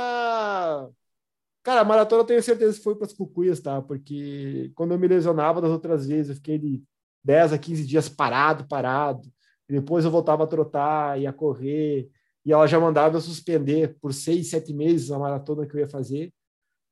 Cara, 1.64 1.80
a 1.80 1.84
maratona 1.84 2.20
eu 2.20 2.26
tenho 2.26 2.42
certeza 2.42 2.76
que 2.76 2.84
foi 2.84 2.94
para 2.94 3.06
as 3.06 3.14
cucuias, 3.14 3.58
tá? 3.58 3.80
Porque 3.80 4.70
quando 4.74 4.92
eu 4.92 4.98
me 4.98 5.08
lesionava 5.08 5.62
das 5.62 5.70
outras 5.70 6.06
vezes, 6.06 6.28
eu 6.28 6.36
fiquei 6.36 6.58
de 6.58 6.82
10 7.24 7.54
a 7.54 7.58
15 7.58 7.86
dias 7.86 8.06
parado, 8.06 8.68
parado. 8.68 9.26
E 9.66 9.72
depois 9.72 10.04
eu 10.04 10.10
voltava 10.10 10.44
a 10.44 10.46
trotar 10.46 11.18
e 11.18 11.26
a 11.26 11.32
correr. 11.32 12.10
E 12.44 12.52
ela 12.52 12.66
já 12.66 12.78
mandava 12.78 13.16
eu 13.16 13.20
suspender 13.22 13.96
por 13.98 14.12
seis, 14.12 14.50
sete 14.50 14.74
meses 14.74 15.10
a 15.10 15.18
maratona 15.18 15.66
que 15.66 15.74
eu 15.74 15.80
ia 15.80 15.88
fazer. 15.88 16.34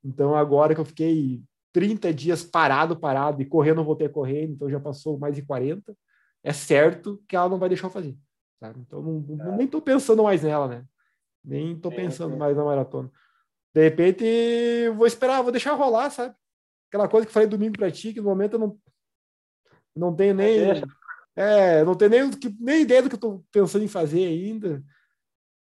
Então, 0.03 0.35
agora 0.35 0.75
que 0.75 0.81
eu 0.81 0.87
fiquei 0.87 1.43
30 1.73 2.13
dias 2.13 2.45
parado, 2.45 2.97
parado, 2.97 3.41
e 3.41 3.47
correndo, 3.47 3.85
voltei 3.85 4.07
a 4.07 4.11
correr, 4.11 4.45
então 4.45 4.69
já 4.69 4.79
passou 4.79 5.19
mais 5.19 5.35
de 5.35 5.43
40, 5.43 5.97
é 6.45 6.53
certo 6.53 7.23
que 7.27 7.35
ela 7.35 7.49
não 7.49 7.59
vai 7.59 7.69
deixar 7.69 7.87
eu 7.87 7.91
fazer. 7.91 8.17
Sabe? 8.61 8.81
Então, 8.81 9.03
não, 9.03 9.21
não, 9.21 9.57
nem 9.57 9.67
estou 9.67 9.81
pensando 9.81 10.23
mais 10.23 10.43
nela, 10.43 10.69
né? 10.69 10.85
Nem 11.45 11.73
estou 11.73 11.91
pensando 11.91 12.37
mais 12.37 12.57
na 12.57 12.65
maratona. 12.65 13.11
De 13.75 13.83
repente, 13.83 14.25
vou 14.97 15.07
esperar, 15.07 15.43
vou 15.43 15.51
deixar 15.51 15.73
rolar, 15.73 16.11
sabe? 16.11 16.35
Aquela 16.89 17.09
coisa 17.09 17.27
que 17.27 17.31
eu 17.31 17.33
falei 17.33 17.49
domingo 17.49 17.79
para 17.79 17.91
ti, 17.91 18.13
que 18.13 18.21
no 18.21 18.29
momento 18.29 18.55
eu 18.55 18.59
não, 18.59 18.79
não 19.97 20.15
tenho 20.15 20.35
nem. 20.35 20.83
É, 21.35 21.83
não 21.83 21.95
tenho 21.95 22.11
nem, 22.11 22.31
nem 22.61 22.83
ideia 22.83 23.03
do 23.03 23.09
que 23.09 23.15
eu 23.15 23.17
estou 23.17 23.45
pensando 23.51 23.83
em 23.83 23.89
fazer 23.89 24.27
ainda. 24.27 24.83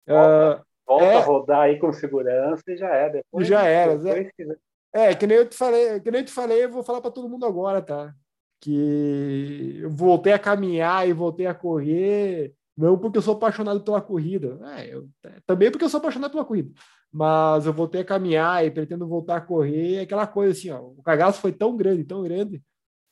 Volta, 0.07 0.61
uh, 0.61 0.65
volta 0.87 1.05
é, 1.05 1.15
a 1.15 1.19
rodar 1.19 1.61
aí 1.61 1.79
com 1.79 1.93
segurança 1.93 2.63
e 2.67 2.75
já 2.75 2.89
é. 2.89 3.09
Depois, 3.11 3.47
já 3.47 3.63
era. 3.63 3.95
Depois, 3.95 4.27
é, 4.39 4.57
é, 4.93 5.13
que 5.13 5.27
nem 5.27 5.37
eu 5.37 5.47
te 5.47 5.55
falei, 5.55 5.99
que 5.99 6.11
nem 6.11 6.21
eu 6.21 6.25
te 6.25 6.31
falei, 6.31 6.63
eu 6.63 6.71
vou 6.71 6.83
falar 6.83 7.01
para 7.01 7.11
todo 7.11 7.29
mundo 7.29 7.45
agora, 7.45 7.81
tá? 7.81 8.13
Que 8.59 9.79
eu 9.81 9.89
voltei 9.89 10.33
a 10.33 10.39
caminhar 10.39 11.07
e 11.07 11.13
voltei 11.13 11.45
a 11.45 11.53
correr, 11.53 12.53
não 12.75 12.97
porque 12.97 13.17
eu 13.17 13.21
sou 13.21 13.35
apaixonado 13.35 13.81
pela 13.81 14.01
corrida, 14.01 14.59
é, 14.77 14.93
eu, 14.93 15.07
também 15.45 15.71
porque 15.71 15.85
eu 15.85 15.89
sou 15.89 15.99
apaixonado 15.99 16.31
pela 16.31 16.45
corrida, 16.45 16.71
mas 17.11 17.65
eu 17.65 17.73
voltei 17.73 18.01
a 18.01 18.05
caminhar 18.05 18.65
e 18.65 18.71
pretendo 18.71 19.07
voltar 19.07 19.37
a 19.37 19.41
correr, 19.41 19.95
é 19.95 20.01
aquela 20.01 20.25
coisa 20.25 20.57
assim, 20.57 20.69
ó, 20.71 20.81
o 20.81 21.03
cagaço 21.03 21.39
foi 21.39 21.51
tão 21.51 21.75
grande, 21.77 22.03
tão 22.03 22.23
grande, 22.23 22.63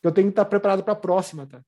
que 0.01 0.07
eu 0.07 0.11
tenho 0.11 0.27
que 0.27 0.31
estar 0.33 0.45
preparado 0.45 0.83
para 0.83 0.93
a 0.93 0.95
próxima, 0.95 1.45
tá? 1.45 1.61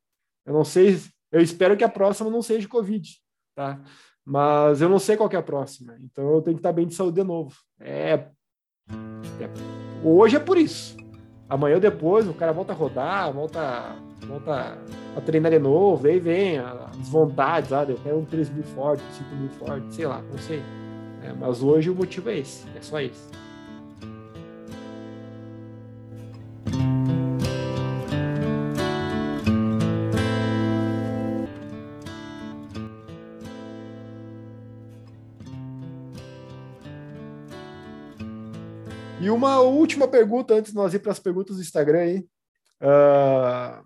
Eu 0.45 0.54
não 0.54 0.65
sei, 0.65 1.00
eu 1.32 1.41
espero 1.41 1.78
que 1.78 1.84
a 1.84 1.89
próxima 1.89 2.30
não 2.30 2.41
seja 2.41 2.67
Covid, 2.67 3.08
tá? 3.56 3.82
Mas 4.26 4.82
eu 4.82 4.89
não 4.89 5.00
sei 5.00 5.17
qual 5.17 5.30
é 5.32 5.36
a 5.36 5.43
próxima, 5.43 5.98
então 6.02 6.36
eu 6.36 6.41
tenho 6.41 6.56
que 6.56 6.60
estar 6.60 6.74
bem 6.74 6.88
de 6.88 6.93
saúde 6.93 7.15
de 7.15 7.24
novo. 7.24 7.56
É, 7.80 8.12
é 8.13 8.32
hoje 10.04 10.36
é 10.36 10.39
por 10.39 10.58
isso. 10.58 10.97
Amanhã 11.49 11.75
ou 11.75 11.82
depois 11.82 12.28
o 12.28 12.34
cara 12.34 12.52
volta 12.52 12.73
a 12.73 12.75
rodar, 12.75 13.34
volta, 13.34 13.95
volta 14.28 14.78
a 15.17 15.21
treinar 15.21 15.52
de 15.52 15.60
novo, 15.60 16.08
aí 16.08 16.19
vem 16.19 16.60
as 16.60 17.10
vontades, 17.10 17.73
ah, 17.73 17.86
eu 17.88 17.97
quero 18.04 18.19
um 18.19 18.25
3 18.25 18.49
mil 18.52 18.63
forte, 18.63 19.04
5 19.13 19.36
mil 19.36 19.49
forte, 19.49 19.95
sei 19.95 20.06
lá, 20.06 20.21
não 20.21 20.38
sei. 20.38 20.62
É, 21.23 21.34
mas 21.34 21.63
hoje 21.63 21.89
o 21.89 21.95
motivo 21.95 22.30
é 22.30 22.38
esse, 22.38 22.65
é 22.75 22.82
só 22.82 23.02
esse. 23.02 23.30
Uma 39.39 39.60
última 39.62 40.08
pergunta 40.08 40.54
antes 40.54 40.71
de 40.71 40.78
nós 40.78 40.93
ir 40.93 40.99
para 40.99 41.13
as 41.13 41.19
perguntas 41.19 41.56
do 41.56 41.62
Instagram 41.62 41.99
aí. 41.99 42.19
Uh, 42.82 43.84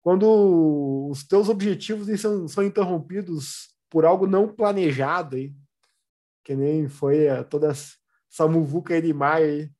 quando 0.00 1.08
os 1.10 1.26
teus 1.26 1.48
objetivos 1.48 2.08
são, 2.20 2.46
são 2.46 2.64
interrompidos 2.64 3.74
por 3.90 4.04
algo 4.04 4.26
não 4.26 4.48
planejado 4.48 5.36
aí, 5.36 5.52
que 6.44 6.54
nem 6.54 6.88
foi 6.88 7.28
a, 7.28 7.42
toda 7.42 7.68
essa 7.68 8.48
muvuca 8.48 8.94
aí 8.94 9.02
de 9.02 9.12
maio 9.12 9.46
aí. 9.46 9.70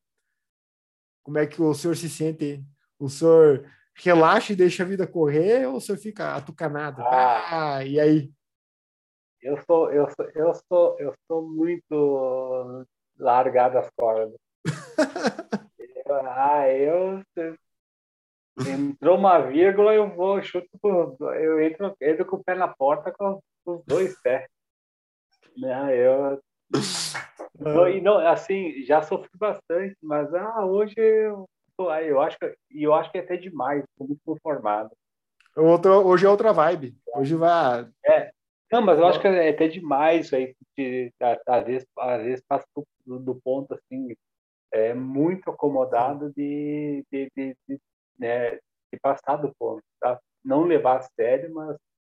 Como 1.22 1.39
é 1.39 1.47
que 1.47 1.62
o 1.62 1.72
senhor 1.72 1.97
se 1.97 2.11
sente 2.11 2.45
aí? 2.45 2.64
O 2.99 3.09
senhor 3.09 3.64
relaxa 3.95 4.53
e 4.53 4.57
deixa 4.57 4.82
a 4.82 4.87
vida 4.87 5.07
correr 5.07 5.66
ou 5.66 5.76
o 5.76 5.80
senhor 5.80 5.99
fica 5.99 6.35
atucanado? 6.35 7.01
Ah, 7.03 7.76
ah 7.76 7.85
e 7.85 8.01
aí? 8.01 8.32
Eu 9.41 9.57
sou, 9.62 9.91
eu 9.93 10.09
sou, 10.11 10.30
eu 10.35 10.55
sou, 10.68 10.97
eu 10.99 11.14
sou 11.28 11.49
muito 11.49 12.85
largado 13.18 13.78
as 13.78 13.89
cordas. 13.91 14.35
Ah, 16.11 16.69
eu 16.69 17.23
entrou 18.66 19.16
uma 19.16 19.39
vírgula, 19.41 19.95
eu 19.95 20.09
vou, 20.14 20.43
chuto, 20.43 20.69
eu 21.35 21.61
entro, 21.62 21.97
entro 22.01 22.27
com 22.27 22.37
o 22.37 22.45
pé 22.45 22.55
na 22.55 22.69
porta 22.69 23.12
com 23.12 23.41
os 23.66 23.85
dois 23.85 24.21
pés. 24.21 24.49
Né? 25.57 25.97
Eu 25.97 26.41
não, 27.59 27.89
e 27.89 28.01
não, 28.01 28.19
assim, 28.19 28.85
já 28.85 29.03
sofri 29.03 29.31
bastante, 29.35 29.97
mas 30.03 30.33
ah, 30.35 30.64
hoje 30.64 30.95
eu, 30.97 31.49
eu 31.79 32.21
acho 32.21 32.39
que 32.39 32.55
eu 32.71 32.95
acho 32.95 33.11
que 33.11 33.19
é 33.19 33.21
até 33.21 33.37
demais, 33.37 33.83
estou 33.85 34.07
muito 34.07 34.21
conformado. 34.25 34.91
Outro, 35.57 36.07
hoje 36.07 36.25
é 36.25 36.29
outra 36.29 36.53
vibe. 36.53 36.97
Hoje 37.14 37.35
vai. 37.35 37.89
É, 38.07 38.31
Não, 38.71 38.81
mas 38.81 38.99
eu 38.99 39.07
acho 39.07 39.21
que 39.21 39.27
é 39.27 39.49
até 39.49 39.66
demais 39.66 40.27
isso 40.27 40.37
aí, 40.37 40.55
porque 40.55 41.12
às 41.47 41.64
vezes, 41.64 41.87
às 41.99 42.23
vezes 42.23 42.45
passa 42.47 42.64
do, 43.05 43.19
do 43.19 43.35
ponto 43.35 43.75
assim, 43.75 44.14
é 44.73 44.95
muito 44.95 45.51
acomodado 45.51 46.33
de, 46.35 47.05
de, 47.11 47.31
de, 47.37 47.57
de, 47.69 47.81
né, 48.19 48.57
de 48.57 49.01
passar 49.03 49.37
do 49.37 49.55
ponto, 49.59 49.83
tá? 50.01 50.19
Não 50.45 50.64
levar 50.64 50.99
a 50.99 51.03
sério, 51.03 51.53
mas 51.55 51.77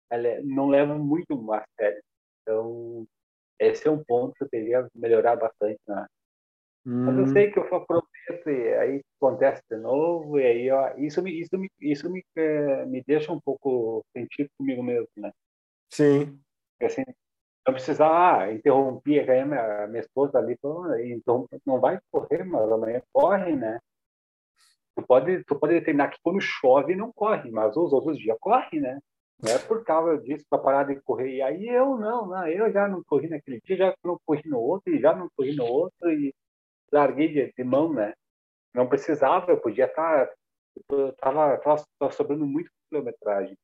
ela 0.10 0.41
não 0.43 0.70
leva 0.70 0.97
muito 0.97 1.52
a 1.54 1.64
sério. 1.80 2.02
Então, 2.41 3.06
esse 3.60 3.88
é 3.88 3.91
um 3.91 4.04
ponto 4.04 4.34
que 4.36 4.43
eu 4.43 4.49
teria 4.49 4.88
melhorar 4.95 5.36
bastante 5.36 5.80
na, 5.88 6.08
Hum. 6.86 7.06
Mas 7.06 7.18
eu 7.18 7.24
hum. 7.24 7.28
sei 7.28 7.52
que 7.52 7.60
eu 7.60 7.86
prometo 7.86 8.49
e 8.49 8.74
aí 8.76 9.02
acontece 9.18 9.62
de 9.70 9.78
novo 9.78 10.39
e 10.39 10.45
aí 10.45 10.72
ó, 10.72 10.95
isso 10.97 11.22
me 11.22 11.39
isso 11.39 11.58
me 11.58 11.70
isso 11.80 12.10
me, 12.10 12.24
é, 12.36 12.86
me 12.86 13.04
deixa 13.04 13.32
um 13.32 13.39
pouco 13.39 14.04
sentido 14.16 14.49
comigo 14.58 14.82
mesmo, 14.82 15.08
né? 15.18 15.32
Sim. 15.91 16.39
Assim, 16.82 17.04
não 17.66 17.74
precisar 17.74 18.41
ah, 18.41 18.53
interromper 18.53 19.30
aí 19.30 19.45
minha, 19.45 19.88
minha 19.88 20.01
esposa 20.01 20.39
ali 20.39 20.57
falou, 20.62 20.97
então 20.99 21.47
não 21.66 21.80
vai 21.80 21.99
correr, 22.12 22.43
mas 22.43 22.72
amanhã 22.72 23.01
corre, 23.14 23.55
né? 23.55 23.80
Tu 24.95 25.03
pode 25.03 25.43
tu 25.45 25.55
pode 25.59 25.74
determinar 25.74 26.09
que 26.09 26.20
quando 26.24 26.41
chove 26.41 26.95
não 26.95 27.12
corre, 27.14 27.51
mas 27.51 27.76
os 27.78 27.93
outros 27.93 28.18
dias 28.18 28.38
corre, 28.39 28.80
né? 28.80 28.99
Não 29.41 29.51
é 29.51 29.59
por 29.59 29.84
causa 29.84 30.22
disso 30.22 30.45
para 30.49 30.62
parar 30.62 30.84
de 30.84 31.01
correr. 31.01 31.36
E 31.38 31.41
aí 31.41 31.68
eu 31.68 31.97
não, 31.97 32.28
não, 32.28 32.47
eu 32.47 32.72
já 32.72 32.88
não 32.88 33.03
corri 33.03 33.28
naquele 33.30 33.59
dia, 33.62 33.78
já 33.78 33.95
não 34.03 34.20
corri 34.26 34.43
no 34.45 34.59
outro, 34.59 34.93
e 34.93 34.99
já 34.99 35.16
não 35.16 35.30
corri 35.36 35.55
no 35.55 35.66
outro, 35.66 36.12
e 36.12 36.34
larguei 36.91 37.28
de, 37.30 37.53
de 37.53 37.64
mão, 37.64 37.91
né? 37.93 38.14
Não 38.74 38.88
precisava, 38.88 39.51
eu 39.51 39.59
podia 39.59 39.86
estar. 39.86 40.28
Tá, 40.28 40.34
eu 40.89 41.14
tava, 41.14 41.57
tava, 41.57 41.84
tava 41.99 42.12
sobrando 42.12 42.45
muito 42.45 42.72
quilometragem. 42.89 43.57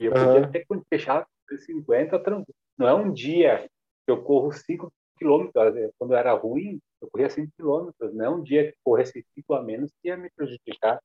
E 0.00 0.06
eu 0.06 0.12
podia 0.12 0.50
ter 0.50 0.66
fechado 0.88 1.26
50 1.50 2.18
tranquilo. 2.20 2.61
Não 2.78 2.88
é 2.88 2.94
um 2.94 3.12
dia 3.12 3.68
que 4.04 4.10
eu 4.10 4.22
corro 4.22 4.52
5 4.52 4.92
quilômetros. 5.18 5.76
É, 5.76 5.90
quando 5.98 6.14
era 6.14 6.32
ruim, 6.32 6.80
eu 7.00 7.08
corria 7.10 7.30
5 7.30 7.50
quilômetros. 7.56 8.14
Não 8.14 8.24
é 8.24 8.30
um 8.30 8.42
dia 8.42 8.72
que 8.72 8.78
corresse 8.84 9.24
5 9.34 9.54
a 9.54 9.62
menos 9.62 9.92
que 10.00 10.08
ia 10.08 10.16
me 10.16 10.30
prejudicar. 10.30 11.00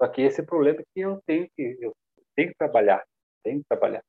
Só 0.00 0.08
que 0.08 0.22
esse 0.22 0.42
problema 0.42 0.80
é 0.80 0.84
que 0.94 1.00
eu 1.00 1.20
tenho 1.26 1.48
que, 1.56 1.78
eu 1.80 1.94
tenho 2.34 2.48
que 2.50 2.58
trabalhar. 2.58 3.04
Tenho 3.42 3.60
que 3.60 3.68
trabalhar. 3.68 4.02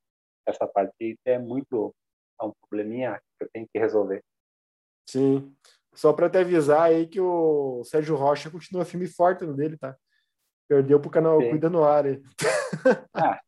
Essa 0.48 0.68
parte 0.68 1.18
é 1.26 1.38
muito. 1.38 1.94
É 2.42 2.46
um 2.46 2.52
probleminha 2.60 3.22
que 3.38 3.46
eu 3.46 3.50
tenho 3.54 3.68
que 3.72 3.80
resolver. 3.80 4.22
Sim. 5.08 5.56
Só 5.94 6.12
para 6.12 6.30
te 6.30 6.38
avisar 6.38 6.82
aí 6.82 7.08
que 7.08 7.22
o 7.22 7.84
Sérgio 7.86 8.16
Rocha 8.16 8.52
continua 8.52 8.84
firme 8.84 9.06
e 9.06 9.10
forte 9.10 9.46
no 9.46 9.54
dele, 9.54 9.78
tá? 9.78 9.96
Perdeu 10.68 11.00
pro 11.00 11.10
canal 11.10 11.40
Sim. 11.40 11.52
Cuida 11.52 11.70
no 11.70 11.84
Ar. 11.84 12.06
Ah, 13.14 13.40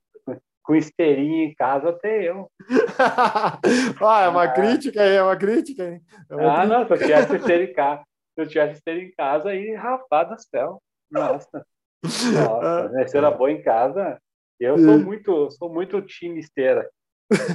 com 0.68 0.76
esteirinho 0.76 1.46
em 1.46 1.56
casa 1.56 1.90
até 1.90 2.30
eu. 2.30 2.52
ah, 4.02 4.22
é 4.22 4.28
uma 4.28 4.44
ah. 4.44 4.54
crítica 4.54 5.02
aí, 5.02 5.16
é 5.16 5.24
uma 5.24 5.38
crítica 5.38 5.84
aí. 5.84 6.02
É 6.30 6.36
uma 6.36 6.52
ah, 6.52 6.56
crítica. 6.58 6.78
não, 6.78 6.86
se 6.86 6.94
eu 6.94 6.98
tivesse 6.98 7.36
esteira 7.38 7.64
em 7.64 7.74
casa, 7.74 8.02
se 8.02 8.42
eu 8.42 8.48
tivesse 8.48 8.74
esteira 8.74 9.00
em 9.00 9.12
casa 9.16 9.50
aí, 9.50 9.74
rapaz 9.76 10.28
do 10.28 10.38
céu. 10.38 10.82
Nossa. 11.10 11.66
Nossa, 12.04 12.92
ah. 12.94 13.02
esteira 13.02 13.32
boa 13.32 13.50
em 13.50 13.62
casa. 13.64 14.20
Eu 14.60 14.78
sou 14.78 15.00
muito, 15.00 15.52
sou 15.52 15.74
muito 15.74 16.02
time 16.02 16.40
esteira. 16.40 16.90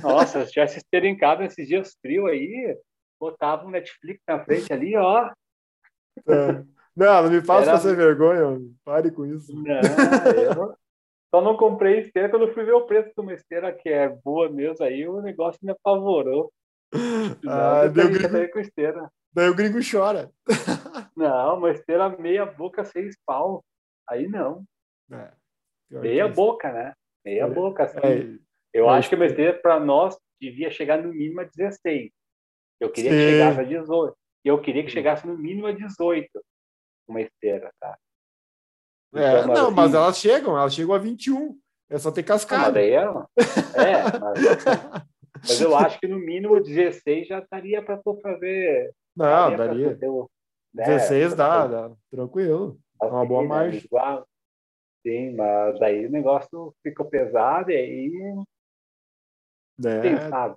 Nossa, 0.03 0.41
se 0.41 0.47
eu 0.47 0.47
tivesse 0.47 0.79
esteira 0.79 1.07
em 1.07 1.17
casa 1.17 1.43
nesses 1.43 1.69
dias 1.69 1.95
frio 2.01 2.27
aí, 2.27 2.79
botava 3.21 3.67
um 3.67 3.71
Netflix 3.71 4.23
na 4.27 4.43
frente 4.43 4.73
ali, 4.73 4.97
ó. 4.97 5.31
É. 6.29 6.65
Não, 6.97 7.23
não 7.25 7.31
me 7.31 7.43
faça 7.43 7.71
Era... 7.71 7.79
fazer 7.79 7.95
vergonha, 7.95 8.59
pare 8.85 9.11
com 9.11 9.27
isso. 9.27 9.55
Não, 9.55 9.81
eu 10.31 10.77
só 11.35 11.41
não 11.41 11.57
comprei 11.57 12.01
esteira 12.01 12.29
quando 12.29 12.53
fui 12.53 12.63
ver 12.63 12.75
o 12.75 12.85
preço 12.85 13.09
de 13.09 13.21
uma 13.21 13.33
esteira 13.33 13.73
que 13.73 13.89
é 13.89 14.07
boa 14.07 14.51
mesmo, 14.51 14.85
aí 14.85 15.09
o 15.09 15.23
negócio 15.23 15.59
me 15.63 15.73
apavorou. 15.73 16.53
Ah, 17.49 17.87
deu 17.87 18.11
gringo... 18.11 18.53
com 18.53 18.59
esteira. 18.59 19.11
Daí 19.33 19.49
o 19.49 19.55
gringo 19.55 19.79
chora. 19.83 20.31
Não, 21.17 21.57
uma 21.57 21.71
esteira 21.71 22.11
meia 22.11 22.45
boca, 22.45 22.85
seis 22.85 23.17
pau. 23.25 23.65
Aí 24.09 24.29
não. 24.29 24.65
É, 25.11 25.33
meia 25.91 26.29
boca, 26.29 26.71
né? 26.71 26.93
Meia 27.25 27.45
é, 27.45 27.51
boca, 27.51 27.85
assim. 27.85 27.99
É, 27.99 28.39
eu 28.75 28.91
acho 28.91 29.09
que 29.09 29.15
uma 29.15 29.25
esteira 29.25 29.55
para 29.55 29.81
nós 29.81 30.19
devia 30.41 30.71
chegar 30.71 31.03
no 31.03 31.15
mínimo 31.15 31.41
a 31.41 31.45
16. 31.45 32.11
Eu 32.81 32.91
queria 32.91 33.11
Sim. 33.11 33.17
que 33.17 33.31
chegasse 33.31 33.61
a 33.61 33.65
18. 33.65 34.17
Eu 34.45 34.61
queria 34.61 34.85
que 34.85 34.91
chegasse 34.91 35.27
no 35.27 35.39
mínimo 35.39 35.67
a 35.67 35.73
18 35.73 36.29
uma 37.09 37.21
esteira, 37.21 37.73
tá? 37.81 37.97
É, 39.15 39.41
então, 39.41 39.55
não, 39.55 39.67
assim, 39.67 39.75
mas 39.75 39.95
elas 39.95 40.19
chegam, 40.19 40.59
elas 40.59 40.75
chegam 40.75 40.95
a 40.95 40.99
21. 40.99 41.59
É 41.91 41.99
só 41.99 42.11
ter 42.11 42.23
cascada. 42.23 42.65
Mas 42.65 42.75
daí 42.75 42.91
é, 42.93 42.97
é 42.97 43.05
mas, 44.19 44.65
mas, 45.43 45.61
eu 45.61 45.77
acho 45.77 46.01
que 46.01 46.09
no 46.09 46.19
mínimo 46.19 46.59
16 46.59 47.29
já 47.29 47.47
daria 47.51 47.83
para 47.83 47.99
tu 47.99 48.19
fazer. 48.23 48.95
Não, 49.15 49.55
daria. 49.55 49.95
daria. 49.95 50.27
né, 50.73 50.85
16 50.85 51.35
dá, 51.35 51.67
dá, 51.67 51.91
tranquilo. 52.11 52.79
É 53.01 53.05
uma 53.05 53.27
boa 53.27 53.43
né, 53.43 53.49
margem. 53.49 53.83
Igual. 53.85 54.27
Sim, 55.07 55.35
mas 55.35 55.79
daí 55.81 56.07
o 56.07 56.11
negócio 56.11 56.75
ficou 56.83 57.05
pesado 57.07 57.71
e 57.71 57.77
aí. 57.77 58.45
É, 59.85 60.01
Quem 60.01 60.29
sabe? 60.31 60.57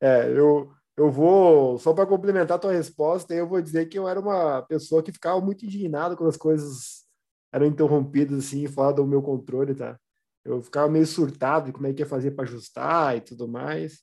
É, 0.00 0.30
eu, 0.30 0.70
eu 0.96 1.10
vou, 1.10 1.78
só 1.78 1.92
para 1.92 2.06
complementar 2.06 2.56
a 2.58 2.60
tua 2.60 2.72
resposta, 2.72 3.34
eu 3.34 3.48
vou 3.48 3.60
dizer 3.60 3.86
que 3.86 3.98
eu 3.98 4.06
era 4.06 4.20
uma 4.20 4.62
pessoa 4.62 5.02
que 5.02 5.12
ficava 5.12 5.40
muito 5.40 5.64
indignado 5.64 6.16
quando 6.16 6.28
as 6.28 6.36
coisas 6.36 7.09
eram 7.52 7.66
interrompidas 7.66 8.46
assim, 8.46 8.66
fora 8.66 8.94
do 8.94 9.06
meu 9.06 9.22
controle, 9.22 9.74
tá? 9.74 9.98
Eu 10.44 10.62
ficava 10.62 10.88
meio 10.88 11.06
surtado 11.06 11.66
de 11.66 11.72
como 11.72 11.86
é 11.86 11.92
que 11.92 12.00
ia 12.00 12.06
fazer 12.06 12.30
para 12.32 12.44
ajustar 12.44 13.16
e 13.16 13.20
tudo 13.20 13.46
mais. 13.46 14.02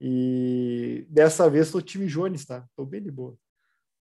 E 0.00 1.06
dessa 1.08 1.48
vez 1.48 1.68
sou 1.68 1.80
time 1.80 2.06
Jones, 2.06 2.44
tá? 2.44 2.66
Tô 2.76 2.84
bem 2.84 3.02
de 3.02 3.10
boa. 3.10 3.36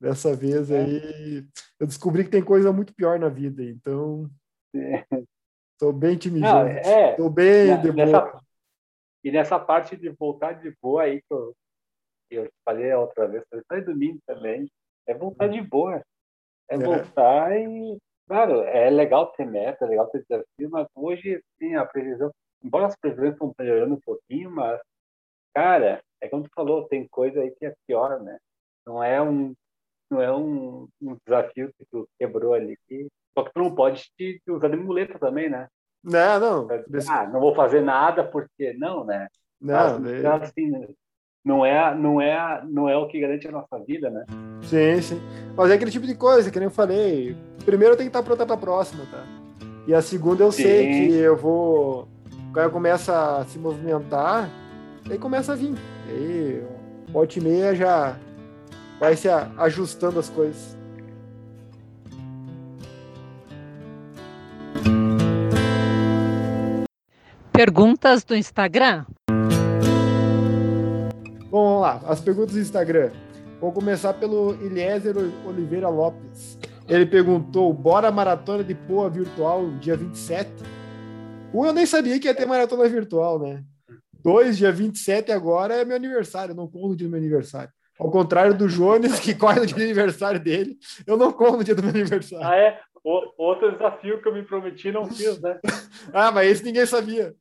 Dessa 0.00 0.34
vez 0.34 0.70
é. 0.70 0.82
aí 0.82 1.46
eu 1.78 1.86
descobri 1.86 2.24
que 2.24 2.30
tem 2.30 2.42
coisa 2.42 2.72
muito 2.72 2.94
pior 2.94 3.18
na 3.18 3.28
vida, 3.28 3.62
então 3.62 4.30
é. 4.74 5.04
tô 5.78 5.92
bem 5.92 6.16
time 6.16 6.40
Não, 6.40 6.64
Jones. 6.64 6.86
É, 6.86 7.16
tô 7.16 7.28
bem 7.28 7.68
na, 7.68 7.76
de 7.76 7.92
nessa, 7.92 8.20
boa. 8.20 8.44
E 9.22 9.30
nessa 9.30 9.58
parte 9.58 9.96
de 9.96 10.08
voltar 10.10 10.54
de 10.54 10.74
boa 10.80 11.02
aí 11.02 11.20
que 11.20 11.32
eu 11.32 11.54
eu 12.30 12.48
falei 12.64 12.92
a 12.92 13.00
outra 13.00 13.26
vez, 13.26 13.44
falei, 13.68 13.84
domingo 13.84 14.20
também, 14.24 14.70
é 15.06 15.12
voltar 15.12 15.48
de 15.48 15.60
boa. 15.60 16.00
É, 16.70 16.76
é 16.76 16.78
voltar 16.78 17.58
e, 17.58 17.98
claro, 18.30 18.62
é 18.62 18.88
legal 18.88 19.32
ter 19.32 19.44
meta, 19.44 19.84
é 19.84 19.88
legal 19.88 20.06
ter 20.06 20.22
desafio, 20.22 20.70
mas 20.70 20.86
hoje, 20.94 21.42
sim, 21.58 21.74
a 21.74 21.84
previsão, 21.84 22.30
embora 22.62 22.86
as 22.86 22.94
previsões 22.94 23.32
estão 23.32 23.52
melhorando 23.58 23.94
um 23.94 24.00
pouquinho, 24.00 24.52
mas, 24.52 24.80
cara, 25.52 26.00
é 26.20 26.28
como 26.28 26.44
tu 26.44 26.50
falou, 26.54 26.86
tem 26.86 27.08
coisa 27.08 27.40
aí 27.40 27.50
que 27.50 27.66
é 27.66 27.74
pior, 27.88 28.22
né? 28.22 28.38
Não 28.86 29.02
é 29.02 29.20
um, 29.20 29.52
não 30.08 30.22
é 30.22 30.32
um, 30.32 30.88
um 31.02 31.16
desafio 31.26 31.72
que 31.76 31.84
tu 31.90 32.08
quebrou 32.20 32.54
ali, 32.54 32.78
que, 32.86 33.08
só 33.36 33.42
que 33.42 33.52
tu 33.52 33.58
não 33.58 33.74
pode 33.74 34.04
te, 34.16 34.40
te 34.44 34.50
usar 34.52 34.68
de 34.68 34.76
muleta 34.76 35.18
também, 35.18 35.50
né? 35.50 35.66
Não, 36.04 36.38
não. 36.38 36.68
Ah, 37.10 37.26
não 37.26 37.40
vou 37.40 37.52
fazer 37.52 37.80
nada 37.80 38.22
porque 38.22 38.72
não, 38.74 39.04
né? 39.04 39.26
Não, 39.60 39.98
mas, 39.98 40.24
assim, 40.24 40.70
não 41.44 41.64
é, 41.64 41.94
não 41.94 42.20
é, 42.20 42.62
não 42.68 42.88
é 42.88 42.96
o 42.96 43.08
que 43.08 43.20
garante 43.20 43.48
a 43.48 43.52
nossa 43.52 43.78
vida, 43.86 44.10
né? 44.10 44.24
Sim, 44.62 45.00
sim. 45.00 45.20
Mas 45.56 45.70
é 45.70 45.74
aquele 45.74 45.90
tipo 45.90 46.06
de 46.06 46.14
coisa, 46.14 46.50
que 46.50 46.58
nem 46.58 46.66
eu 46.66 46.70
falei. 46.70 47.36
Primeiro 47.64 47.94
eu 47.94 47.96
tenho 47.96 48.10
que 48.10 48.16
estar 48.16 48.22
pronta 48.22 48.44
para 48.44 48.54
a 48.54 48.58
próxima, 48.58 49.04
tá? 49.10 49.24
E 49.86 49.94
a 49.94 50.02
segunda 50.02 50.44
eu 50.44 50.52
sim. 50.52 50.62
sei 50.62 50.88
que 50.88 51.14
eu 51.14 51.36
vou. 51.36 52.08
Quando 52.52 52.66
eu 52.66 52.70
começo 52.70 53.10
a 53.10 53.44
se 53.46 53.58
movimentar, 53.58 54.50
aí 55.08 55.18
começa 55.18 55.52
a 55.52 55.56
vir. 55.56 55.74
Aí, 56.08 56.62
volta 57.08 57.38
e 57.38 57.42
meia 57.42 57.74
já 57.74 58.16
vai 58.98 59.16
se 59.16 59.28
ajustando 59.28 60.18
as 60.18 60.28
coisas. 60.28 60.76
Perguntas 67.52 68.24
do 68.24 68.34
Instagram? 68.36 69.04
Bom, 71.50 71.64
vamos 71.64 71.82
lá. 71.82 72.00
As 72.06 72.20
perguntas 72.20 72.54
do 72.54 72.60
Instagram. 72.60 73.10
Vou 73.60 73.72
começar 73.72 74.14
pelo 74.14 74.52
Eliezer 74.64 75.16
Oliveira 75.44 75.88
Lopes. 75.88 76.56
Ele 76.88 77.04
perguntou: 77.04 77.72
bora 77.72 78.10
maratona 78.12 78.62
de 78.62 78.72
Poa 78.74 79.10
virtual 79.10 79.68
dia 79.80 79.96
27? 79.96 80.48
Um, 81.52 81.66
eu 81.66 81.72
nem 81.72 81.84
sabia 81.84 82.20
que 82.20 82.28
ia 82.28 82.34
ter 82.34 82.46
maratona 82.46 82.88
virtual, 82.88 83.40
né? 83.40 83.64
Dois, 84.22 84.56
dia 84.58 84.70
27 84.70 85.32
agora 85.32 85.74
é 85.74 85.84
meu 85.84 85.96
aniversário, 85.96 86.52
eu 86.52 86.56
não 86.56 86.68
corro 86.68 86.90
no 86.90 86.96
dia 86.96 87.08
do 87.08 87.10
meu 87.10 87.18
aniversário. 87.18 87.70
Ao 87.98 88.10
contrário 88.10 88.56
do 88.56 88.68
Jones, 88.68 89.18
que 89.18 89.34
corre 89.34 89.58
no 89.58 89.66
dia 89.66 89.76
do 89.76 89.82
aniversário 89.82 90.38
dele, 90.38 90.78
eu 91.04 91.16
não 91.16 91.32
corro 91.32 91.56
no 91.56 91.64
dia 91.64 91.74
do 91.74 91.82
meu 91.82 91.90
aniversário. 91.90 92.46
Ah, 92.46 92.56
é? 92.56 92.78
O, 93.02 93.42
outro 93.42 93.72
desafio 93.72 94.22
que 94.22 94.28
eu 94.28 94.34
me 94.34 94.44
prometi 94.44 94.92
não 94.92 95.06
fiz, 95.06 95.40
né? 95.40 95.58
ah, 96.14 96.30
mas 96.30 96.48
esse 96.48 96.64
ninguém 96.64 96.86
sabia. 96.86 97.34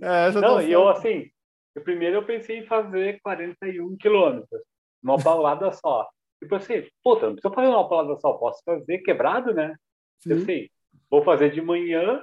É, 0.00 0.40
não, 0.40 0.60
e 0.60 0.72
eu 0.72 0.88
assim, 0.88 1.30
eu, 1.74 1.82
primeiro 1.82 2.16
eu 2.16 2.24
pensei 2.24 2.58
em 2.58 2.66
fazer 2.66 3.20
41 3.22 3.96
quilômetros, 3.96 4.62
numa 5.02 5.22
paulada 5.22 5.72
só. 5.72 6.08
E 6.42 6.46
pensei, 6.46 6.90
puta, 7.02 7.26
não 7.26 7.34
precisa 7.34 7.54
fazer 7.54 7.68
uma 7.68 7.88
paulada 7.88 8.20
só, 8.20 8.34
posso 8.34 8.62
fazer 8.64 8.98
quebrado, 8.98 9.54
né? 9.54 9.74
Sim. 10.20 10.30
Eu 10.30 10.40
sei, 10.40 10.70
vou 11.10 11.22
fazer 11.22 11.50
de 11.50 11.62
manhã 11.62 12.22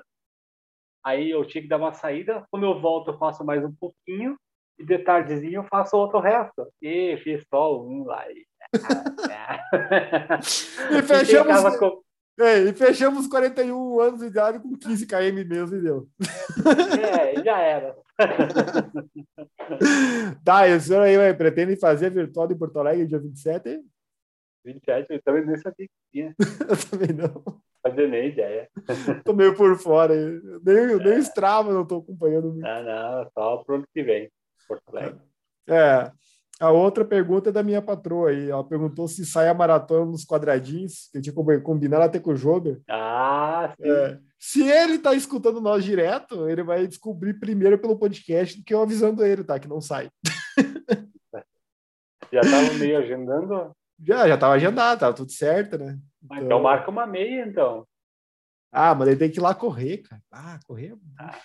Aí 1.03 1.29
eu 1.29 1.45
tinha 1.45 1.61
que 1.61 1.67
dar 1.67 1.77
uma 1.77 1.91
saída. 1.91 2.45
Quando 2.49 2.65
eu 2.65 2.79
volto, 2.79 3.11
eu 3.11 3.17
faço 3.17 3.43
mais 3.43 3.63
um 3.63 3.73
pouquinho. 3.73 4.37
E 4.79 4.85
de 4.85 4.97
tardezinho 4.97 5.59
eu 5.59 5.63
faço 5.65 5.97
outro 5.97 6.19
resto. 6.19 6.67
E 6.81 7.17
fiz 7.17 7.45
só 7.49 7.79
um 7.79 8.05
lá. 8.05 8.25
E, 8.31 8.47
e 10.97 11.01
fechamos. 11.03 11.61
É, 12.39 12.61
e 12.61 12.73
fechamos 12.73 13.27
41 13.27 13.99
anos 13.99 14.19
de 14.19 14.25
idade 14.25 14.59
com 14.59 14.75
15 14.75 15.05
km 15.05 15.47
mesmo 15.47 15.77
e 15.77 15.81
deu. 15.81 16.09
É, 16.99 17.43
já 17.43 17.59
era. 17.59 17.95
tá, 20.43 20.67
e 20.67 20.75
o 20.75 20.81
senhor 20.81 21.03
aí 21.03 21.33
pretende 21.33 21.75
fazer 21.75 22.09
virtual 22.09 22.47
de 22.47 22.55
Porto 22.55 22.79
Alegre 22.79 23.05
dia 23.05 23.19
27? 23.19 23.79
27, 24.65 25.07
eu 25.09 25.21
também 25.21 25.45
nem 25.45 25.57
sabia 25.57 25.87
que 25.87 25.93
tinha. 26.11 26.35
eu 26.67 26.75
também 26.89 27.13
não. 27.15 27.43
Fazia 27.85 28.07
nem 28.07 28.29
ideia. 28.29 28.69
tô 29.25 29.33
meio 29.33 29.53
por 29.55 29.77
fora. 29.77 30.15
Nem, 30.15 30.77
é. 30.77 30.95
nem 30.95 31.17
Strava 31.19 31.73
não 31.73 31.85
tô 31.85 31.97
acompanhando 31.97 32.53
muito. 32.53 32.65
Ah, 32.65 32.81
não, 32.81 33.29
só 33.31 33.57
pro 33.57 33.75
ano 33.75 33.85
que 33.93 34.01
vem, 34.01 34.31
Porto 34.67 34.81
Alegre. 34.87 35.19
É. 35.67 36.11
A 36.63 36.71
outra 36.71 37.03
pergunta 37.03 37.49
é 37.49 37.51
da 37.51 37.61
minha 37.61 37.81
patroa 37.81 38.29
aí. 38.29 38.49
Ela 38.49 38.63
perguntou 38.63 39.05
se 39.05 39.25
sai 39.25 39.49
a 39.49 39.53
maratona 39.53 40.05
nos 40.05 40.23
quadradinhos, 40.23 41.09
que 41.11 41.17
eu 41.17 41.21
tinha 41.21 41.59
combinado 41.59 42.03
até 42.03 42.21
com 42.21 42.31
o 42.31 42.35
Jober. 42.37 42.81
Ah, 42.89 43.73
sim. 43.75 43.91
É, 43.91 44.17
se 44.39 44.65
ele 44.65 44.97
tá 44.97 45.13
escutando 45.13 45.59
nós 45.59 45.83
direto, 45.83 46.47
ele 46.47 46.63
vai 46.63 46.87
descobrir 46.87 47.33
primeiro 47.33 47.77
pelo 47.77 47.99
podcast 47.99 48.57
do 48.57 48.63
que 48.63 48.73
eu 48.73 48.81
avisando 48.81 49.25
ele, 49.25 49.43
tá? 49.43 49.59
Que 49.59 49.67
não 49.67 49.81
sai. 49.81 50.09
Já 52.31 52.39
tava 52.39 52.73
meio 52.79 52.97
agendando? 52.97 53.75
Já, 54.01 54.25
já 54.25 54.37
tava 54.37 54.53
agendado, 54.53 54.99
tava 55.01 55.13
tudo 55.13 55.33
certo, 55.33 55.77
né? 55.77 55.99
Então, 56.23 56.37
então 56.37 56.61
marca 56.61 56.89
uma 56.89 57.05
meia, 57.05 57.45
então. 57.45 57.85
Ah, 58.71 58.95
mas 58.95 59.09
ele 59.09 59.17
tem 59.17 59.29
que 59.29 59.39
ir 59.39 59.43
lá 59.43 59.53
correr, 59.53 59.97
cara. 59.97 60.21
Ah, 60.31 60.57
correr. 60.65 60.95
Ah. 61.19 61.37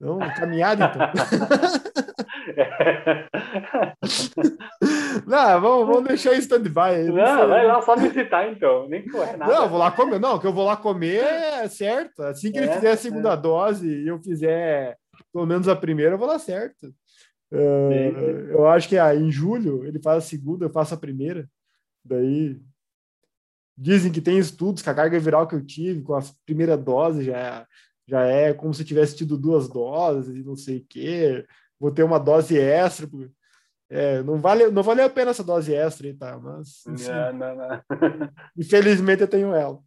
Não, 0.00 0.18
caminhada, 0.18 0.84
então. 0.84 1.06
não, 5.26 5.60
vamos, 5.60 5.86
vamos 5.86 6.08
deixar 6.08 6.34
em 6.34 6.38
stand-by. 6.38 7.12
Não, 7.12 7.48
vai 7.48 7.66
lá 7.66 7.82
só 7.82 7.96
visitar, 7.96 8.50
então. 8.50 8.88
Nem 8.88 9.06
correr 9.08 9.36
nada. 9.36 9.52
Não, 9.52 9.68
vou 9.68 9.78
lá 9.78 9.90
comer. 9.90 10.18
Não, 10.18 10.38
que 10.38 10.46
eu 10.46 10.52
vou 10.52 10.64
lá 10.64 10.76
comer 10.76 11.22
é 11.22 11.68
certo. 11.68 12.22
Assim 12.22 12.52
que 12.52 12.58
é, 12.58 12.62
ele 12.62 12.72
fizer 12.72 12.92
a 12.92 12.96
segunda 12.96 13.32
é. 13.32 13.36
dose 13.36 13.88
e 13.88 14.08
eu 14.08 14.18
fizer 14.18 14.96
pelo 15.32 15.46
menos 15.46 15.68
a 15.68 15.76
primeira, 15.76 16.14
eu 16.14 16.18
vou 16.18 16.28
lá 16.28 16.38
certo. 16.38 16.88
Uh, 17.50 18.50
eu 18.50 18.68
acho 18.68 18.88
que 18.88 18.98
ah, 18.98 19.14
em 19.14 19.30
julho 19.30 19.84
ele 19.84 19.98
faz 19.98 20.18
a 20.18 20.26
segunda, 20.26 20.66
eu 20.66 20.70
faço 20.70 20.94
a 20.94 20.98
primeira. 20.98 21.48
Daí 22.04 22.60
dizem 23.76 24.10
que 24.10 24.20
tem 24.20 24.38
estudos 24.38 24.82
que 24.82 24.90
a 24.90 24.94
carga 24.94 25.18
viral 25.18 25.46
que 25.46 25.54
eu 25.54 25.64
tive 25.64 26.02
com 26.02 26.14
a 26.14 26.22
primeira 26.44 26.76
dose 26.76 27.24
já, 27.24 27.66
já 28.06 28.24
é 28.24 28.52
como 28.52 28.74
se 28.74 28.84
tivesse 28.84 29.16
tido 29.16 29.38
duas 29.38 29.68
doses 29.68 30.36
e 30.36 30.42
não 30.42 30.56
sei 30.56 30.78
o 30.78 30.86
quê 30.88 31.46
vou 31.78 31.90
ter 31.90 32.02
uma 32.02 32.18
dose 32.18 32.58
extra. 32.58 33.08
É, 33.90 34.22
não 34.22 34.38
vale, 34.38 34.70
não 34.70 34.82
vale 34.82 35.00
a 35.00 35.08
pena 35.08 35.30
essa 35.30 35.42
dose 35.42 35.74
extra 35.74 36.06
aí, 36.06 36.14
tá? 36.14 36.38
Mas 36.38 36.82
não, 36.86 37.32
não, 37.32 37.56
não. 37.56 37.82
infelizmente 38.56 39.22
eu 39.22 39.28
tenho 39.28 39.54
ela. 39.54 39.78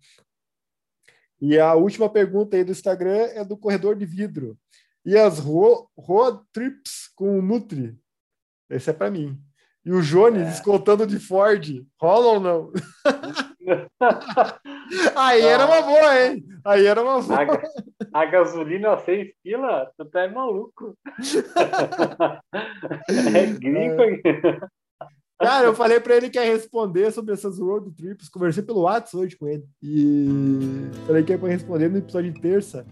E 1.40 1.60
a 1.60 1.74
última 1.74 2.10
pergunta 2.10 2.56
aí 2.56 2.64
do 2.64 2.72
Instagram 2.72 3.28
é 3.34 3.44
do 3.44 3.58
corredor 3.58 3.96
de 3.96 4.06
vidro. 4.06 4.58
E 5.04 5.18
as 5.18 5.40
road 5.40 6.40
trips 6.54 7.12
com 7.16 7.40
o 7.40 7.42
Nutri? 7.42 7.98
Esse 8.70 8.92
é 8.92 8.94
para 8.94 9.10
mim. 9.10 9.40
E 9.84 9.92
o 9.92 10.02
Jones 10.02 10.48
é. 10.48 10.52
escoltando 10.52 11.08
de 11.08 11.20
Ford. 11.20 11.84
Rola 12.00 12.28
ou 12.34 12.40
não? 12.40 12.72
Aí 15.16 15.42
era 15.42 15.66
uma 15.66 15.82
boa, 15.82 16.22
hein? 16.22 16.44
Aí 16.66 16.86
era 16.86 17.02
uma 17.02 17.22
boa. 17.22 17.62
A, 18.14 18.22
a 18.22 18.26
gasolina 18.26 18.94
a 18.94 18.98
seis 19.00 19.32
pila, 19.44 19.92
tu 19.98 20.06
tá 20.06 20.28
maluco. 20.28 20.96
é 23.10 23.46
gringo. 23.48 24.02
É. 24.02 24.60
Cara, 25.42 25.66
eu 25.66 25.74
falei 25.74 26.00
para 26.00 26.18
ele 26.18 26.30
que 26.30 26.38
ia 26.38 26.46
responder 26.46 27.12
sobre 27.12 27.34
essas 27.34 27.58
road 27.58 27.90
trips. 27.96 28.30
Conversei 28.30 28.62
pelo 28.62 28.82
WhatsApp 28.82 29.18
hoje 29.18 29.36
com 29.36 29.48
ele. 29.48 29.64
E 29.82 30.28
falei 31.08 31.24
que 31.24 31.34
ia 31.34 31.38
responder 31.38 31.90
no 31.90 31.98
episódio 31.98 32.32
de 32.32 32.40
terça. 32.40 32.86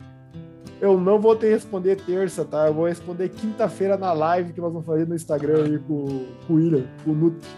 Eu 0.82 1.00
não 1.00 1.20
vou 1.20 1.36
ter 1.36 1.50
responder 1.50 1.98
terça, 1.98 2.44
tá? 2.44 2.68
Eu 2.68 2.74
vou 2.74 2.88
responder 2.88 3.30
quinta-feira 3.30 3.98
na 3.98 4.14
live 4.14 4.54
que 4.54 4.62
nós 4.62 4.72
vamos 4.72 4.88
fazer 4.88 5.08
no 5.08 5.14
Instagram 5.14 5.66
aí 5.66 5.80
com, 5.80 6.26
com 6.48 6.54
o 6.54 6.56
William, 6.56 6.88
com 7.04 7.12
o 7.12 7.16
Nutri. 7.16 7.50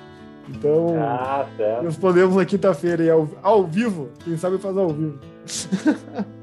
Então, 0.50 0.96
ah, 1.02 1.46
respondemos 1.82 2.36
na 2.36 2.46
quinta-feira 2.46 3.14
ao, 3.14 3.30
ao 3.42 3.66
vivo. 3.66 4.10
Quem 4.24 4.38
sabe 4.38 4.58
fazer 4.58 4.80
ao 4.80 4.90
vivo. 4.90 5.20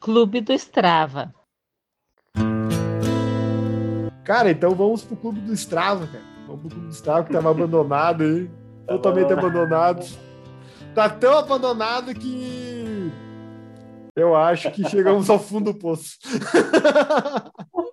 Clube 0.00 0.40
do 0.42 0.52
Strava. 0.52 1.32
Cara, 4.22 4.50
então 4.50 4.74
vamos 4.74 5.02
pro 5.02 5.16
Clube 5.16 5.40
do 5.40 5.54
Strava, 5.54 6.06
cara. 6.06 6.24
Vamos 6.46 6.60
pro 6.60 6.70
Clube 6.70 6.86
do 6.88 6.92
Strava 6.92 7.24
que 7.24 7.32
tava 7.32 7.50
abandonado 7.50 8.22
aí. 8.22 8.50
Tá 8.84 8.92
totalmente 8.98 9.32
abandonado. 9.32 10.04
Tá 10.94 11.08
tão 11.08 11.38
abandonado 11.38 12.14
que 12.14 13.10
eu 14.14 14.36
acho 14.36 14.70
que 14.70 14.86
chegamos 14.88 15.30
ao 15.30 15.38
fundo 15.38 15.72
do 15.72 15.78
poço. 15.78 16.18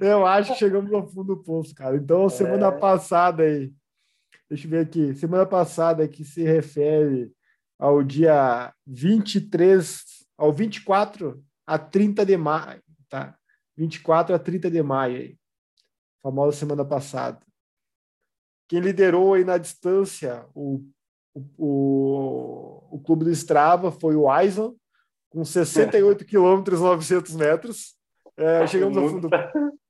Eu 0.00 0.26
acho 0.26 0.52
que 0.52 0.58
chegamos 0.58 0.92
ao 0.92 1.06
fundo 1.06 1.34
do 1.34 1.42
poço, 1.42 1.74
cara. 1.74 1.96
Então, 1.96 2.28
semana 2.28 2.68
é. 2.68 2.78
passada 2.78 3.42
aí, 3.42 3.72
deixa 4.48 4.66
eu 4.66 4.70
ver 4.70 4.80
aqui, 4.80 5.14
semana 5.14 5.46
passada 5.46 6.06
que 6.08 6.24
se 6.24 6.42
refere 6.42 7.32
ao 7.78 8.02
dia 8.02 8.74
23, 8.86 10.04
ao 10.36 10.52
24 10.52 11.42
a 11.66 11.78
30 11.78 12.26
de 12.26 12.36
maio, 12.36 12.82
tá? 13.08 13.36
24 13.76 14.34
a 14.34 14.38
30 14.38 14.70
de 14.70 14.82
maio 14.82 15.16
aí. 15.16 15.38
Famosa 16.22 16.56
semana 16.56 16.84
passada. 16.84 17.40
Quem 18.68 18.80
liderou 18.80 19.34
aí 19.34 19.44
na 19.44 19.56
distância 19.56 20.46
o, 20.54 20.86
o, 21.34 21.40
o, 21.58 22.96
o 22.96 23.00
clube 23.00 23.24
do 23.24 23.30
Strava 23.30 23.90
foi 23.90 24.14
o 24.14 24.30
Aislan, 24.30 24.74
com 25.30 25.44
68 25.44 26.24
quilômetros 26.24 26.80
900 26.80 27.34
metros. 27.36 27.96
É, 28.40 28.66
chegamos 28.66 28.96
ao 28.96 29.08
fundo. 29.08 29.28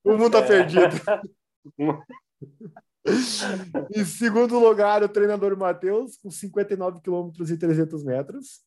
O 0.02 0.12
mundo 0.12 0.26
está 0.26 0.42
perdido. 0.42 0.96
em 3.94 4.04
segundo 4.04 4.58
lugar, 4.58 5.04
o 5.04 5.08
treinador 5.08 5.56
Matheus, 5.56 6.16
com 6.16 6.30
59 6.30 7.00
quilômetros 7.00 7.50
e 7.50 7.56
300 7.56 8.02
metros. 8.02 8.60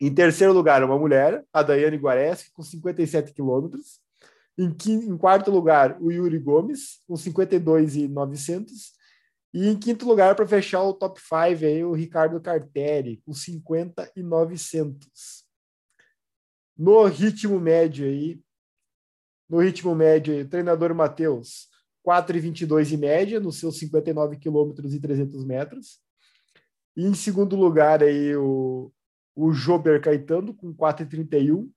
Em 0.00 0.14
terceiro 0.14 0.52
lugar, 0.52 0.84
uma 0.84 0.96
mulher, 0.96 1.44
a 1.52 1.62
Daiane 1.62 1.96
Guareschi, 1.96 2.52
com 2.52 2.62
57 2.62 3.32
quilômetros. 3.32 4.00
Em, 4.56 4.74
em 4.88 5.18
quarto 5.18 5.50
lugar, 5.50 6.00
o 6.00 6.12
Yuri 6.12 6.38
Gomes, 6.38 7.00
com 7.08 7.16
52 7.16 7.96
e 7.96 8.06
900. 8.06 8.92
E 9.52 9.68
em 9.68 9.76
quinto 9.76 10.06
lugar, 10.06 10.36
para 10.36 10.46
fechar 10.46 10.82
o 10.82 10.94
top 10.94 11.20
5, 11.20 11.64
aí, 11.64 11.82
o 11.82 11.92
Ricardo 11.92 12.40
Cartelli, 12.40 13.20
com 13.26 13.32
50 13.32 14.12
e 14.14 14.22
900. 14.22 15.44
No 16.78 17.04
ritmo 17.06 17.58
médio 17.58 18.06
aí, 18.06 18.38
no 19.48 19.58
ritmo 19.58 19.94
médio, 19.94 20.48
treinador 20.48 20.94
Matheus, 20.94 21.68
4,22 22.06 22.92
em 22.92 22.96
média, 22.96 23.40
nos 23.40 23.58
seus 23.58 23.78
59 23.78 24.36
quilômetros 24.36 24.94
e 24.94 25.00
300 25.00 25.44
metros. 25.44 25.98
E 26.96 27.04
em 27.04 27.14
segundo 27.14 27.56
lugar, 27.56 28.02
aí, 28.02 28.34
o, 28.36 28.92
o 29.34 29.52
Jober 29.52 30.00
Caetano, 30.00 30.54
com 30.54 30.74
4,31, 30.74 31.68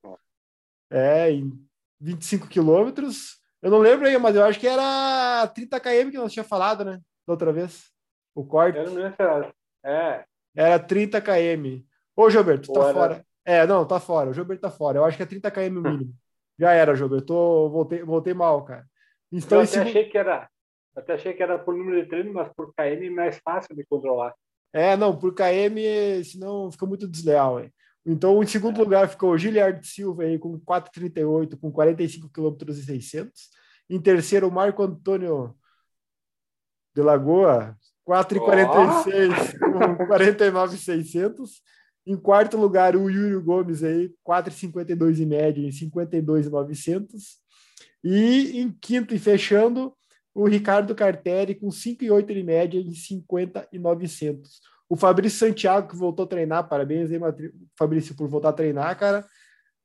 é, 0.90 1.32
em 1.32 1.52
25 2.00 2.48
quilômetros. 2.48 3.38
Eu 3.62 3.70
não 3.70 3.80
lembro 3.80 4.08
aí, 4.08 4.18
mas 4.18 4.36
eu 4.36 4.46
acho 4.46 4.60
que 4.60 4.68
era 4.68 5.46
30 5.48 5.80
km 5.80 6.12
que 6.12 6.18
nós 6.18 6.32
tinha 6.32 6.44
falado, 6.44 6.86
né? 6.86 7.02
Da 7.28 7.34
outra 7.34 7.52
vez. 7.52 7.92
O 8.34 8.46
corte. 8.46 8.78
Era, 8.78 9.54
é. 9.84 10.26
era 10.56 10.80
30 10.80 11.20
km. 11.22 11.84
Ô, 12.16 12.30
Jober, 12.30 12.60
tu 12.60 12.72
tá 12.72 12.86
era... 12.86 12.94
fora. 12.94 13.26
É, 13.44 13.68
não, 13.68 13.86
tá 13.86 14.00
fora. 14.00 14.30
O 14.30 14.34
Jober 14.34 14.58
tá 14.58 14.70
fora. 14.70 15.00
Eu 15.00 15.06
acho 15.06 15.18
que 15.18 15.24
é 15.24 15.26
30 15.26 15.52
km 15.52 15.78
o 15.78 15.82
mínimo. 15.82 16.14
Já 16.60 16.74
era, 16.74 16.96
jogo. 16.96 17.16
Eu 17.16 17.26
tô, 17.26 17.70
voltei, 17.70 18.04
voltei 18.04 18.34
mal, 18.34 18.66
cara. 18.66 18.86
Então, 19.32 19.60
eu 19.60 19.64
até 19.64 19.80
achei 19.80 20.10
que 20.10 20.18
era. 20.18 20.50
Até 20.96 21.14
achei 21.14 21.34
que 21.34 21.42
era 21.42 21.58
por 21.58 21.74
número 21.74 22.02
de 22.02 22.10
treino, 22.10 22.34
mas 22.34 22.52
por 22.54 22.74
KM 22.74 23.06
é 23.06 23.10
mais 23.10 23.40
fácil 23.40 23.76
de 23.76 23.86
controlar. 23.86 24.34
É, 24.74 24.98
não, 24.98 25.18
por 25.18 25.34
KM, 25.34 26.24
senão 26.26 26.70
fica 26.72 26.86
muito 26.86 27.08
desleal. 27.08 27.60
Hein? 27.60 27.72
Então, 28.06 28.44
em 28.44 28.48
segundo 28.48 28.76
é. 28.78 28.84
lugar 28.84 29.08
ficou 29.08 29.32
o 29.32 29.38
Giliard 29.38 29.86
Silva 29.88 30.24
aí, 30.24 30.38
com 30.38 30.60
4,38, 30.60 31.58
com 31.60 31.72
45 31.72 32.30
km 32.30 32.70
e 32.70 32.74
600. 32.74 33.50
Em 33.90 34.02
terceiro, 34.02 34.48
o 34.48 34.52
Marco 34.52 34.84
Antônio 34.84 35.56
de 36.94 37.02
Lagoa, 37.02 37.78
4,46 38.08 39.56
oh. 39.62 39.96
com 39.98 40.08
49,600. 40.08 41.62
Em 42.06 42.16
quarto 42.16 42.58
lugar, 42.58 42.96
o 42.96 43.10
Yuri 43.10 43.44
Gomes 43.44 43.84
aí, 43.84 44.12
4,52 44.28 45.20
em 45.20 45.26
média, 45.26 45.62
em 45.62 45.72
52,900. 45.72 47.38
E 48.04 48.60
em 48.60 48.72
quinto 48.72 49.14
e 49.14 49.20
fechando, 49.20 49.94
o 50.34 50.48
Ricardo 50.48 50.96
Cartelli 50.96 51.56
com 51.56 51.68
5,8 51.68 52.32
em 52.32 52.44
média 52.44 52.80
em 52.80 52.94
50,900. 52.94 54.62
O 54.88 54.96
Fabrício 54.96 55.40
Santiago, 55.40 55.90
que 55.90 55.96
voltou 55.96 56.26
a 56.26 56.28
treinar, 56.28 56.68
parabéns 56.68 57.12
aí, 57.12 57.20
Fabrício, 57.78 58.16
por 58.16 58.28
voltar 58.28 58.50
a 58.50 58.54
treinar, 58.54 58.98
cara. 58.98 59.26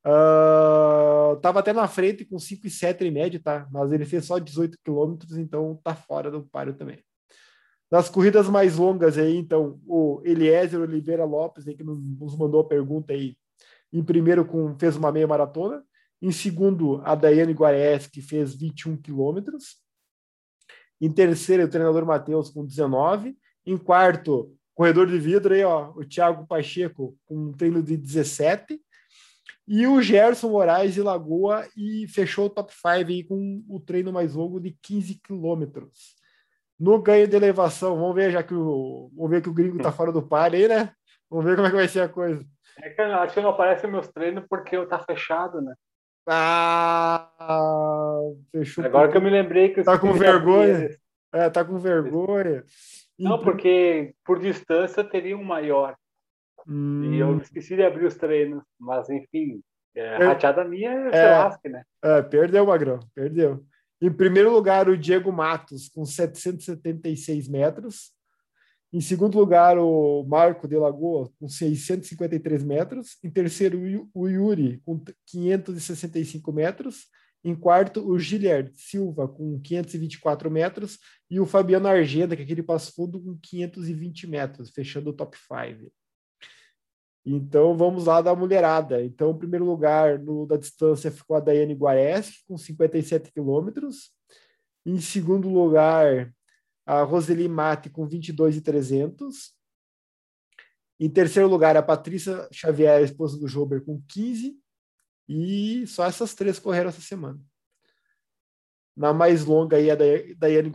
Uh, 0.06 1.36
tava 1.40 1.60
até 1.60 1.72
na 1.72 1.88
frente 1.88 2.24
com 2.24 2.38
5 2.38 2.66
e 2.66 2.70
7 2.70 3.04
em 3.04 3.10
média, 3.10 3.40
tá? 3.42 3.66
Mas 3.72 3.90
ele 3.90 4.04
fez 4.04 4.24
só 4.26 4.38
18 4.38 4.78
quilômetros, 4.84 5.36
então 5.36 5.78
tá 5.82 5.94
fora 5.94 6.30
do 6.30 6.44
páreo 6.44 6.74
também. 6.74 7.02
Nas 7.90 8.08
corridas 8.08 8.48
mais 8.48 8.76
longas 8.76 9.18
aí, 9.18 9.36
então, 9.36 9.80
o 9.86 10.20
Eliezer 10.24 10.80
Oliveira 10.80 11.24
Lopes, 11.24 11.68
aí, 11.68 11.76
que 11.76 11.84
nos 11.84 12.36
mandou 12.36 12.60
a 12.60 12.68
pergunta 12.68 13.12
aí, 13.12 13.36
em 13.92 14.02
primeiro 14.02 14.44
com, 14.44 14.76
fez 14.78 14.96
uma 14.96 15.12
meia 15.12 15.26
maratona. 15.26 15.84
Em 16.20 16.32
segundo, 16.32 17.00
a 17.04 17.14
Daiane 17.14 17.52
Guares, 17.52 18.06
que 18.06 18.20
fez 18.20 18.54
21 18.54 18.96
quilômetros. 18.96 19.76
Em 21.00 21.10
terceiro, 21.10 21.64
o 21.64 21.68
treinador 21.68 22.04
Matheus, 22.04 22.50
com 22.50 22.64
19. 22.64 23.36
Em 23.66 23.76
quarto, 23.76 24.52
corredor 24.74 25.06
de 25.06 25.18
vidro 25.18 25.54
aí, 25.54 25.62
ó, 25.62 25.92
o 25.94 26.04
Thiago 26.04 26.46
Pacheco, 26.46 27.16
com 27.26 27.36
um 27.36 27.52
treino 27.52 27.82
de 27.82 27.96
17. 27.96 28.80
E 29.66 29.86
o 29.86 30.02
Gerson 30.02 30.50
Moraes 30.50 30.92
de 30.92 31.00
Lagoa 31.00 31.66
e 31.76 32.06
fechou 32.08 32.46
o 32.46 32.50
top 32.50 32.72
5 32.72 32.88
aí 32.88 33.24
com 33.24 33.64
o 33.68 33.80
treino 33.80 34.12
mais 34.12 34.34
longo 34.34 34.60
de 34.60 34.76
15 34.82 35.14
quilômetros. 35.22 36.16
No 36.78 37.00
ganho 37.00 37.28
de 37.28 37.36
elevação, 37.36 37.96
vamos 37.96 38.14
ver, 38.14 38.30
já 38.30 38.42
que 38.42 38.54
o, 38.54 39.10
vamos 39.14 39.30
ver 39.30 39.42
que 39.42 39.48
o 39.48 39.54
gringo 39.54 39.82
tá 39.82 39.92
fora 39.92 40.10
do 40.10 40.22
par 40.22 40.52
aí, 40.52 40.66
né? 40.66 40.92
Vamos 41.30 41.44
ver 41.44 41.54
como 41.54 41.66
é 41.66 41.70
que 41.70 41.76
vai 41.76 41.88
ser 41.88 42.00
a 42.00 42.08
coisa. 42.08 42.44
É 42.82 42.90
que 42.90 43.00
eu 43.00 43.14
acho 43.14 43.34
que 43.34 43.40
não 43.40 43.50
aparecem 43.50 43.90
meus 43.90 44.08
treinos 44.08 44.44
porque 44.48 44.76
eu 44.76 44.88
tá 44.88 44.98
fechado, 44.98 45.60
né? 45.60 45.74
Ah, 46.26 47.28
fechou. 48.50 48.84
Agora 48.84 49.10
que 49.10 49.16
eu 49.16 49.22
me 49.22 49.30
lembrei 49.30 49.70
que 49.70 49.82
tá 49.82 49.98
com 49.98 50.12
vergonha. 50.12 50.90
É, 51.32 51.50
tá 51.50 51.64
com 51.64 51.78
vergonha. 51.78 52.64
Não, 53.18 53.38
porque 53.40 54.14
por 54.24 54.40
distância 54.40 55.04
teria 55.04 55.36
um 55.36 55.44
maior. 55.44 55.94
Hum. 56.66 57.12
E 57.12 57.18
eu 57.18 57.28
hum. 57.28 57.38
esqueci 57.38 57.76
de 57.76 57.84
abrir 57.84 58.06
os 58.06 58.16
treinos. 58.16 58.62
Mas, 58.78 59.08
enfim, 59.10 59.60
é, 59.94 60.00
é, 60.00 60.16
rateada 60.16 60.64
minha 60.64 60.90
é, 61.12 61.16
é 61.16 61.30
lasque, 61.38 61.68
né? 61.68 61.82
É, 62.02 62.22
perdeu, 62.22 62.66
Magrão, 62.66 63.00
perdeu. 63.14 63.64
Em 64.04 64.12
primeiro 64.12 64.52
lugar, 64.52 64.86
o 64.86 64.98
Diego 64.98 65.32
Matos, 65.32 65.88
com 65.88 66.04
776 66.04 67.48
metros. 67.48 68.12
Em 68.92 69.00
segundo 69.00 69.38
lugar, 69.38 69.78
o 69.78 70.22
Marco 70.24 70.68
de 70.68 70.76
Lagoa, 70.76 71.32
com 71.40 71.48
653 71.48 72.62
metros. 72.62 73.16
Em 73.24 73.30
terceiro, 73.30 74.10
o 74.12 74.28
Yuri, 74.28 74.82
com 74.84 75.02
565 75.24 76.52
metros. 76.52 77.06
Em 77.42 77.54
quarto, 77.54 78.06
o 78.06 78.18
Giliard 78.18 78.70
Silva, 78.74 79.26
com 79.26 79.58
524 79.58 80.50
metros. 80.50 80.98
E 81.30 81.40
o 81.40 81.46
Fabiano 81.46 81.88
Argenda, 81.88 82.36
que 82.36 82.42
é 82.42 82.44
aquele 82.44 82.62
passo 82.62 82.92
fundo, 82.92 83.18
com 83.18 83.38
520 83.38 84.26
metros, 84.26 84.68
fechando 84.68 85.08
o 85.08 85.14
top 85.14 85.34
5. 85.34 85.90
Então, 87.26 87.74
vamos 87.76 88.04
lá 88.04 88.20
da 88.20 88.34
mulherada. 88.34 89.02
Então, 89.02 89.30
em 89.30 89.38
primeiro 89.38 89.64
lugar 89.64 90.18
no, 90.18 90.46
da 90.46 90.56
distância 90.56 91.10
ficou 91.10 91.36
a 91.36 91.40
Daiane 91.40 91.74
Guareschi, 91.74 92.44
com 92.46 92.58
57 92.58 93.32
quilômetros. 93.32 94.12
Em 94.84 95.00
segundo 95.00 95.48
lugar, 95.48 96.30
a 96.84 97.02
Roseli 97.02 97.48
Mate, 97.48 97.88
com 97.88 98.06
22,300. 98.06 99.54
Em 101.00 101.08
terceiro 101.08 101.48
lugar, 101.48 101.76
a 101.76 101.82
Patrícia 101.82 102.46
Xavier, 102.52 103.02
esposa 103.02 103.38
do 103.38 103.48
Jober, 103.48 103.82
com 103.82 104.02
15. 104.08 104.58
E 105.26 105.86
só 105.86 106.04
essas 106.04 106.34
três 106.34 106.58
correram 106.58 106.90
essa 106.90 107.00
semana. 107.00 107.40
Na 108.94 109.14
mais 109.14 109.44
longa, 109.46 109.78
aí, 109.78 109.90
a 109.90 109.96
Daiane 109.96 110.70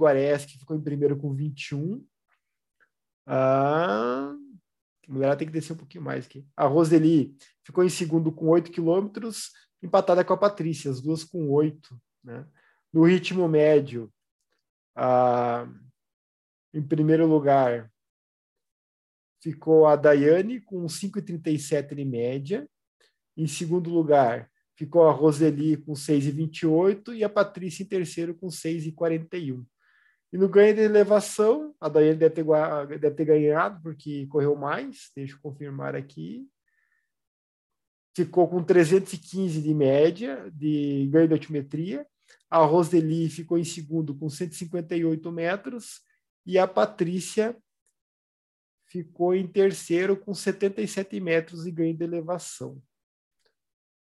que 0.47 0.58
ficou 0.58 0.76
em 0.76 0.82
primeiro 0.82 1.16
com 1.16 1.34
21. 1.34 2.04
Ah, 3.26 4.36
a 5.10 5.12
mulher 5.12 5.36
tem 5.36 5.47
que 5.47 5.53
descer 5.53 5.74
um 5.74 5.78
pouquinho 5.78 6.03
mais 6.03 6.28
aqui. 6.28 6.45
A 6.55 6.68
Roseli 6.68 7.36
ficou 7.64 7.84
em 7.84 7.89
segundo 7.89 8.32
com 8.32 8.47
8 8.47 8.72
quilômetros, 8.72 9.51
empatada 9.82 10.24
com 10.24 10.34
a 10.34 10.38
Patrícia, 10.38 10.91
as 10.91 11.01
duas 11.01 11.24
com 11.24 11.49
8. 11.49 11.99
Né? 12.24 12.45
No 12.93 13.03
ritmo 13.03 13.47
médio, 13.47 14.14
a, 14.95 15.68
em 16.72 16.82
primeiro 16.84 17.26
lugar, 17.26 17.91
ficou 19.41 19.88
a 19.88 19.95
Daiane 19.95 20.62
com 20.62 20.86
5,37 20.86 21.97
em 21.97 22.05
média. 22.05 22.70
Em 23.36 23.47
segundo 23.47 23.89
lugar, 23.89 24.47
ficou 24.76 25.07
a 25.07 25.12
Roseli 25.12 25.76
com 25.78 25.93
6,28 25.93 27.16
e 27.16 27.24
a 27.24 27.30
Patrícia 27.30 27.82
em 27.82 27.88
terceiro 27.88 28.36
com 28.36 28.47
6,41. 28.47 29.66
E 30.32 30.38
no 30.38 30.48
ganho 30.48 30.76
de 30.76 30.82
elevação, 30.82 31.76
a 31.80 31.90
Daiane 31.90 32.20
deve 32.20 32.36
ter, 32.36 32.46
deve 33.00 33.16
ter 33.16 33.26
ganhado, 33.26 33.82
porque 33.82 34.28
correu 34.28 34.56
mais, 34.56 35.12
deixa 35.16 35.34
eu 35.34 35.40
confirmar 35.42 35.96
aqui. 35.96 36.48
Ficou 38.16 38.48
com 38.48 38.64
315 38.64 39.62
de 39.62 39.74
média 39.74 40.52
de 40.54 41.08
ganho 41.12 41.28
de 41.28 41.34
altimetria. 41.34 42.06
A 42.50 42.60
Roseli 42.60 43.30
ficou 43.30 43.58
em 43.58 43.64
segundo 43.64 44.16
com 44.16 44.30
158 44.30 45.32
metros. 45.32 46.02
E 46.46 46.58
a 46.58 46.68
Patrícia 46.68 47.56
ficou 48.86 49.36
em 49.36 49.48
terceiro 49.48 50.18
com 50.18 50.34
77 50.34 51.20
metros 51.20 51.64
de 51.64 51.72
ganho 51.72 51.96
de 51.96 52.04
elevação. 52.04 52.82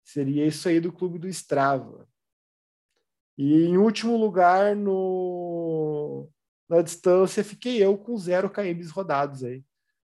Seria 0.03 0.47
isso 0.47 0.69
aí 0.69 0.79
do 0.79 0.93
clube 0.93 1.19
do 1.19 1.29
Strava. 1.29 2.07
E 3.37 3.65
em 3.65 3.77
último 3.77 4.17
lugar 4.17 4.77
no, 4.77 6.29
na 6.69 6.83
distância 6.83 7.43
fiquei 7.43 7.83
eu 7.83 7.99
com 7.99 8.17
zero 8.17 8.49
km 8.49 8.89
rodados 8.93 9.43
aí. 9.43 9.65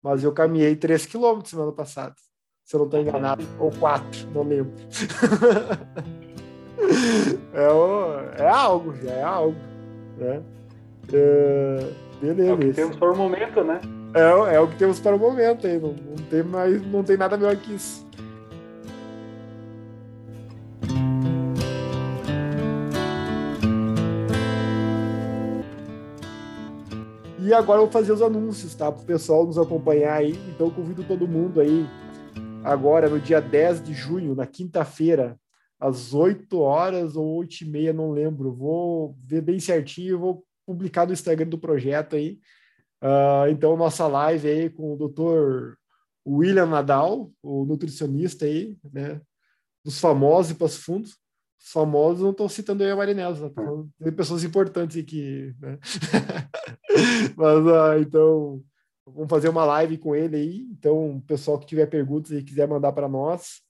Mas 0.02 0.24
eu 0.24 0.32
caminhei 0.32 0.76
3 0.76 1.06
km 1.06 1.42
semana 1.44 1.74
passada, 1.74 2.16
se 2.64 2.74
eu 2.74 2.80
não 2.80 2.86
estou 2.86 3.02
enganado, 3.02 3.44
ou 3.60 3.70
4, 3.70 4.32
não 4.32 4.44
lembro. 4.44 4.72
é, 7.54 7.68
o, 7.68 8.20
é 8.38 8.48
algo, 8.48 8.96
já 8.96 9.12
é 9.12 9.24
algo. 9.24 9.60
Né? 10.18 10.42
É, 11.12 11.92
beleza. 12.22 12.50
É 12.50 12.54
o 12.54 12.58
que 12.58 12.74
temos 12.74 12.96
para 12.96 13.12
o 13.12 13.18
momento, 13.18 13.64
né? 13.64 13.82
É, 14.14 14.56
é 14.56 14.60
o 14.60 14.68
que 14.68 14.78
temos 14.78 15.00
para 15.00 15.16
o 15.16 15.20
momento 15.20 15.68
aí. 15.68 15.80
Não, 15.80 15.94
não, 15.94 16.16
tem 16.30 16.44
mais, 16.44 16.86
não 16.88 17.04
tem 17.04 17.18
nada 17.18 17.38
melhor 17.38 17.56
que 17.58 17.74
isso. 17.74 18.08
E 27.50 27.54
agora 27.54 27.80
eu 27.80 27.86
vou 27.86 27.92
fazer 27.92 28.12
os 28.12 28.22
anúncios, 28.22 28.76
tá? 28.76 28.92
Para 28.92 29.02
o 29.02 29.06
pessoal 29.08 29.44
nos 29.44 29.58
acompanhar 29.58 30.18
aí. 30.18 30.34
Então 30.50 30.70
convido 30.70 31.04
todo 31.04 31.28
mundo 31.28 31.60
aí, 31.60 31.84
agora 32.64 33.10
no 33.10 33.20
dia 33.20 33.42
10 33.42 33.84
de 33.86 33.92
junho, 33.92 34.36
na 34.36 34.46
quinta-feira, 34.46 35.36
às 35.80 36.14
8 36.14 36.60
horas 36.60 37.16
ou 37.16 37.38
8 37.38 37.62
e 37.62 37.66
meia, 37.66 37.92
não 37.92 38.12
lembro. 38.12 38.54
Vou 38.54 39.18
ver 39.26 39.42
bem 39.42 39.60
certinho, 39.60 40.20
vou 40.20 40.46
publicar 40.64 41.08
no 41.08 41.14
Instagram 41.14 41.48
do 41.48 41.58
projeto 41.58 42.16
aí. 42.16 42.38
Uh, 43.02 43.50
então, 43.50 43.76
nossa 43.76 44.06
live 44.06 44.48
aí 44.48 44.70
com 44.70 44.94
o 44.94 44.96
doutor 44.96 45.76
William 46.28 46.68
Nadal, 46.68 47.32
o 47.42 47.66
nutricionista 47.66 48.46
aí, 48.46 48.78
né? 48.94 49.20
Dos 49.84 50.00
famosos 50.00 50.52
e 50.52 50.54
para 50.54 50.68
os 50.68 50.78
fundos 50.78 51.14
os 51.14 51.18
famosos 51.60 52.24
não 52.24 52.32
estou 52.32 52.48
citando 52.50 52.84
eu 52.84 52.90
e 52.90 52.92
a 52.92 52.96
Marinela, 52.96 53.52
tem 54.02 54.14
pessoas 54.14 54.44
importantes 54.44 54.98
aqui, 54.98 55.54
né? 55.60 55.78
Mas, 57.36 57.68
ah, 57.68 58.00
então, 58.00 58.64
vamos 59.06 59.30
fazer 59.30 59.50
uma 59.50 59.66
live 59.66 59.98
com 59.98 60.16
ele 60.16 60.36
aí. 60.36 60.68
Então, 60.72 61.18
o 61.18 61.22
pessoal 61.22 61.60
que 61.60 61.68
tiver 61.68 61.86
perguntas 61.86 62.32
e 62.32 62.44
quiser 62.44 62.68
mandar 62.68 62.92
para 62.92 63.08
nós, 63.08 63.62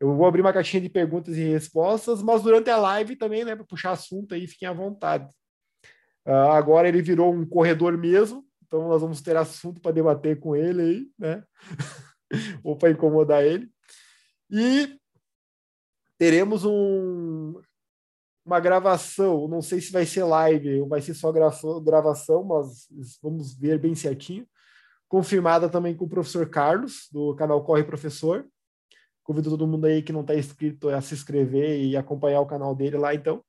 eu 0.00 0.14
vou 0.14 0.26
abrir 0.26 0.40
uma 0.40 0.52
caixinha 0.52 0.80
de 0.80 0.88
perguntas 0.88 1.36
e 1.36 1.42
respostas, 1.42 2.22
mas 2.22 2.42
durante 2.42 2.70
a 2.70 2.76
live 2.76 3.16
também, 3.16 3.44
né, 3.44 3.56
para 3.56 3.64
puxar 3.64 3.92
assunto 3.92 4.34
aí, 4.34 4.46
fiquem 4.46 4.68
à 4.68 4.72
vontade. 4.72 5.28
Uh, 6.26 6.52
agora 6.52 6.88
ele 6.88 7.02
virou 7.02 7.32
um 7.32 7.44
corredor 7.46 7.96
mesmo, 7.96 8.44
então 8.66 8.86
nós 8.86 9.00
vamos 9.00 9.20
ter 9.22 9.36
assunto 9.36 9.80
para 9.80 9.92
debater 9.92 10.38
com 10.38 10.54
ele 10.54 10.82
aí, 10.82 11.06
né? 11.18 11.42
Ou 12.62 12.76
para 12.76 12.90
incomodar 12.90 13.42
ele. 13.42 13.68
E 14.50 14.97
teremos 16.18 16.64
um, 16.64 17.54
uma 18.44 18.58
gravação, 18.58 19.46
não 19.46 19.62
sei 19.62 19.80
se 19.80 19.92
vai 19.92 20.04
ser 20.04 20.24
live 20.24 20.80
ou 20.80 20.88
vai 20.88 21.00
ser 21.00 21.14
só 21.14 21.30
gravação, 21.30 22.44
mas 22.44 22.88
vamos 23.22 23.54
ver 23.54 23.78
bem 23.78 23.94
certinho. 23.94 24.46
Confirmada 25.08 25.68
também 25.68 25.94
com 25.96 26.04
o 26.04 26.08
professor 26.08 26.48
Carlos, 26.50 27.08
do 27.12 27.34
canal 27.36 27.64
Corre 27.64 27.84
Professor. 27.84 28.46
Convido 29.22 29.50
todo 29.50 29.66
mundo 29.66 29.86
aí 29.86 30.02
que 30.02 30.12
não 30.12 30.22
está 30.22 30.34
inscrito 30.34 30.88
a 30.88 31.00
se 31.00 31.14
inscrever 31.14 31.80
e 31.80 31.96
acompanhar 31.96 32.40
o 32.40 32.46
canal 32.46 32.74
dele 32.74 32.98
lá, 32.98 33.14
então. 33.14 33.42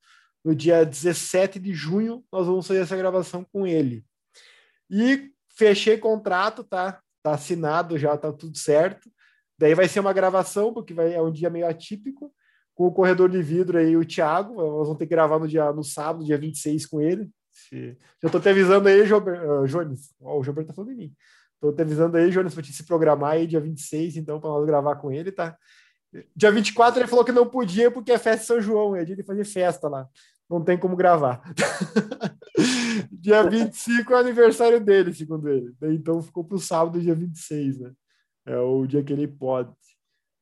No 0.43 0.55
dia 0.55 0.85
17 0.85 1.59
de 1.59 1.73
junho, 1.73 2.23
nós 2.31 2.45
vamos 2.47 2.65
fazer 2.65 2.81
essa 2.81 2.95
gravação 2.95 3.45
com 3.51 3.67
ele. 3.67 4.05
E 4.89 5.31
fechei 5.57 5.97
contrato, 5.97 6.63
tá? 6.63 7.01
Tá 7.21 7.33
assinado 7.33 7.97
já, 7.97 8.17
tá 8.17 8.31
tudo 8.31 8.57
certo. 8.57 9.09
Daí 9.57 9.75
vai 9.75 9.89
ser 9.89 9.99
uma 9.99 10.13
gravação, 10.13 10.73
porque 10.73 10.93
vai, 10.93 11.13
é 11.13 11.21
um 11.21 11.31
dia 11.31 11.49
meio 11.49 11.67
atípico 11.67 12.33
com 12.79 12.87
o 12.87 12.91
corredor 12.93 13.27
de 13.27 13.41
vidro 13.41 13.77
aí, 13.77 13.97
o 13.97 14.05
Thiago. 14.05 14.53
Nós 14.55 14.87
vamos 14.87 14.97
ter 14.97 15.05
que 15.05 15.09
gravar 15.09 15.37
no, 15.37 15.45
dia, 15.45 15.69
no 15.73 15.83
sábado, 15.83 16.23
dia 16.23 16.37
26, 16.37 16.85
com 16.85 17.01
ele. 17.01 17.29
Já 18.21 18.27
estou 18.27 18.39
te 18.39 18.47
avisando 18.47 18.87
aí, 18.87 19.05
Jober, 19.05 19.37
uh, 19.43 19.67
Jones. 19.67 20.13
Oh, 20.17 20.39
o 20.39 20.43
Jober 20.45 20.61
está 20.61 20.73
falando 20.73 20.91
de 20.91 20.95
mim. 20.95 21.13
Tô 21.59 21.73
te 21.73 21.81
avisando 21.81 22.15
aí, 22.15 22.31
Jonas, 22.31 22.53
pra 22.53 22.63
te 22.63 22.71
se 22.71 22.85
programar 22.85 23.31
aí 23.31 23.45
dia 23.45 23.59
26, 23.59 24.15
então, 24.15 24.39
para 24.39 24.49
nós 24.49 24.65
gravar 24.65 24.95
com 24.95 25.11
ele, 25.11 25.29
tá? 25.29 25.57
Dia 26.33 26.53
24 26.53 27.01
ele 27.01 27.09
falou 27.09 27.25
que 27.25 27.33
não 27.33 27.45
podia 27.45 27.91
porque 27.91 28.13
é 28.13 28.17
festa 28.17 28.39
de 28.39 28.45
São 28.45 28.61
João, 28.61 28.95
é 28.95 29.03
dia 29.03 29.17
de 29.17 29.23
fazer 29.23 29.43
festa 29.43 29.89
lá. 29.89 30.07
Não 30.49 30.63
tem 30.63 30.77
como 30.77 30.95
gravar. 30.95 31.41
dia 33.11 33.43
25 33.43 34.13
é 34.13 34.15
o 34.15 34.19
aniversário 34.19 34.79
dele, 34.79 35.13
segundo 35.13 35.49
ele. 35.49 35.75
Então 35.81 36.21
ficou 36.21 36.45
para 36.45 36.55
o 36.55 36.61
sábado, 36.61 37.01
dia 37.01 37.13
26, 37.13 37.81
né? 37.81 37.91
É 38.45 38.57
o 38.57 38.87
dia 38.87 39.03
que 39.03 39.11
ele 39.11 39.27
pode. 39.27 39.69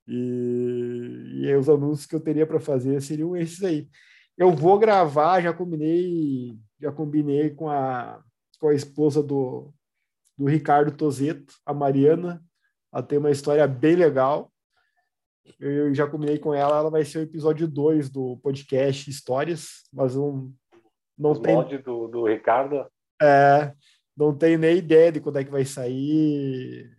E, 0.07 1.41
e 1.43 1.55
os 1.55 1.67
anúncios 1.67 2.05
que 2.05 2.15
eu 2.15 2.19
teria 2.19 2.47
para 2.47 2.59
fazer 2.59 3.01
seriam 3.01 3.35
esses 3.35 3.63
aí. 3.63 3.89
Eu 4.37 4.51
vou 4.51 4.77
gravar, 4.77 5.41
já 5.41 5.51
combinei, 5.51 6.57
já 6.79 6.91
combinei 6.91 7.49
com 7.49 7.69
a, 7.69 8.23
com 8.59 8.69
a 8.69 8.73
esposa 8.73 9.21
do, 9.21 9.73
do 10.37 10.45
Ricardo 10.45 10.95
Tozeto, 10.95 11.53
a 11.65 11.73
Mariana. 11.73 12.41
Ela 12.93 13.03
tem 13.03 13.17
uma 13.17 13.31
história 13.31 13.67
bem 13.67 13.95
legal. 13.95 14.51
Eu 15.59 15.93
já 15.93 16.07
combinei 16.07 16.37
com 16.37 16.53
ela, 16.53 16.77
ela 16.77 16.89
vai 16.89 17.03
ser 17.03 17.19
o 17.19 17.23
episódio 17.23 17.67
2 17.67 18.09
do 18.09 18.37
podcast 18.37 19.09
Histórias, 19.09 19.83
mas 19.93 20.15
não, 20.15 20.51
não 21.17 21.31
Os 21.31 21.39
tem. 21.39 21.81
do, 21.81 22.07
do 22.07 22.25
Ricardo. 22.25 22.85
É, 23.21 23.73
não 24.15 24.37
tenho 24.37 24.59
nem 24.59 24.77
ideia 24.77 25.11
de 25.11 25.19
quando 25.19 25.39
é 25.39 25.43
que 25.43 25.51
vai 25.51 25.65
sair. 25.65 26.96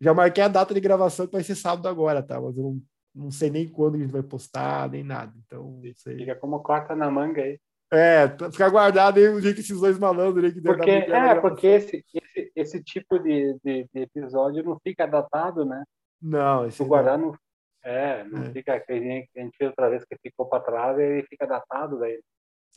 Já 0.00 0.14
marquei 0.14 0.42
a 0.42 0.48
data 0.48 0.72
de 0.72 0.80
gravação 0.80 1.26
que 1.26 1.32
vai 1.32 1.42
ser 1.42 1.54
sábado 1.54 1.86
agora, 1.88 2.22
tá? 2.22 2.40
Mas 2.40 2.56
eu 2.56 2.62
não, 2.62 2.80
não 3.14 3.30
sei 3.30 3.50
nem 3.50 3.68
quando 3.68 3.96
a 3.96 3.98
gente 3.98 4.10
vai 4.10 4.22
postar, 4.22 4.88
nem 4.90 5.02
nada. 5.04 5.32
Então. 5.46 5.80
Fica 6.04 6.34
como 6.36 6.60
corta 6.60 6.94
na 6.96 7.10
manga 7.10 7.42
aí. 7.42 7.58
É, 7.92 8.28
ficar 8.52 8.70
guardado 8.70 9.18
aí 9.18 9.28
o 9.28 9.40
dia 9.40 9.52
que 9.52 9.60
esses 9.60 9.80
dois 9.80 9.98
malandros 9.98 10.44
aí 10.44 10.52
que 10.52 10.60
Porque, 10.60 10.90
é, 10.90 11.06
gravação. 11.06 11.40
porque 11.42 11.66
esse, 11.66 12.04
esse, 12.14 12.52
esse 12.54 12.84
tipo 12.84 13.18
de, 13.18 13.58
de, 13.64 13.84
de 13.92 14.00
episódio 14.02 14.62
não 14.62 14.78
fica 14.80 15.06
datado, 15.06 15.64
né? 15.64 15.82
Não, 16.22 16.66
esse 16.66 16.84
guardar 16.84 17.18
não. 17.18 17.34
É, 17.82 18.22
não 18.24 18.42
É. 18.44 18.50
fica 18.52 18.78
que 18.78 18.92
a 18.92 18.96
gente 19.40 19.56
fez 19.56 19.70
outra 19.70 19.90
vez 19.90 20.04
que 20.04 20.16
ficou 20.22 20.46
para 20.46 20.62
trás 20.62 20.98
e 20.98 21.02
ele 21.02 21.26
fica 21.28 21.46
datado 21.46 21.98
daí. 21.98 22.20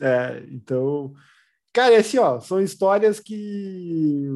É, 0.00 0.42
então, 0.50 1.12
cara, 1.72 1.96
assim, 1.96 2.18
ó, 2.18 2.40
são 2.40 2.60
histórias 2.60 3.20
que 3.20 4.28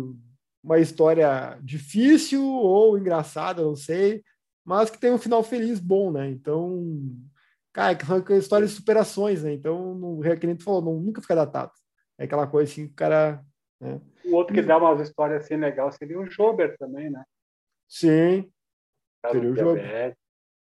uma 0.68 0.78
história 0.78 1.58
difícil 1.62 2.44
ou 2.44 2.98
engraçada, 2.98 3.62
não 3.62 3.74
sei, 3.74 4.22
mas 4.62 4.90
que 4.90 4.98
tem 4.98 5.10
um 5.10 5.16
final 5.18 5.42
feliz 5.42 5.80
bom, 5.80 6.12
né? 6.12 6.28
Então, 6.28 6.84
cara, 7.72 7.94
que 7.94 8.04
são 8.04 8.22
histórias 8.36 8.70
de 8.70 8.76
superações, 8.76 9.42
né? 9.42 9.52
Então, 9.54 9.94
não, 9.94 10.22
é 10.22 10.36
que 10.36 10.46
nem 10.46 10.54
tu 10.54 10.64
falou, 10.64 10.82
não, 10.82 11.00
nunca 11.00 11.22
fica 11.22 11.34
datado. 11.34 11.72
É 12.18 12.24
aquela 12.24 12.46
coisa 12.46 12.70
assim, 12.70 12.86
que 12.86 12.92
o 12.92 12.96
cara, 12.96 13.42
né? 13.80 13.98
O 14.26 14.34
outro 14.36 14.52
que 14.54 14.60
dá 14.60 14.76
umas 14.76 15.00
histórias 15.00 15.42
assim 15.42 15.56
legal 15.56 15.90
seria 15.90 16.20
o 16.20 16.26
Jober 16.30 16.76
também, 16.76 17.08
né? 17.08 17.24
Sim, 17.88 18.50
Caso 19.22 19.34
Seria 19.34 19.50
o 19.50 19.56
Jober. 19.56 20.16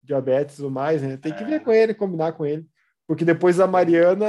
diabetes. 0.03 0.55
e 0.55 0.57
tudo 0.57 0.71
mais, 0.71 1.03
né? 1.03 1.19
Tem 1.19 1.35
que 1.35 1.43
É. 1.45 1.47
ver 1.47 1.61
com 1.63 1.71
ele, 1.71 1.93
combinar 1.93 2.33
com 2.33 2.47
ele. 2.47 2.67
Porque 3.11 3.25
depois 3.25 3.57
da 3.57 3.67
Mariana, 3.67 4.25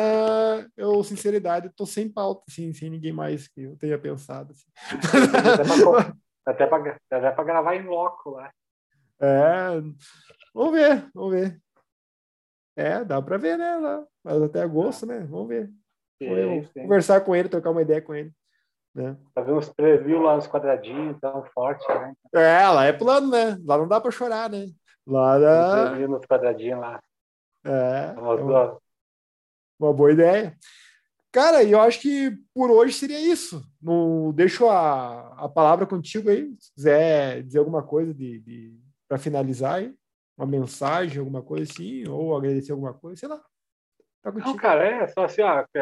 eu, 0.75 1.03
sinceridade, 1.03 1.69
tô 1.69 1.85
sem 1.85 2.11
pauta, 2.11 2.45
assim, 2.49 2.73
sem 2.73 2.89
ninguém 2.89 3.11
mais 3.11 3.47
que 3.47 3.61
eu 3.61 3.77
tenha 3.77 3.95
pensado. 3.95 4.53
assim. 4.53 4.65
Até 6.43 6.65
para 6.65 7.43
gravar 7.43 7.75
em 7.75 7.85
loco 7.85 8.31
lá. 8.31 8.51
É, 9.19 9.79
vamos 10.51 10.71
ver, 10.71 11.07
vamos 11.13 11.31
ver. 11.31 11.61
É, 12.75 13.05
dá 13.05 13.21
para 13.21 13.37
ver, 13.37 13.55
né? 13.55 13.75
Lá, 13.75 14.03
mas 14.23 14.41
até 14.41 14.63
agosto, 14.63 15.05
né? 15.05 15.19
Vamos 15.29 15.49
ver. 15.49 15.69
Sim, 16.17 16.63
sim. 16.73 16.81
conversar 16.81 17.21
com 17.21 17.35
ele, 17.35 17.49
trocar 17.49 17.69
uma 17.69 17.83
ideia 17.83 18.01
com 18.01 18.15
ele. 18.15 18.31
Né? 18.95 19.15
Fazer 19.35 19.51
uns 19.51 19.69
preview 19.69 20.23
lá 20.23 20.37
nos 20.37 20.47
quadradinhos, 20.47 21.19
tão 21.19 21.45
forte, 21.53 21.87
né? 21.87 22.13
É, 22.33 22.67
lá 22.67 22.85
é 22.85 22.93
plano, 22.93 23.29
né? 23.29 23.59
Lá 23.63 23.77
não 23.77 23.87
dá 23.87 24.01
para 24.01 24.09
chorar, 24.09 24.49
né? 24.49 24.65
Lá 25.05 25.37
dá, 25.37 25.89
preview 25.91 26.09
nos 26.09 26.25
quadradinhos 26.25 26.79
lá. 26.79 26.99
É, 27.63 28.13
é 28.15 28.19
uma, 28.19 28.37
duas- 28.37 28.77
uma 29.79 29.93
boa 29.93 30.11
ideia. 30.11 30.57
Cara, 31.31 31.63
e 31.63 31.71
eu 31.71 31.79
acho 31.79 32.01
que 32.01 32.31
por 32.53 32.69
hoje 32.69 32.93
seria 32.93 33.19
isso. 33.19 33.63
Não, 33.81 34.31
deixo 34.33 34.67
a, 34.67 35.45
a 35.45 35.49
palavra 35.49 35.85
contigo 35.85 36.29
aí, 36.29 36.53
se 36.59 36.73
quiser 36.73 37.43
dizer 37.43 37.59
alguma 37.59 37.81
coisa 37.81 38.13
de, 38.13 38.39
de 38.39 38.79
para 39.07 39.17
finalizar 39.17 39.75
aí, 39.75 39.95
uma 40.37 40.45
mensagem, 40.45 41.19
alguma 41.19 41.41
coisa 41.41 41.71
assim, 41.71 42.07
ou 42.07 42.35
agradecer 42.35 42.71
alguma 42.73 42.93
coisa, 42.93 43.17
sei 43.19 43.29
lá. 43.29 43.41
Tá 44.21 44.31
Não, 44.31 44.55
cara, 44.55 44.85
é 44.85 45.07
só 45.07 45.23
assim, 45.23 45.41
ó, 45.41 45.65
que 45.71 45.79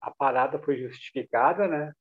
a 0.00 0.10
parada 0.16 0.58
foi 0.58 0.76
justificada, 0.78 1.66
né? 1.66 1.92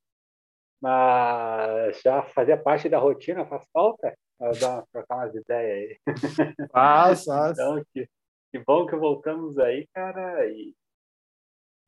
Mas 0.81 1.99
já 2.01 2.21
fazia 2.23 2.61
parte 2.61 2.87
da 2.87 2.99
rotina, 2.99 3.45
faz 3.47 3.65
falta 3.73 4.15
Nós 4.39 4.59
dar 4.59 4.69
uma, 4.75 4.87
trocar 4.91 5.15
umas 5.15 5.33
ideias 5.35 5.99
aí. 6.07 6.67
Faz, 6.71 7.23
faz. 7.25 7.57
Então, 7.57 7.83
que, 7.93 8.07
que 8.51 8.59
bom 8.59 8.85
que 8.85 8.95
voltamos 8.95 9.57
aí, 9.57 9.87
cara, 9.93 10.47
e 10.47 10.73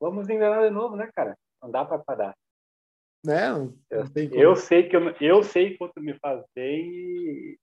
vamos 0.00 0.28
enganar 0.28 0.64
de 0.64 0.70
novo, 0.70 0.96
né, 0.96 1.10
cara? 1.14 1.36
Não 1.62 1.70
dá 1.70 1.84
para 1.84 1.98
parar. 1.98 2.36
né? 3.24 3.48
Não, 3.50 3.74
não 3.90 4.10
tem 4.12 4.28
como. 4.28 4.40
Eu 4.40 4.56
sei 4.56 4.88
que 4.88 4.96
eu, 4.96 5.10
eu 5.20 5.42
sei 5.42 5.76
quanto 5.76 6.00
me 6.00 6.18
faz 6.18 6.44
bem, 6.54 7.58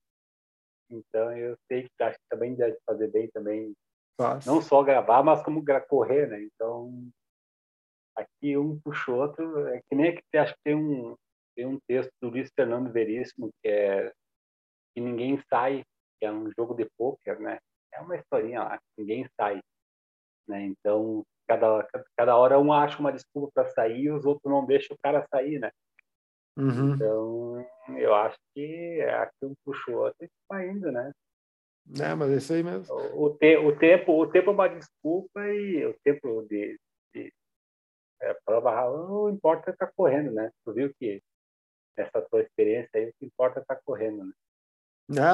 então 0.90 1.36
eu 1.36 1.56
sei 1.66 1.84
que 1.84 2.02
acho 2.02 2.18
que 2.18 2.28
também 2.28 2.54
deve 2.54 2.78
fazer 2.86 3.08
bem 3.08 3.28
também 3.30 3.74
Faz. 4.16 4.46
não 4.46 4.60
só 4.60 4.82
gravar, 4.82 5.22
mas 5.22 5.42
como 5.42 5.64
correr, 5.88 6.28
né? 6.28 6.42
Então, 6.42 7.08
aqui 8.14 8.56
um 8.56 8.78
puxa 8.80 9.10
o 9.10 9.16
outro. 9.16 9.68
É 9.68 9.80
que 9.88 9.94
nem 9.94 10.14
que 10.14 10.38
acho 10.38 10.54
que 10.54 10.60
tem 10.64 10.74
um, 10.74 11.16
tem 11.54 11.66
um 11.66 11.78
texto 11.86 12.10
do 12.20 12.30
Luiz 12.30 12.50
Fernando 12.54 12.92
Veríssimo 12.92 13.50
que 13.62 13.68
é 13.68 14.12
que 14.94 15.00
ninguém 15.00 15.38
sai, 15.50 15.84
que 16.18 16.26
é 16.26 16.32
um 16.32 16.50
jogo 16.56 16.74
de 16.74 16.88
pôquer, 16.96 17.38
né? 17.38 17.58
É 17.96 18.00
uma 18.00 18.16
historinha 18.16 18.62
lá, 18.62 18.78
ninguém 18.96 19.28
sai, 19.40 19.60
né? 20.46 20.64
Então, 20.66 21.24
cada, 21.48 21.88
cada 22.16 22.36
hora 22.36 22.58
um 22.58 22.72
acha 22.72 22.98
uma 22.98 23.12
desculpa 23.12 23.50
para 23.54 23.70
sair 23.70 24.02
e 24.04 24.10
os 24.10 24.24
outros 24.24 24.52
não 24.52 24.66
deixam 24.66 24.94
o 24.94 25.00
cara 25.02 25.26
sair, 25.30 25.58
né? 25.58 25.70
Uhum. 26.56 26.94
Então, 26.94 27.66
eu 27.98 28.14
acho 28.14 28.36
que 28.54 29.00
aqui 29.02 29.44
um 29.44 29.54
puxa 29.64 29.90
o 29.90 29.94
outro 29.94 30.24
e 30.24 30.28
vai 30.48 30.68
indo, 30.68 30.90
né? 30.90 31.12
É, 32.00 32.14
mas 32.14 32.30
é 32.30 32.36
isso 32.36 32.52
aí 32.52 32.62
mesmo. 32.62 32.92
o, 33.14 33.30
te, 33.30 33.56
o 33.58 33.78
tempo 33.78 34.12
o 34.20 34.26
tempo 34.26 34.50
é 34.50 34.52
uma 34.52 34.68
desculpa 34.68 35.46
e 35.46 35.86
o 35.86 35.94
tempo 36.02 36.42
de, 36.42 36.76
de 37.14 37.32
é, 38.20 38.34
prova 38.44 38.90
não 38.90 39.30
importa 39.30 39.70
estar 39.70 39.92
correndo 39.94 40.32
né 40.32 40.50
tu 40.64 40.72
viu 40.72 40.92
que 40.98 41.22
nessa 41.96 42.20
tua 42.22 42.40
experiência 42.42 42.90
aí 42.92 43.08
o 43.08 43.12
que 43.16 43.26
importa 43.26 43.60
é 43.60 43.62
estar 43.62 43.78
correndo 43.84 44.24
né 44.24 44.32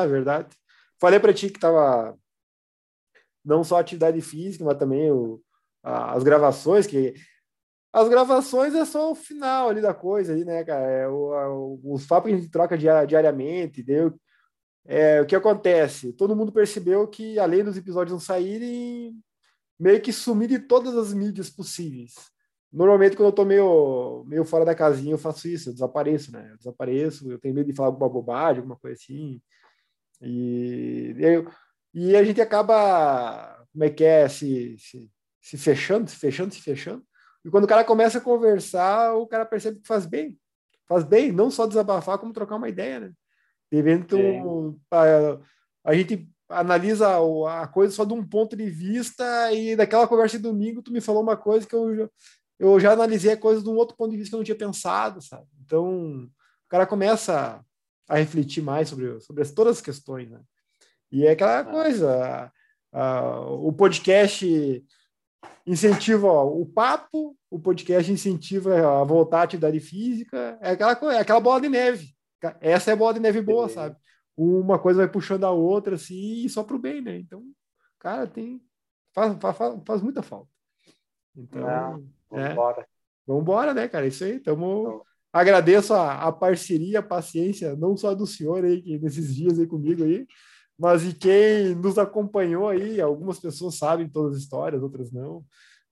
É, 0.05 0.07
verdade. 0.07 0.55
Falei 1.01 1.19
para 1.19 1.33
ti 1.33 1.51
que 1.51 1.59
tava 1.59 2.19
não 3.45 3.65
só 3.65 3.77
a 3.77 3.81
atividade 3.81 4.21
física, 4.21 4.65
mas 4.65 4.79
também 4.79 5.11
o, 5.11 5.41
a- 5.83 6.15
as 6.15 6.23
gravações, 6.23 6.87
que 6.87 7.15
as 7.93 8.09
gravações 8.09 8.75
é 8.75 8.85
só 8.85 9.13
o 9.13 9.15
final 9.15 9.69
ali 9.71 9.81
da 9.83 9.95
coisa 9.95 10.33
ali, 10.33 10.45
né, 10.45 10.65
cara? 10.65 10.87
É 10.87 11.09
o, 11.09 11.33
a- 11.35 11.55
os 11.95 12.07
papos 12.07 12.31
que 12.31 12.37
a 12.37 12.39
gente 12.41 12.51
troca 12.51 12.79
dia- 12.79 13.05
diariamente, 13.07 13.83
deu. 13.83 14.15
É, 14.87 15.21
o 15.23 15.27
que 15.27 15.37
acontece? 15.37 16.13
Todo 16.15 16.35
mundo 16.37 16.53
percebeu 16.53 17.07
que, 17.09 17.39
além 17.39 17.65
dos 17.65 17.77
episódios 17.77 18.13
não 18.13 18.21
saírem, 18.21 19.15
meio 19.79 20.01
que 20.03 20.13
sumir 20.13 20.49
de 20.49 20.59
todas 20.61 20.97
as 20.97 21.13
mídias 21.15 21.51
possíveis. 21.51 22.15
Normalmente, 22.73 23.17
quando 23.17 23.29
eu 23.29 23.33
tô 23.35 23.45
meio, 23.45 24.25
meio 24.27 24.45
fora 24.45 24.65
da 24.65 24.75
casinha, 24.75 25.15
eu 25.15 25.19
faço 25.19 25.49
isso, 25.49 25.71
eu 25.71 25.75
desapareço, 25.75 26.33
né? 26.33 26.49
Eu 26.53 26.59
desapareço, 26.59 27.31
eu 27.31 27.39
tenho 27.39 27.55
medo 27.55 27.67
de 27.69 27.75
falar 27.77 27.89
alguma 27.91 28.09
bobagem, 28.09 28.59
alguma 28.59 28.77
coisa 28.79 28.97
assim. 28.97 29.41
E, 30.21 31.15
eu, 31.19 31.51
e 31.95 32.17
a 32.17 32.25
gente 32.25 32.41
acaba, 32.41 33.67
como 33.73 33.85
é 33.85 33.91
que 33.91 34.05
é, 34.05 34.29
se, 34.29 34.77
se, 34.79 35.11
se 35.41 35.59
fechando, 35.59 36.09
se 36.11 36.17
fechando, 36.17 36.55
se 36.55 36.61
fechando. 36.61 37.05
E 37.45 37.51
quando 37.51 37.65
o 37.65 37.69
cara 37.69 37.85
começa 37.85 38.19
a 38.19 38.21
conversar, 38.21 39.15
o 39.15 39.27
cara 39.27 39.45
percebe 39.45 39.81
que 39.81 39.87
faz 39.87 40.07
bem. 40.07 40.39
Faz 40.89 41.05
bem, 41.05 41.33
não 41.33 41.51
só 41.51 41.67
desabafar, 41.67 42.19
como 42.19 42.33
trocar 42.33 42.57
uma 42.57 42.69
ideia, 42.69 43.01
né? 43.01 43.13
Um, 44.45 44.79
a, 44.91 45.39
a 45.85 45.95
gente 45.95 46.29
analisa 46.49 47.09
a 47.63 47.67
coisa 47.67 47.95
só 47.95 48.05
de 48.05 48.13
um 48.13 48.27
ponto 48.27 48.55
de 48.57 48.69
vista 48.69 49.51
e 49.53 49.75
daquela 49.75 50.07
conversa 50.07 50.37
de 50.37 50.43
domingo 50.43 50.83
tu 50.83 50.93
me 50.93 51.01
falou 51.01 51.23
uma 51.23 51.37
coisa 51.37 51.67
que 51.67 51.75
eu, 51.75 51.97
já- 51.97 52.09
eu 52.59 52.79
já 52.81 52.93
analisei 52.93 53.33
a 53.33 53.37
coisa 53.37 53.63
de 53.63 53.69
um 53.71 53.75
outro 53.77 53.97
ponto 53.97 54.11
de 54.11 54.19
vista 54.19 54.31
que 54.31 54.35
eu 54.35 54.39
não 54.39 54.45
tinha 54.45 54.59
pensado, 54.59 55.23
sabe? 55.23 55.47
Então, 55.65 56.25
o 56.27 56.69
cara 56.69 56.87
começa 56.87 57.65
a 58.09 58.17
refletir 58.17 58.63
mais 58.63 58.89
sobre, 58.91 59.19
sobre 59.21 59.43
as- 59.43 59.51
todas 59.53 59.79
as 59.79 59.83
questões, 59.83 60.31
né? 60.31 60.41
E 61.13 61.27
é 61.27 61.33
aquela 61.33 61.63
coisa, 61.63 62.51
o 63.61 63.73
podcast 63.73 64.85
incentiva 65.67 66.27
ó, 66.27 66.47
o 66.49 66.65
papo, 66.67 67.37
o 67.51 67.61
podcast 67.61 68.11
incentiva 68.11 69.01
a 69.01 69.05
voltar 69.05 69.41
à 69.41 69.43
atividade 69.43 69.79
física, 69.79 70.59
é 70.61 70.71
aquela, 70.71 71.15
é 71.15 71.19
aquela 71.19 71.41
bola 71.41 71.61
de 71.61 71.69
neve. 71.69 72.17
Essa 72.61 72.91
é 72.91 72.95
a 72.95 72.97
bola 72.97 73.15
de 73.15 73.21
neve 73.21 73.43
boa, 73.43 73.69
Sim. 73.69 73.75
sabe? 73.75 73.97
Uma 74.37 74.79
coisa 74.79 75.01
vai 75.01 75.09
puxando 75.09 75.45
a 75.45 75.51
outra, 75.51 75.97
assim, 75.97 76.45
e 76.45 76.49
só 76.49 76.65
pro 76.65 76.79
bem, 76.79 77.03
né? 77.03 77.19
Então, 77.19 77.45
cara, 77.99 78.27
tem. 78.27 78.61
Faz, 79.15 79.37
faz, 79.39 79.57
faz 79.87 80.03
muita 80.03 80.23
falta. 80.23 80.49
Então, 81.37 81.61
Não, 81.61 82.39
é, 82.39 82.49
vambora 82.49 82.87
vamos 83.27 83.43
embora, 83.43 83.75
né, 83.75 83.89
cara? 83.89 84.07
Isso 84.07 84.25
aí, 84.25 84.41
tamo, 84.41 85.05
agradeço 85.33 85.95
a, 85.95 86.27
a, 86.27 86.33
parceria, 86.33 86.99
a 86.99 87.03
paciência, 87.03 87.77
não 87.77 87.97
só 87.97 88.15
do 88.15 88.27
senhor 88.27 88.65
aí, 88.65 88.83
que 88.83 88.99
nesses 88.99 89.35
dias 89.35 89.59
aí 89.59 89.67
comigo 89.67 90.05
aí, 90.05 90.27
mas 90.83 91.03
de 91.03 91.15
quem 91.15 91.77
nos 91.77 91.97
acompanhou 91.97 92.69
aí. 92.69 93.01
Algumas 93.01 93.39
pessoas 93.39 93.79
sabem 93.79 94.09
todas 94.09 94.35
as 94.35 94.43
histórias, 94.43 94.83
outras 94.83 95.13
não. 95.13 95.45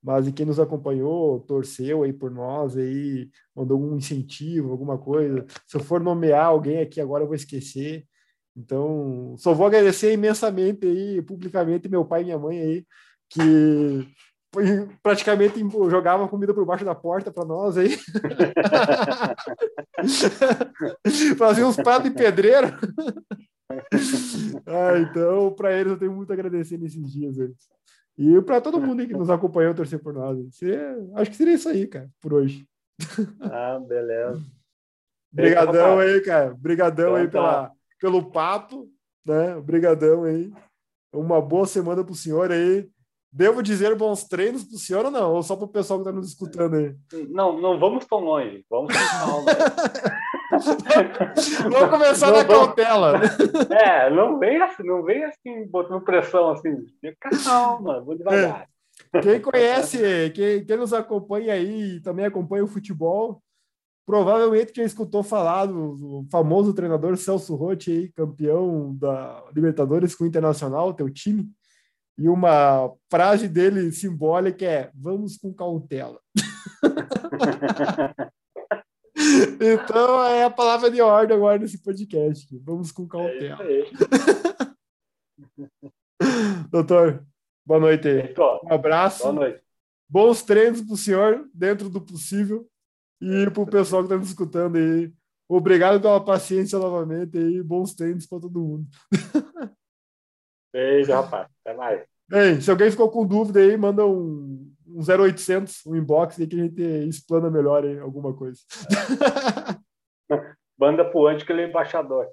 Mas 0.02 0.24
de 0.24 0.32
quem 0.32 0.44
nos 0.44 0.58
acompanhou, 0.58 1.38
torceu 1.42 2.02
aí 2.02 2.12
por 2.12 2.28
nós 2.28 2.76
aí, 2.76 3.30
mandou 3.54 3.80
um 3.80 3.96
incentivo, 3.96 4.72
alguma 4.72 4.98
coisa. 4.98 5.46
Se 5.64 5.76
eu 5.76 5.80
for 5.80 6.00
nomear 6.00 6.46
alguém 6.46 6.80
aqui 6.80 7.00
agora, 7.00 7.22
eu 7.22 7.28
vou 7.28 7.36
esquecer. 7.36 8.04
Então, 8.56 9.36
só 9.38 9.54
vou 9.54 9.64
agradecer 9.64 10.12
imensamente 10.12 10.84
aí, 10.84 11.22
publicamente, 11.22 11.88
meu 11.88 12.04
pai 12.04 12.22
e 12.22 12.24
minha 12.24 12.38
mãe 12.38 12.58
aí, 12.58 12.84
que 13.28 14.08
praticamente 15.04 15.60
jogava 15.88 16.26
comida 16.26 16.52
por 16.52 16.66
baixo 16.66 16.84
da 16.84 16.96
porta 16.96 17.30
para 17.30 17.44
nós 17.44 17.78
aí. 17.78 17.96
Fazia 21.38 21.64
uns 21.64 21.76
pratos 21.76 22.10
de 22.10 22.16
pedreiro. 22.16 22.66
ah, 24.66 24.98
então, 24.98 25.52
para 25.52 25.72
eles 25.72 25.92
eu 25.92 25.98
tenho 25.98 26.12
muito 26.12 26.30
a 26.30 26.34
agradecer 26.34 26.78
nesses 26.78 27.10
dias. 27.10 27.38
Aí. 27.38 27.52
E 28.18 28.42
para 28.42 28.60
todo 28.60 28.80
mundo 28.80 29.06
que 29.06 29.12
nos 29.12 29.30
acompanhou 29.30 29.74
torcer 29.74 29.98
por 29.98 30.12
nós. 30.12 30.38
Seria, 30.54 30.96
acho 31.14 31.30
que 31.30 31.36
seria 31.36 31.54
isso 31.54 31.68
aí, 31.68 31.86
cara, 31.86 32.10
por 32.20 32.34
hoje. 32.34 32.66
Ah, 33.40 33.78
beleza. 33.78 34.42
Obrigadão 35.32 35.98
aí, 35.98 36.20
cara. 36.20 36.52
Obrigadão 36.52 37.14
aí 37.14 37.24
então 37.24 37.42
tá. 37.42 37.48
pela, 37.48 37.72
pelo 38.00 38.30
papo, 38.30 38.90
né? 39.24 39.56
Obrigadão 39.56 40.24
aí. 40.24 40.52
Uma 41.12 41.40
boa 41.40 41.66
semana 41.66 42.04
pro 42.04 42.14
senhor 42.14 42.50
aí. 42.50 42.88
Devo 43.32 43.62
dizer 43.62 43.94
bons 43.94 44.24
treinos 44.24 44.64
pro 44.64 44.76
senhor 44.76 45.04
ou 45.04 45.10
não? 45.10 45.34
Ou 45.34 45.42
só 45.42 45.54
pro 45.54 45.68
pessoal 45.68 46.00
que 46.00 46.06
tá 46.06 46.12
nos 46.12 46.28
escutando 46.28 46.74
aí? 46.74 46.96
Não, 47.28 47.60
não 47.60 47.78
vamos 47.78 48.04
tão 48.04 48.18
longe. 48.18 48.64
Vamos 48.68 48.92
com 48.92 48.98
calma. 48.98 49.50
vamos 51.70 51.90
começar 51.90 52.26
não, 52.26 52.38
na 52.38 52.42
vamos... 52.42 52.66
cautela. 52.66 53.20
É, 53.70 54.10
não 54.10 54.38
vem 54.38 54.60
assim, 54.60 54.82
não 54.82 55.04
vem 55.04 55.24
assim, 55.24 55.64
botando 55.68 56.02
pressão 56.02 56.50
assim. 56.50 56.76
Calma, 57.44 58.00
vou 58.00 58.16
devagar. 58.16 58.66
É. 59.14 59.20
Quem 59.20 59.40
conhece, 59.40 60.30
quem, 60.34 60.64
quem 60.64 60.76
nos 60.76 60.92
acompanha 60.92 61.54
aí, 61.54 62.00
também 62.00 62.26
acompanha 62.26 62.64
o 62.64 62.68
futebol, 62.68 63.42
provavelmente 64.06 64.72
já 64.74 64.84
escutou 64.84 65.22
falar 65.22 65.66
do, 65.66 66.26
famoso 66.30 66.74
treinador 66.74 67.16
Celso 67.16 67.54
Rotti, 67.54 67.90
aí, 67.90 68.12
campeão 68.12 68.94
da 68.96 69.42
Libertadores 69.54 70.14
com 70.14 70.24
o 70.24 70.26
Internacional, 70.26 70.92
teu 70.92 71.08
time. 71.08 71.48
E 72.20 72.28
uma 72.28 72.92
frase 73.10 73.48
dele 73.48 73.90
simbólica 73.92 74.66
é: 74.66 74.90
vamos 74.94 75.38
com 75.38 75.54
cautela. 75.54 76.20
então 79.58 80.22
é 80.26 80.44
a 80.44 80.50
palavra 80.50 80.90
de 80.90 81.00
ordem 81.00 81.34
agora 81.34 81.56
nesse 81.56 81.82
podcast. 81.82 82.46
Vamos 82.58 82.92
com 82.92 83.08
cautela. 83.08 83.64
É 83.64 83.84
Doutor, 86.70 87.24
boa 87.64 87.80
noite. 87.80 88.06
Um 88.64 88.74
abraço. 88.74 89.22
Boa 89.22 89.32
noite. 89.32 89.64
Bons 90.06 90.42
treinos 90.42 90.82
para 90.82 90.92
o 90.92 90.98
senhor, 90.98 91.48
dentro 91.54 91.88
do 91.88 92.02
possível. 92.02 92.68
E 93.18 93.48
para 93.50 93.62
o 93.62 93.66
pessoal 93.66 94.02
que 94.02 94.08
está 94.08 94.18
nos 94.18 94.28
escutando 94.28 94.76
aí. 94.76 95.10
Obrigado 95.48 96.02
pela 96.02 96.22
paciência 96.22 96.78
novamente 96.78 97.38
aí. 97.38 97.62
Bons 97.62 97.94
treinos 97.94 98.26
para 98.26 98.40
todo 98.40 98.60
mundo. 98.60 98.86
Beijo, 100.70 101.12
rapaz. 101.12 101.48
Até 101.64 101.74
mais. 101.74 102.09
Bem, 102.30 102.60
se 102.60 102.70
alguém 102.70 102.88
ficou 102.92 103.10
com 103.10 103.26
dúvida 103.26 103.58
aí, 103.58 103.76
manda 103.76 104.06
um, 104.06 104.72
um 104.86 105.00
0800, 105.00 105.84
um 105.84 105.96
inbox 105.96 106.38
aí 106.38 106.46
que 106.46 106.54
a 106.54 106.62
gente 106.62 106.80
explana 107.08 107.50
melhor 107.50 107.84
aí 107.84 107.98
alguma 107.98 108.32
coisa. 108.32 108.60
Manda 110.78 111.04
pro 111.04 111.26
antes 111.26 111.44
que 111.44 111.50
ele 111.50 111.62
é 111.62 111.68
embaixador. 111.68 112.28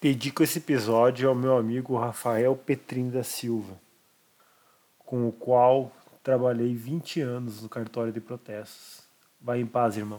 Dedico 0.00 0.42
esse 0.42 0.58
episódio 0.58 1.28
ao 1.28 1.34
meu 1.34 1.54
amigo 1.58 1.98
Rafael 1.98 2.56
Petrin 2.56 3.10
da 3.10 3.22
Silva, 3.22 3.78
com 5.00 5.28
o 5.28 5.32
qual 5.32 5.92
trabalhei 6.22 6.74
20 6.74 7.20
anos 7.20 7.62
no 7.62 7.68
cartório 7.68 8.10
de 8.10 8.22
protestos. 8.22 9.02
Vai 9.38 9.60
em 9.60 9.66
paz, 9.66 9.98
irmão. 9.98 10.18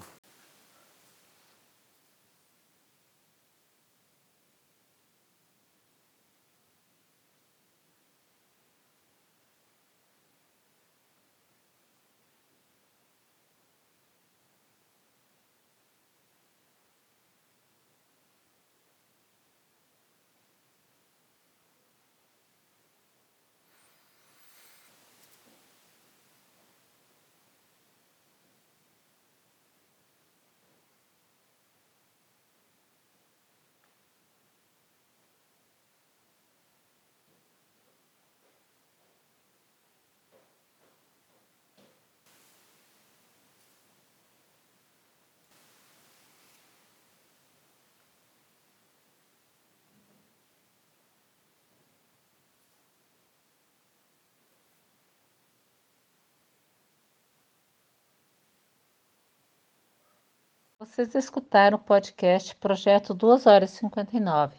Vocês 60.80 61.16
escutaram 61.16 61.76
o 61.76 61.82
podcast 61.82 62.56
Projeto 62.58 63.12
2 63.12 63.48
horas 63.48 63.74
e 63.74 63.78
59, 63.78 64.58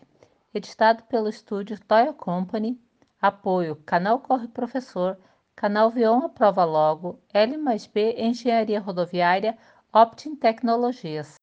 editado 0.53 1.05
pelo 1.05 1.29
estúdio 1.29 1.79
Toya 1.87 2.13
Company, 2.13 2.77
apoio 3.21 3.77
Canal 3.87 4.19
Corre 4.19 4.49
Professor, 4.49 5.17
Canal 5.55 5.91
Vion 5.91 6.25
Aprova 6.25 6.65
Logo, 6.65 7.23
L 7.33 7.57
mais 7.59 7.87
B 7.87 8.17
Engenharia 8.19 8.81
Rodoviária, 8.81 9.57
Optim 9.93 10.35
Tecnologias. 10.35 11.37